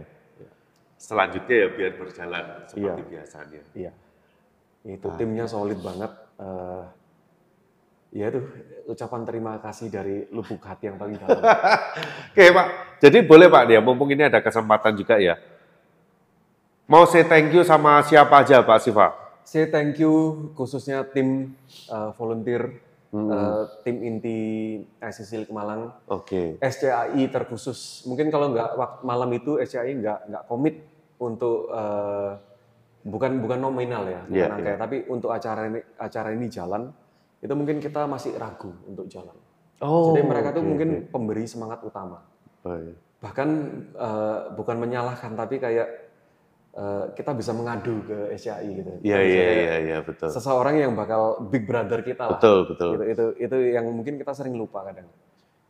Selanjutnya 0.98 1.56
ya 1.62 1.68
biar 1.78 1.92
berjalan 1.94 2.46
seperti 2.66 2.82
Iya. 3.06 3.10
biasanya. 3.14 3.62
Iya. 3.78 3.92
Itu 4.98 5.08
timnya 5.14 5.46
solid 5.46 5.78
banget. 5.78 6.10
Eh, 6.42 6.84
ya 8.18 8.26
itu 8.34 8.42
ucapan 8.90 9.22
terima 9.30 9.54
kasih 9.62 9.94
dari 9.94 10.26
lubuk 10.34 10.58
hati 10.66 10.90
yang 10.90 10.98
paling 10.98 11.22
dalam. 11.22 11.38
Oke 12.34 12.50
Pak, 12.50 12.68
jadi 12.98 13.22
boleh 13.22 13.46
Pak 13.46 13.64
dia, 13.70 13.80
mumpung 13.86 14.10
ini 14.10 14.26
ada 14.26 14.42
kesempatan 14.42 14.98
juga 14.98 15.22
ya. 15.22 15.38
Mau 16.90 17.06
say 17.06 17.22
thank 17.22 17.54
you 17.54 17.62
sama 17.62 18.02
siapa 18.02 18.42
aja 18.42 18.66
Pak 18.66 18.82
Siva? 18.82 19.14
Say 19.46 19.70
thank 19.70 20.02
you 20.02 20.50
khususnya 20.58 21.06
tim 21.06 21.54
eh, 21.86 22.10
volunteer, 22.18 22.74
eh, 23.14 23.62
tim 23.82 23.98
inti 24.06 24.38
ICC 25.02 25.32
League 25.46 25.56
Malang, 25.56 25.94
Oke, 26.10 26.58
SCAI 26.62 27.26
terkhusus. 27.34 28.06
Mungkin 28.06 28.30
kalau 28.30 28.54
nggak 28.54 29.02
malam 29.02 29.30
itu 29.34 29.58
SCAI 29.58 29.98
nggak 29.98 30.20
nggak 30.30 30.44
komit 30.46 30.86
untuk 31.18 31.70
eh, 31.74 32.32
bukan 33.04 33.42
bukan 33.42 33.60
nominal 33.60 34.04
ya, 34.06 34.22
bukan 34.28 34.36
Iya, 34.38 34.48
angka 34.54 34.70
ya, 34.70 34.78
tapi 34.78 34.98
untuk 35.10 35.30
acara 35.34 35.62
ini 35.68 35.80
acara 35.98 36.30
ini 36.36 36.46
jalan 36.52 36.84
itu 37.40 37.54
mungkin 37.56 37.80
kita 37.80 38.04
masih 38.06 38.36
ragu 38.36 38.76
untuk 38.86 39.08
jalan. 39.08 39.36
Oh, 39.80 40.12
Jadi 40.12 40.28
mereka 40.28 40.52
tuh 40.52 40.60
oke, 40.60 40.70
mungkin 40.76 40.90
oke. 40.92 41.08
pemberi 41.08 41.48
semangat 41.48 41.80
utama. 41.88 42.20
Oh, 42.68 42.76
bahkan 43.24 43.50
eh, 43.96 44.40
bukan 44.54 44.76
menyalahkan 44.78 45.34
tapi 45.34 45.58
kayak 45.58 46.09
kita 47.18 47.32
bisa 47.36 47.52
mengadu 47.52 48.06
ke 48.06 48.32
SCI 48.38 48.70
gitu. 48.80 48.92
Iya 49.04 49.20
iya 49.20 49.46
iya 49.52 49.76
iya 49.84 49.98
betul. 50.06 50.30
Seseorang 50.32 50.80
yang 50.80 50.94
bakal 50.94 51.42
big 51.50 51.66
brother 51.66 52.00
kita 52.06 52.30
lah. 52.30 52.40
Betul 52.40 52.70
betul. 52.70 52.90
Gitu, 52.96 53.04
itu 53.10 53.26
itu 53.50 53.58
yang 53.74 53.90
mungkin 53.90 54.16
kita 54.16 54.32
sering 54.32 54.56
lupa 54.56 54.86
kadang. 54.88 55.10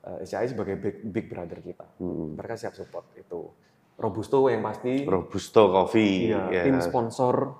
Eh, 0.06 0.24
SCI 0.28 0.56
sebagai 0.56 0.76
big, 0.80 0.96
big 1.10 1.26
brother 1.28 1.60
kita. 1.60 1.88
Mm-mm. 2.00 2.36
Mereka 2.40 2.56
siap 2.56 2.76
support 2.76 3.10
itu. 3.16 3.52
Robusto 4.00 4.48
yang 4.48 4.64
pasti. 4.64 5.04
Robusto 5.04 5.72
Coffee. 5.72 6.32
Iya, 6.32 6.44
ya 6.52 6.62
tim 6.68 6.80
sponsor 6.80 7.52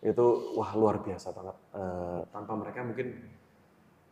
itu 0.00 0.26
wah 0.54 0.70
luar 0.78 1.02
biasa 1.02 1.34
banget. 1.34 1.56
Eh, 1.74 2.20
tanpa 2.30 2.52
mereka 2.58 2.86
mungkin 2.86 3.06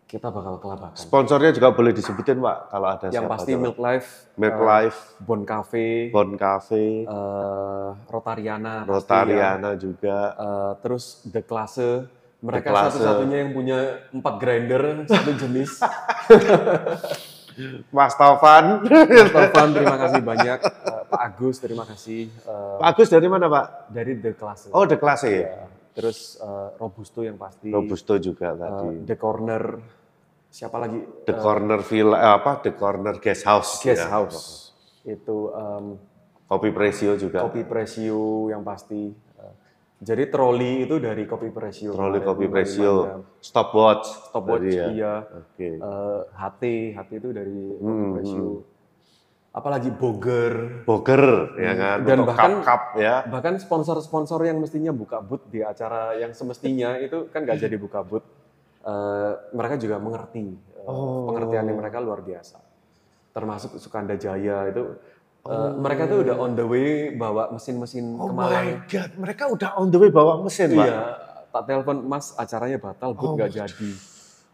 kita 0.09 0.32
bakal 0.32 0.56
kelabakan. 0.56 0.96
Sponsornya 0.96 1.52
juga 1.52 1.68
boleh 1.76 1.92
disebutin 1.92 2.40
Pak 2.40 2.72
kalau 2.72 2.88
ada 2.88 3.04
yang 3.12 3.28
siapa 3.28 3.32
pasti 3.36 3.52
coba. 3.52 3.62
Milk 3.68 3.78
Life, 3.78 4.09
Milk 4.40 4.56
eh, 4.56 4.64
Life, 4.64 4.98
Bon 5.20 5.42
Cafe, 5.44 5.88
Bon 6.09 6.30
Cafe, 6.32 7.04
eh, 7.04 7.88
Rotariana, 8.09 8.88
pasti 8.88 8.88
ya. 8.88 8.96
Rotariana 8.96 9.70
juga. 9.76 10.18
Eh, 10.32 10.72
terus 10.80 11.20
The 11.28 11.44
Classe. 11.44 12.09
Mereka 12.40 12.70
Classe. 12.72 12.96
satu-satunya 12.96 13.36
yang 13.44 13.50
punya 13.52 13.78
empat 14.09 14.34
grinder 14.40 15.04
satu 15.04 15.30
jenis. 15.36 15.76
Mas 17.96 18.14
Taufan. 18.14 18.86
Mas 18.86 19.30
Taufan, 19.34 19.68
terima 19.74 19.96
kasih 19.98 20.22
banyak. 20.24 20.59
Eh, 20.64 21.02
Pak 21.11 21.20
Agus, 21.20 21.56
terima 21.61 21.84
kasih. 21.84 22.32
Eh, 22.32 22.76
Pak 22.80 22.88
Agus 22.96 23.09
dari 23.12 23.28
mana 23.28 23.50
Pak? 23.50 23.92
dari 23.92 24.16
The 24.16 24.32
Classe. 24.32 24.72
Oh, 24.72 24.88
The 24.88 24.96
Class 24.96 25.28
ya? 25.28 25.36
Ya. 25.36 25.78
Terus 25.99 26.38
eh, 26.38 26.68
Robusto 26.78 27.26
yang 27.26 27.34
pasti. 27.34 27.74
Robusto 27.74 28.14
juga 28.22 28.55
Eh, 28.55 28.59
tadi. 28.62 28.88
The 29.03 29.16
Corner. 29.18 29.62
Siapa 30.49 30.78
lagi? 30.78 31.03
The 31.26 31.34
Corner 31.34 31.82
Villa, 31.82 32.38
apa? 32.38 32.62
The 32.62 32.72
Corner 32.78 33.18
Guest 33.18 33.42
House. 33.42 33.82
Guest 33.82 34.07
ya. 34.07 34.14
House. 34.14 34.38
Itu 35.03 35.51
em, 35.51 35.99
Kopi 36.46 36.70
Presio 36.70 37.18
juga. 37.18 37.42
Kopi 37.42 37.66
Presio 37.66 38.46
yang 38.46 38.62
pasti. 38.62 39.26
Jadi 39.99 40.30
troli 40.30 40.86
itu 40.86 41.03
dari 41.03 41.26
Kopi 41.26 41.51
Presio. 41.51 41.90
Troli 41.90 42.22
Kopi 42.22 42.46
Presio. 42.46 43.26
Stopwatch. 43.42 44.30
Stopwatch, 44.30 44.70
ya. 44.70 44.86
iya. 44.94 45.14
Oke. 45.26 45.82
Eh, 45.82 46.20
HT, 46.38 46.62
HT 46.94 47.11
itu 47.18 47.28
dari 47.34 47.59
Kopi 47.74 47.82
Hmm, 47.82 48.14
Presio. 48.14 48.46
Apalagi 49.59 49.90
Boger. 49.90 50.86
Boger, 50.86 51.22
ya 51.59 51.72
kan? 51.74 51.98
Dan 52.00 52.22
Untuk 52.22 52.30
bahkan- 52.30 52.62
cup-cup 52.62 52.82
ya. 52.96 53.14
Bahkan 53.24 53.59
sponsor-sponsor 53.59 54.38
yang 54.40 54.56
mestinya 54.56 54.92
buka 54.92 55.18
booth 55.18 55.42
di 55.46 55.61
acara 55.61 56.14
yang 56.14 56.30
semestinya 56.30 56.94
itu 56.96 57.26
kan 57.26 57.42
nggak 57.42 57.59
jadi 57.59 57.74
buka 57.74 58.00
booth. 58.00 58.22
Eh, 58.80 59.32
mereka 59.50 59.74
juga 59.76 59.98
mengerti. 59.98 60.46
Eh, 60.46 60.86
Oh. 60.86 61.26
Pengertiannya 61.28 61.74
mereka 61.74 61.98
luar 61.98 62.22
biasa. 62.22 62.62
Termasuk 63.30 63.76
Sukanda 63.76 64.14
Jaya 64.14 64.70
itu. 64.70 64.94
eh, 65.40 65.70
Mereka 65.74 66.06
tuh 66.06 66.18
udah 66.22 66.36
on 66.36 66.52
the 66.52 66.62
way 66.62 66.88
bawa 67.11 67.50
mesin-mesin 67.50 68.14
Oh 68.14 68.28
ke 68.28 68.32
my 68.32 68.38
Malang. 68.38 68.66
God, 68.84 69.11
mereka 69.16 69.44
udah 69.48 69.70
on 69.74 69.88
the 69.88 69.98
way 69.98 70.09
bawa 70.09 70.38
mesin, 70.38 70.70
Pak. 70.70 70.84
Iya, 70.84 71.00
tak 71.48 71.62
telepon 71.64 71.98
Mas 72.04 72.30
acaranya 72.32 72.78
batal, 72.78 73.11
booth 73.11 73.24
Oh, 73.24 73.34
nggak 73.34 73.50
jadi. 73.56 73.90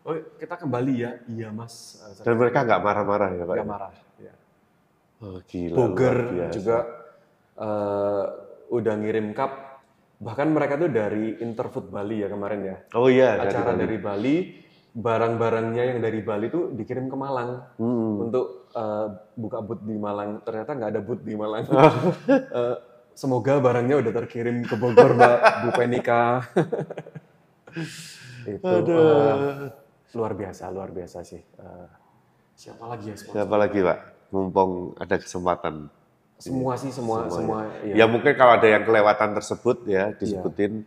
Oh 0.03 0.13
kita 0.37 0.55
kembali 0.57 0.95
ya, 0.95 1.11
iya 1.27 1.49
Mas. 1.51 1.99
Dan 2.21 2.37
mereka 2.37 2.63
nggak 2.63 2.79
marah-marah 2.79 3.31
ya, 3.33 3.43
Pak? 3.43 3.55
nggak 3.55 3.69
marah. 3.69 3.91
Oh, 5.25 5.41
gila. 5.43 5.77
Biasa. 6.29 6.53
juga 6.53 6.77
eh, 7.57 8.25
udah 8.69 8.95
ngirim 8.95 9.33
cup. 9.33 9.53
Bahkan 10.21 10.49
mereka 10.49 10.77
tuh 10.77 10.89
dari 10.89 11.37
Interfood 11.39 11.89
Bali 11.89 12.21
ya 12.21 12.29
kemarin 12.29 12.61
ya. 12.63 12.77
Oh 12.93 13.09
iya, 13.09 13.37
dari 13.37 13.51
Acara 13.51 13.73
Bali. 13.73 13.81
dari 13.81 13.97
Bali, 13.99 14.37
barang-barangnya 14.95 15.83
yang 15.87 15.99
dari 15.99 16.21
Bali 16.21 16.47
tuh 16.49 16.71
dikirim 16.71 17.09
ke 17.09 17.17
Malang 17.17 17.65
Hmm. 17.77 18.21
untuk 18.23 18.69
eh, 18.71 19.07
buka 19.35 19.59
booth 19.61 19.83
di 19.83 19.97
Malang. 19.97 20.41
Ternyata 20.41 20.71
nggak 20.73 20.91
ada 20.91 21.01
booth 21.01 21.23
di 21.23 21.35
Malang. 21.35 21.65
Eh, 22.29 22.77
semoga 23.15 23.59
barangnya 23.59 23.97
udah 23.97 24.13
terkirim 24.13 24.63
ke 24.63 24.75
Bogor, 24.75 25.15
Mbak 25.15 25.39
Bu 25.63 25.69
Penika. 25.73 26.43
Itu 28.45 28.67
eh, 28.67 29.71
luar 30.15 30.33
biasa, 30.33 30.69
luar 30.71 30.91
biasa 30.91 31.23
sih. 31.23 31.41
Eh, 31.41 31.89
siapa 32.55 32.85
lagi 32.87 33.11
ya 33.11 33.17
sponsor? 33.17 33.35
Siapa 33.41 33.57
lagi, 33.57 33.79
Pak? 33.81 33.99
Mumpung 34.33 34.97
ada 34.97 35.17
kesempatan. 35.19 35.89
Semua 36.39 36.75
sih, 36.77 36.91
semua, 36.91 37.31
semua. 37.31 37.71
iya. 37.87 38.05
Ya 38.05 38.07
mungkin 38.11 38.35
kalau 38.35 38.59
ada 38.59 38.67
yang 38.67 38.83
kelewatan 38.85 39.33
tersebut 39.39 39.87
ya 39.89 40.13
disebutin. 40.15 40.85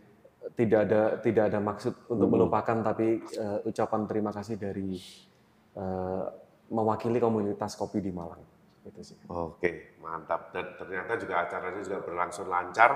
tidak 0.58 0.90
ada 0.90 1.02
tidak 1.22 1.44
ada 1.54 1.58
maksud 1.62 1.94
untuk 2.10 2.28
melupakan 2.34 2.82
tapi 2.82 3.22
eh, 3.22 3.58
ucapan 3.68 4.10
terima 4.10 4.34
kasih 4.34 4.58
dari 4.58 4.98
eh, 5.78 6.24
mewakili 6.68 7.22
komunitas 7.22 7.78
kopi 7.78 8.02
di 8.02 8.10
Malang 8.10 8.42
itu 8.88 9.00
sih 9.12 9.16
Oke, 9.28 10.00
mantap. 10.00 10.50
Dan 10.50 10.74
ternyata 10.80 11.20
juga 11.20 11.44
acaranya 11.44 11.82
juga 11.84 11.98
berlangsung 12.00 12.48
lancar. 12.48 12.90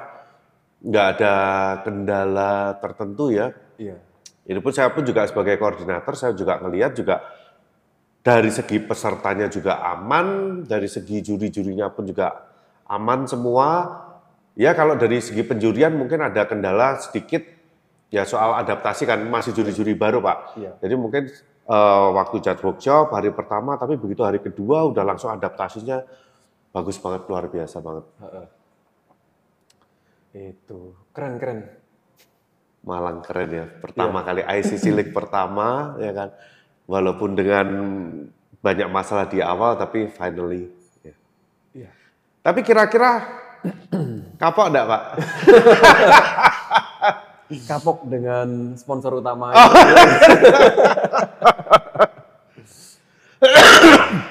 Nggak 0.83 1.07
ada 1.19 1.35
kendala 1.87 2.53
tertentu 2.83 3.31
ya. 3.31 3.53
iya 3.79 4.01
Ini 4.43 4.59
pun 4.59 4.75
saya 4.75 4.91
pun 4.91 5.07
juga 5.07 5.23
sebagai 5.31 5.55
koordinator, 5.55 6.19
saya 6.19 6.35
juga 6.35 6.59
ngelihat 6.59 6.99
juga 6.99 7.23
dari 8.23 8.51
segi 8.55 8.79
pesertanya 8.79 9.51
juga 9.51 9.83
aman, 9.83 10.63
dari 10.63 10.87
segi 10.87 11.19
juri-jurinya 11.21 11.91
pun 11.91 12.07
juga 12.07 12.31
aman 12.87 13.27
semua. 13.27 13.69
Ya 14.55 14.73
kalau 14.79 14.95
dari 14.95 15.19
segi 15.19 15.43
penjurian 15.43 15.91
mungkin 15.99 16.23
ada 16.23 16.47
kendala 16.47 17.03
sedikit, 17.03 17.43
ya 18.15 18.23
soal 18.23 18.63
adaptasi 18.63 19.11
kan 19.11 19.19
masih 19.27 19.51
juri-juri 19.51 19.99
baru 19.99 20.23
Pak. 20.23 20.39
iya 20.55 20.73
Jadi 20.79 20.95
mungkin 20.95 21.27
eh, 21.67 22.09
waktu 22.15 22.39
judge 22.39 22.63
workshop 22.63 23.11
hari 23.11 23.35
pertama, 23.35 23.75
tapi 23.75 23.99
begitu 23.99 24.23
hari 24.23 24.39
kedua 24.39 24.87
udah 24.87 25.03
langsung 25.03 25.35
adaptasinya 25.35 26.07
bagus 26.71 26.97
banget, 27.03 27.27
luar 27.27 27.51
biasa 27.51 27.83
banget. 27.83 28.07
itu 30.33 30.97
keren 31.13 31.37
keren 31.37 31.61
Malang 32.83 33.23
keren 33.23 33.51
ya, 33.53 33.67
pertama 33.69 34.27
kali 34.27 34.43
ICC 34.43 34.85
League 34.91 35.15
pertama, 35.15 35.95
ya 36.03 36.11
kan. 36.11 36.29
Walaupun 36.87 37.39
dengan 37.39 37.67
banyak 38.63 38.89
masalah 38.91 39.27
di 39.31 39.43
awal, 39.43 39.75
tapi 39.79 40.07
finally. 40.11 40.71
ya. 41.03 41.15
iya 41.75 41.91
Tapi 42.43 42.63
kira-kira 42.63 43.23
kapok 44.43 44.67
enggak 44.71 44.87
Pak? 44.87 45.03
kapok 47.71 48.09
dengan 48.09 48.75
sponsor 48.81 49.21
utama 49.21 49.53
Oh. 49.53 49.71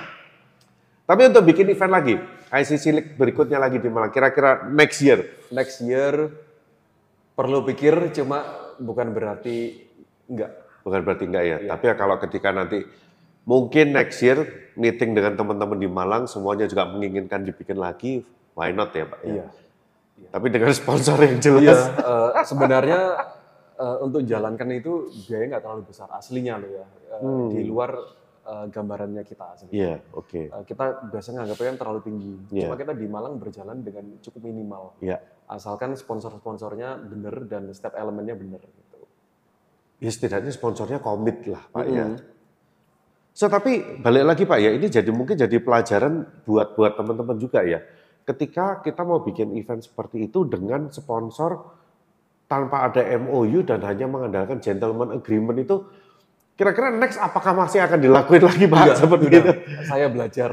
Tapi 1.11 1.21
untuk 1.27 1.43
bikin 1.43 1.67
event 1.67 1.91
lagi, 1.91 2.15
ICC 2.55 2.85
League 2.95 3.11
berikutnya 3.19 3.59
lagi 3.59 3.83
di 3.83 3.91
Malang, 3.91 4.15
kira-kira 4.15 4.63
next 4.71 5.03
year. 5.03 5.19
next 5.51 5.83
year 5.83 6.31
perlu 7.35 7.67
pikir 7.67 8.15
cuma 8.15 8.43
bukan 8.79 9.11
berarti 9.11 9.87
enggak 10.31 10.51
Bukan 10.81 10.99
berarti 11.01 11.25
enggak 11.25 11.45
ya, 11.45 11.57
tapi 11.67 11.83
ya 11.85 11.95
kalau 11.95 12.15
ketika 12.17 12.49
nanti 12.49 12.81
mungkin 13.43 13.93
next 13.93 14.17
year 14.19 14.37
meeting 14.73 15.13
dengan 15.13 15.33
teman-teman 15.33 15.75
di 15.75 15.85
Malang, 15.85 16.25
semuanya 16.25 16.65
juga 16.65 16.85
menginginkan 16.85 17.41
dibikin 17.41 17.77
lagi, 17.77 18.21
why 18.53 18.69
not 18.69 18.89
ya 18.91 19.05
Pak? 19.05 19.19
ya? 19.21 19.29
iya 19.29 19.45
Tapi 20.29 20.47
dengan 20.49 20.73
sponsor 20.77 21.17
yang 21.17 21.37
Iya, 21.37 21.43
jelas. 21.43 21.81
eh, 21.97 22.29
sebenarnya 22.43 23.01
eh, 23.75 23.97
untuk 23.99 24.21
jalankan 24.23 24.69
itu 24.71 24.93
biaya 25.25 25.45
nggak 25.49 25.63
terlalu 25.63 25.83
besar 25.85 26.09
aslinya 26.11 26.57
loh 26.57 26.71
ya, 26.71 26.85
Eh, 27.11 27.45
di 27.51 27.61
luar 27.63 27.91
eh, 28.41 28.65
gambarannya 28.69 29.21
kita 29.21 29.53
sebenarnya. 29.55 30.01
Iya, 30.01 30.13
oke. 30.13 30.41
Eh, 30.47 30.63
kita 30.65 30.83
biasanya 31.07 31.37
nganggapnya 31.39 31.67
kan 31.67 31.77
terlalu 31.77 31.99
tinggi, 32.01 32.33
Iya. 32.51 32.61
cuma 32.63 32.75
kita 32.75 32.93
di 32.93 33.05
Malang 33.05 33.37
berjalan 33.37 33.77
dengan 33.81 34.05
cukup 34.17 34.41
minimal, 34.43 34.97
Iya. 34.97 35.17
asalkan 35.45 35.93
sponsor-sponsornya 35.93 37.01
bener 37.03 37.45
dan 37.45 37.69
setiap 37.69 37.93
elemennya 37.93 38.33
bener. 38.33 38.61
Ya 40.01 40.09
setidaknya 40.09 40.49
sponsornya 40.49 40.97
komit 40.97 41.45
lah 41.45 41.61
Pak 41.69 41.85
ya. 41.85 42.09
Mm-mm. 42.09 42.31
So 43.31 43.47
tapi 43.47 44.01
balik 44.03 44.25
lagi 44.27 44.43
Pak 44.43 44.59
ya, 44.59 44.75
ini 44.75 44.91
jadi 44.91 45.07
mungkin 45.13 45.39
jadi 45.39 45.55
pelajaran 45.63 46.43
buat 46.43 46.75
buat 46.75 46.99
teman-teman 46.99 47.37
juga 47.39 47.63
ya. 47.63 47.79
Ketika 48.27 48.83
kita 48.83 49.01
mau 49.07 49.23
bikin 49.23 49.55
event 49.55 49.81
seperti 49.81 50.27
itu 50.29 50.43
dengan 50.45 50.91
sponsor 50.91 51.57
tanpa 52.45 52.91
ada 52.91 53.01
MOU 53.17 53.63
dan 53.63 53.79
hanya 53.87 54.05
mengandalkan 54.11 54.59
gentleman 54.59 55.15
agreement 55.15 55.57
itu, 55.63 55.87
kira-kira 56.59 56.91
next 56.91 57.15
apakah 57.17 57.55
masih 57.55 57.79
akan 57.79 58.03
dilakuin 58.03 58.43
lagi 58.43 58.65
Pak 58.67 58.77
Enggak, 58.83 58.97
seperti 58.99 59.25
udah. 59.25 59.39
itu? 59.39 59.51
Saya 59.87 60.05
belajar. 60.11 60.49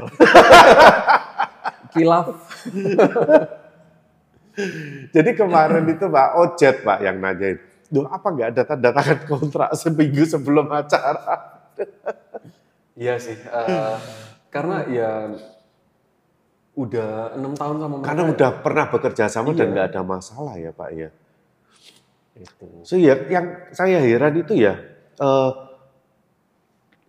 Kilaf. 1.93 2.27
Jadi 5.11 5.31
kemarin 5.35 5.83
itu 5.89 6.05
Pak 6.07 6.29
Ojet 6.39 6.75
Pak 6.87 6.99
yang 7.03 7.19
nanyain, 7.19 7.59
Duh, 7.89 8.05
apa 8.05 8.27
nggak 8.29 8.49
ada 8.53 8.63
tanda 8.69 8.89
tangan 8.93 9.19
kontrak 9.25 9.69
seminggu 9.73 10.21
sebelum 10.29 10.69
acara? 10.69 11.57
Iya 12.93 13.17
sih, 13.17 13.33
eh, 13.33 13.95
karena 14.53 14.85
ya 14.85 15.11
udah 16.77 17.33
enam 17.33 17.57
tahun 17.57 17.75
sama 17.81 17.95
mereka. 17.97 18.07
Karena 18.07 18.23
udah 18.29 18.49
pernah 18.61 18.85
bekerja 18.93 19.25
sama 19.25 19.51
dan 19.57 19.67
Iya. 19.67 19.73
nggak 19.73 19.87
ada 19.89 20.01
masalah 20.05 20.55
ya 20.55 20.71
Pak 20.71 20.89
ya. 20.93 21.09
Itu. 22.39 22.67
So 22.87 22.95
ya, 22.95 23.19
yang 23.27 23.73
saya 23.75 23.99
heran 23.99 24.37
itu 24.39 24.53
ya, 24.55 24.79
eh, 25.19 25.51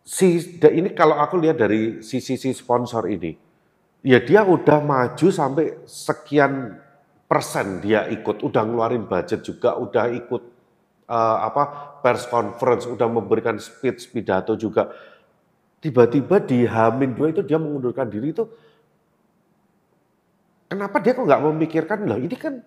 si 0.03 0.59
ini 0.59 0.91
kalau 0.97 1.21
aku 1.21 1.39
lihat 1.39 1.61
dari 1.61 2.03
sisi 2.03 2.35
si 2.35 2.51
sponsor 2.51 3.07
ini, 3.07 3.37
ya 4.03 4.19
dia 4.19 4.43
udah 4.43 4.81
maju 4.83 5.27
sampai 5.31 5.87
sekian 5.87 6.75
persen 7.31 7.79
dia 7.79 8.11
ikut, 8.11 8.43
udah 8.43 8.63
ngeluarin 8.67 9.07
budget 9.07 9.47
juga, 9.47 9.79
udah 9.79 10.11
ikut 10.11 10.50
uh, 11.11 11.39
apa 11.51 11.63
pers 11.99 12.31
conference, 12.31 12.87
udah 12.87 13.11
memberikan 13.11 13.59
speech 13.59 14.15
pidato 14.15 14.55
juga. 14.55 14.95
Tiba-tiba 15.83 16.39
di 16.39 16.63
Hamin 16.65 17.19
dua 17.19 17.35
itu 17.35 17.43
dia 17.43 17.59
mengundurkan 17.59 18.07
diri 18.07 18.31
itu. 18.31 18.47
Kenapa 20.71 21.03
dia 21.03 21.19
kok 21.19 21.27
nggak 21.27 21.43
memikirkan 21.51 22.07
lah 22.07 22.15
ini 22.15 22.37
kan 22.39 22.63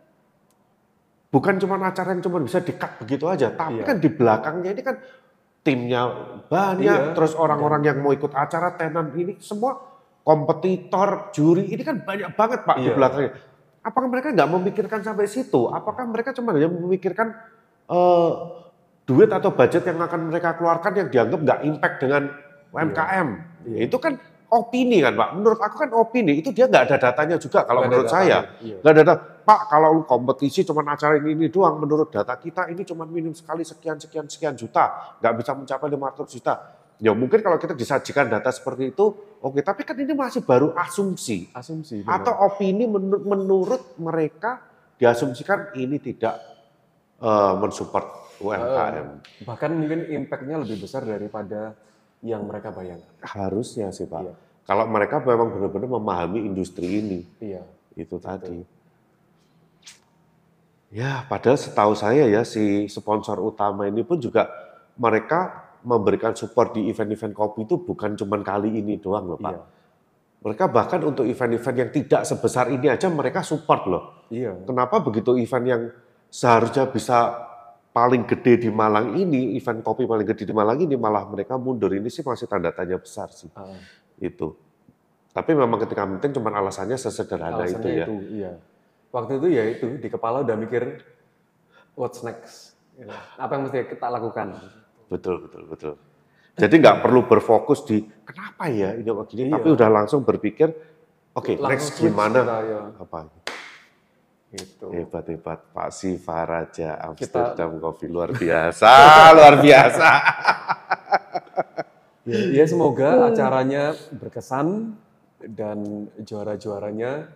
bukan 1.31 1.55
cuma 1.55 1.79
acara 1.79 2.11
yang 2.11 2.21
cuma 2.21 2.43
bisa 2.43 2.59
dikat 2.59 2.99
begitu 2.99 3.25
aja, 3.31 3.47
tapi 3.49 3.79
iya. 3.79 3.87
kan 3.87 3.97
di 3.97 4.09
belakangnya 4.11 4.69
ini 4.75 4.83
kan 4.83 4.95
timnya 5.63 6.03
banyak, 6.51 6.83
iya. 6.83 7.15
terus 7.15 7.33
orang-orang 7.39 7.87
yang 7.87 8.03
mau 8.03 8.11
ikut 8.11 8.35
acara 8.35 8.75
tenan 8.75 9.15
ini 9.15 9.39
semua 9.39 9.79
kompetitor, 10.21 11.31
juri 11.31 11.71
ini 11.71 11.81
kan 11.81 12.03
banyak 12.03 12.35
banget 12.35 12.67
pak 12.67 12.75
iya. 12.77 12.85
di 12.85 12.89
belakangnya 12.91 13.31
apakah 13.83 14.07
mereka 14.07 14.31
nggak 14.31 14.49
memikirkan 14.49 14.99
sampai 15.03 15.27
situ? 15.27 15.67
Apakah 15.69 16.07
mereka 16.07 16.31
cuma 16.31 16.55
hanya 16.55 16.71
memikirkan 16.71 17.35
uh, 17.89 18.31
duit 19.03 19.29
atau 19.31 19.51
budget 19.51 19.83
yang 19.83 19.99
akan 19.99 20.31
mereka 20.31 20.55
keluarkan 20.55 20.93
yang 20.95 21.07
dianggap 21.11 21.39
nggak 21.43 21.59
impact 21.67 21.95
dengan 21.99 22.23
UMKM? 22.71 23.27
Iya. 23.67 23.77
Itu 23.87 23.97
kan 23.99 24.15
opini 24.53 25.01
kan 25.01 25.17
Pak. 25.17 25.29
Menurut 25.33 25.59
aku 25.59 25.75
kan 25.81 25.89
opini 25.97 26.39
itu 26.39 26.53
dia 26.53 26.69
nggak 26.69 26.93
ada 26.93 26.97
datanya 27.09 27.35
juga 27.41 27.65
kalau 27.65 27.81
gak 27.83 27.87
menurut 27.89 28.07
saya. 28.09 28.53
Iya. 28.61 28.77
Nggak 28.79 28.93
iya. 28.93 29.01
ada 29.01 29.03
data. 29.03 29.15
Pak 29.43 29.61
kalau 29.67 30.07
kompetisi 30.07 30.63
cuma 30.63 30.87
acara 30.87 31.19
ini, 31.19 31.35
ini 31.35 31.47
doang 31.51 31.75
menurut 31.75 32.07
data 32.07 32.31
kita 32.39 32.71
ini 32.71 32.87
cuma 32.87 33.03
minim 33.03 33.35
sekali 33.35 33.67
sekian 33.67 33.99
sekian 33.99 34.23
sekian 34.31 34.55
juta, 34.55 35.17
nggak 35.19 35.33
bisa 35.43 35.51
mencapai 35.51 35.91
500 35.91 36.35
juta. 36.39 36.53
Ya 37.03 37.11
mungkin 37.11 37.43
kalau 37.43 37.59
kita 37.59 37.75
disajikan 37.75 38.31
data 38.31 38.47
seperti 38.55 38.95
itu, 38.95 39.11
oke. 39.43 39.59
Tapi 39.59 39.83
kan 39.83 39.99
ini 39.99 40.15
masih 40.15 40.47
baru 40.47 40.71
asumsi. 40.79 41.51
Asumsi. 41.51 42.07
Benar. 42.07 42.23
Atau 42.23 42.33
opini 42.47 42.87
menurut, 42.87 43.23
menurut 43.27 43.81
mereka 43.99 44.63
diasumsikan 44.95 45.75
ini 45.75 45.99
tidak 45.99 46.52
uh, 47.21 47.53
mensupport 47.59 48.05
UMKM. 48.41 49.07
Uh, 49.19 49.45
bahkan 49.45 49.71
mungkin 49.75 50.09
impact-nya 50.09 50.57
lebih 50.63 50.81
besar 50.81 51.05
daripada 51.05 51.77
yang 52.23 52.47
mereka 52.47 52.71
bayangkan. 52.71 53.13
Harusnya 53.21 53.91
sih 53.91 54.07
Pak. 54.07 54.21
Iya. 54.23 54.33
Kalau 54.63 54.87
mereka 54.87 55.19
memang 55.19 55.51
benar-benar 55.51 55.89
memahami 55.99 56.39
industri 56.47 57.03
ini. 57.03 57.19
Iya. 57.43 57.61
Itu 57.99 58.17
tadi. 58.17 58.63
Ya, 60.93 61.25
padahal 61.25 61.57
setahu 61.57 61.97
saya 61.97 62.29
ya 62.29 62.45
si 62.45 62.85
sponsor 62.85 63.41
utama 63.41 63.89
ini 63.89 64.05
pun 64.05 64.21
juga 64.21 64.45
mereka 64.93 65.65
memberikan 65.83 66.31
support 66.37 66.77
di 66.77 66.87
event-event 66.87 67.33
kopi 67.35 67.67
itu 67.67 67.75
bukan 67.81 68.15
cuma 68.15 68.39
kali 68.39 68.71
ini 68.71 69.01
doang 69.01 69.35
loh 69.35 69.39
Pak. 69.41 69.51
Iya. 69.51 69.61
Mereka 70.43 70.63
bahkan 70.71 71.01
untuk 71.03 71.25
event-event 71.27 71.77
yang 71.79 71.91
tidak 71.91 72.21
sebesar 72.27 72.71
ini 72.71 72.87
aja 72.87 73.07
mereka 73.11 73.43
support 73.43 73.83
loh. 73.89 74.03
Iya. 74.31 74.63
Kenapa 74.63 75.03
begitu 75.03 75.35
event 75.35 75.65
yang 75.65 75.81
seharusnya 76.33 76.89
bisa 76.89 77.45
paling 77.93 78.25
gede 78.25 78.65
di 78.65 78.69
Malang 78.73 79.13
ini, 79.13 79.53
event 79.53 79.85
kopi 79.85 80.09
paling 80.09 80.25
gede 80.25 80.49
di 80.49 80.53
Malang 80.57 80.81
ini 80.81 80.97
malah 80.97 81.29
mereka 81.29 81.61
mundur. 81.61 81.93
Ini 81.93 82.09
sih 82.09 82.25
masih 82.25 82.49
tanda 82.49 82.73
tanya 82.73 82.97
besar 82.97 83.29
sih. 83.29 83.53
Uh. 83.53 83.77
Itu. 84.17 84.57
Tapi 85.29 85.53
memang 85.53 85.77
ketika 85.85 86.09
penting 86.09 86.33
cuma 86.33 86.49
alasannya 86.53 86.97
sesederhana 86.97 87.61
alasannya 87.61 87.77
itu 87.77 87.89
ya. 87.89 88.05
Itu, 88.05 88.15
iya. 88.33 88.51
Waktu 89.13 89.31
itu 89.37 89.47
ya 89.53 89.63
itu 89.69 89.85
di 90.01 90.09
kepala 90.09 90.41
udah 90.41 90.57
mikir 90.57 91.05
what's 91.93 92.25
next. 92.25 92.73
Apa 93.37 93.57
yang 93.57 93.69
mesti 93.69 93.85
kita 93.93 94.09
lakukan? 94.09 94.57
Betul, 95.09 95.45
betul, 95.45 95.63
betul. 95.69 95.93
Jadi 96.53 96.75
nggak 96.77 97.01
perlu 97.01 97.25
berfokus 97.25 97.81
di 97.85 98.05
kenapa 98.25 98.69
ya 98.69 98.93
ini 98.93 99.09
kok 99.09 99.25
gini, 99.25 99.49
iya. 99.49 99.57
tapi 99.57 99.73
udah 99.73 99.89
langsung 99.89 100.21
berpikir, 100.21 100.69
oke 101.33 101.49
okay, 101.49 101.55
next 101.57 101.97
gimana 101.97 102.45
ya. 102.45 102.93
apa? 102.93 103.25
Gitu. 104.53 104.85
Hebat 104.93 105.25
hebat 105.33 105.59
Pak 105.73 105.89
Siva 105.89 106.45
Raja 106.45 107.01
Amsterdam 107.01 107.73
Kita... 107.73 107.81
Coffee 107.81 108.09
luar 108.13 108.29
biasa, 108.37 108.91
luar 109.37 109.55
biasa. 109.57 110.09
ya, 112.29 112.39
ya 112.61 112.65
semoga 112.69 113.33
acaranya 113.33 113.97
berkesan 114.13 114.93
dan 115.41 116.05
juara-juaranya 116.21 117.33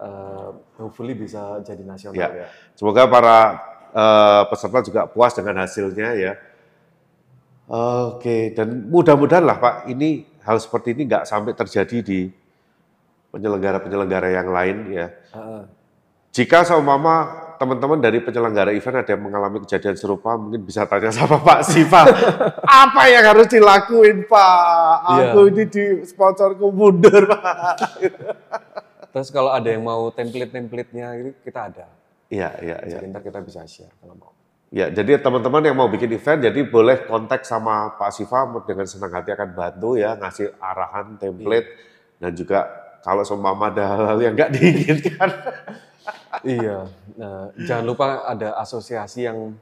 uh, 0.00 0.56
hopefully 0.80 1.12
bisa 1.12 1.60
jadi 1.60 1.84
nasional 1.84 2.16
ya. 2.16 2.28
ya. 2.32 2.48
Semoga 2.72 3.04
para 3.04 3.38
uh, 3.92 4.42
peserta 4.48 4.80
juga 4.80 5.04
puas 5.04 5.36
dengan 5.36 5.60
hasilnya 5.60 6.16
ya 6.16 6.32
Oke, 7.66 8.54
dan 8.54 8.86
mudah-mudahan 8.86 9.42
lah 9.42 9.58
Pak, 9.58 9.90
ini 9.90 10.22
hal 10.46 10.62
seperti 10.62 10.94
ini 10.94 11.10
nggak 11.10 11.26
sampai 11.26 11.50
terjadi 11.50 11.98
di 11.98 12.30
penyelenggara-penyelenggara 13.34 14.30
yang 14.30 14.48
lain 14.54 14.76
ya. 14.94 15.06
Uh. 15.34 15.66
Jika 16.36 16.68
seumpama 16.68 17.48
teman-teman 17.56 17.96
dari 17.96 18.20
penyelenggara 18.20 18.76
event 18.76 19.00
ada 19.00 19.08
yang 19.16 19.24
mengalami 19.24 19.64
kejadian 19.64 19.96
serupa, 19.96 20.36
mungkin 20.36 20.68
bisa 20.68 20.84
tanya 20.84 21.08
sama 21.08 21.40
Pak 21.40 21.64
Siva, 21.64 22.04
apa 22.84 23.02
yang 23.08 23.24
harus 23.24 23.48
dilakuin 23.48 24.28
Pak? 24.28 24.52
Aku 25.32 25.48
ini 25.48 25.64
di 25.64 26.04
sponsorku 26.04 26.68
mundur 26.76 27.24
Pak. 27.24 27.76
Terus 29.16 29.32
kalau 29.32 29.48
ada 29.48 29.64
yang 29.64 29.80
mau 29.80 30.12
template-templatenya, 30.12 31.40
kita 31.40 31.72
ada. 31.72 31.88
Iya, 32.28 32.52
iya, 32.60 32.76
iya. 32.84 33.00
Jadi 33.00 33.16
ntar 33.16 33.24
kita 33.24 33.40
bisa 33.40 33.64
share 33.64 33.96
kalau 33.96 34.12
mau. 34.20 34.36
Ya, 34.68 34.92
jadi 34.92 35.16
teman-teman 35.16 35.64
yang 35.64 35.72
mau 35.80 35.88
bikin 35.88 36.12
event, 36.12 36.52
jadi 36.52 36.60
boleh 36.68 37.08
kontak 37.08 37.48
sama 37.48 37.96
Pak 37.96 38.12
Siva 38.12 38.44
dengan 38.68 38.84
senang 38.84 39.08
hati 39.08 39.32
akan 39.32 39.56
bantu 39.56 39.96
ya, 39.96 40.20
ngasih 40.20 40.52
arahan, 40.60 41.16
template, 41.16 41.64
iya. 41.64 42.20
dan 42.20 42.30
juga 42.36 42.68
kalau 43.00 43.24
seumpama 43.24 43.72
ada 43.72 43.88
hal-hal 43.96 44.18
yang 44.20 44.36
nggak 44.36 44.52
diinginkan. 44.52 45.32
iya, 46.46 46.76
nah, 47.18 47.50
jangan 47.58 47.84
lupa 47.84 48.06
ada 48.24 48.54
asosiasi 48.62 49.26
yang 49.26 49.58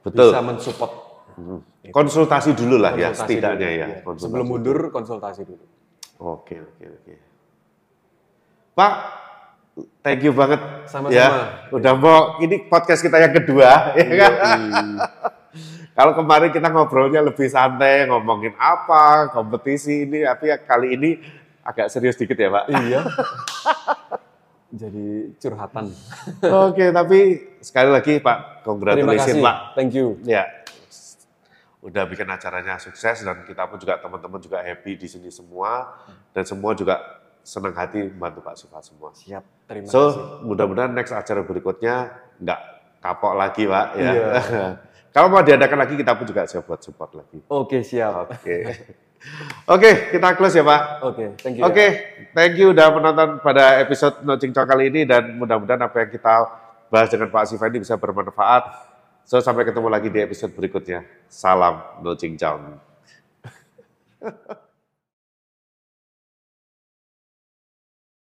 Betul. 0.00 0.32
bisa 0.32 0.40
mensupport. 0.40 0.92
Hmm. 1.34 1.60
Konsultasi 1.92 2.56
dulu 2.56 2.80
lah 2.80 2.96
ya, 2.96 3.10
konsultasi 3.10 3.20
ya, 3.20 3.20
setidaknya 3.20 3.68
dulu, 3.68 3.80
ya. 3.80 3.86
ya. 3.86 4.16
Sebelum 4.16 4.46
mundur, 4.48 4.78
konsultasi 4.88 5.42
dulu. 5.44 5.64
Oke, 6.22 6.62
oke, 6.62 6.84
oke. 6.88 7.14
Pak, 8.74 8.94
Thank 10.04 10.22
you 10.22 10.30
banget. 10.30 10.60
Sama-sama. 10.86 11.10
Ya, 11.10 11.66
udah 11.74 11.92
mau 11.98 12.38
ini 12.38 12.62
podcast 12.70 13.02
kita 13.02 13.18
yang 13.18 13.34
kedua, 13.34 13.96
ya 13.98 14.06
kan? 14.22 14.60
Kalau 15.94 16.12
kemarin 16.14 16.50
kita 16.54 16.70
ngobrolnya 16.70 17.22
lebih 17.22 17.46
santai, 17.50 18.06
ngomongin 18.06 18.54
apa, 18.58 19.30
kompetisi 19.34 20.06
ini, 20.06 20.22
tapi 20.22 20.50
ya 20.50 20.58
kali 20.62 20.94
ini 20.94 21.10
agak 21.62 21.90
serius 21.90 22.18
dikit 22.18 22.38
ya, 22.38 22.50
Pak. 22.50 22.64
Iya. 22.70 23.00
Jadi 24.74 25.38
curhatan. 25.38 25.94
Oke, 26.66 26.90
tapi 26.90 27.18
sekali 27.62 27.90
lagi 27.94 28.18
Pak, 28.18 28.66
congratulations 28.66 29.38
Pak. 29.38 29.56
Thank 29.78 29.94
you. 29.94 30.18
Ya, 30.26 30.50
udah 31.78 32.02
bikin 32.10 32.26
acaranya 32.26 32.80
sukses 32.82 33.22
dan 33.22 33.46
kita 33.46 33.70
pun 33.70 33.78
juga 33.78 34.02
teman-teman 34.02 34.42
juga 34.42 34.58
happy 34.64 34.98
di 34.98 35.06
sini 35.06 35.30
semua 35.30 35.94
dan 36.34 36.42
semua 36.42 36.74
juga 36.74 37.22
senang 37.44 37.76
hati 37.76 38.08
membantu 38.08 38.40
Pak 38.42 38.54
Siva 38.56 38.80
semua. 38.80 39.12
Siap, 39.14 39.44
terima 39.68 39.86
so, 39.86 40.10
kasih. 40.10 40.16
So, 40.16 40.48
mudah-mudahan 40.48 40.90
next 40.96 41.12
acara 41.12 41.44
berikutnya 41.44 42.10
nggak 42.40 42.60
kapok 43.04 43.34
lagi, 43.36 43.62
Pak. 43.68 43.86
Ya. 44.00 44.10
Iya. 44.10 44.28
Kalau 45.14 45.30
mau 45.30 45.46
diadakan 45.46 45.78
lagi, 45.78 45.94
kita 45.94 46.18
pun 46.18 46.26
juga 46.26 46.42
siap 46.48 46.66
buat 46.66 46.82
support 46.82 47.14
lagi. 47.14 47.38
Oke, 47.46 47.86
siap. 47.86 48.34
Oke. 48.34 48.56
Oke, 49.64 50.12
kita 50.12 50.36
close 50.36 50.60
ya, 50.60 50.64
Pak. 50.64 50.82
Oke, 51.00 51.24
thank 51.40 51.56
you. 51.56 51.64
Oke, 51.64 51.72
okay, 51.72 51.88
ya. 51.88 52.36
thank 52.36 52.54
you 52.60 52.76
udah 52.76 52.88
menonton 52.92 53.40
pada 53.40 53.80
episode 53.80 54.20
No 54.20 54.36
Cincong 54.36 54.68
kali 54.68 54.92
ini 54.92 55.08
dan 55.08 55.40
mudah-mudahan 55.40 55.80
apa 55.80 56.04
yang 56.04 56.10
kita 56.12 56.32
bahas 56.92 57.08
dengan 57.08 57.32
Pak 57.32 57.48
Siva 57.48 57.66
ini 57.72 57.80
bisa 57.80 57.96
bermanfaat. 57.96 58.64
So, 59.24 59.40
sampai 59.40 59.64
ketemu 59.64 59.88
lagi 59.88 60.12
di 60.12 60.20
episode 60.20 60.52
berikutnya. 60.52 61.00
Salam 61.32 61.80
No 62.04 62.12
Cincong. 62.12 62.76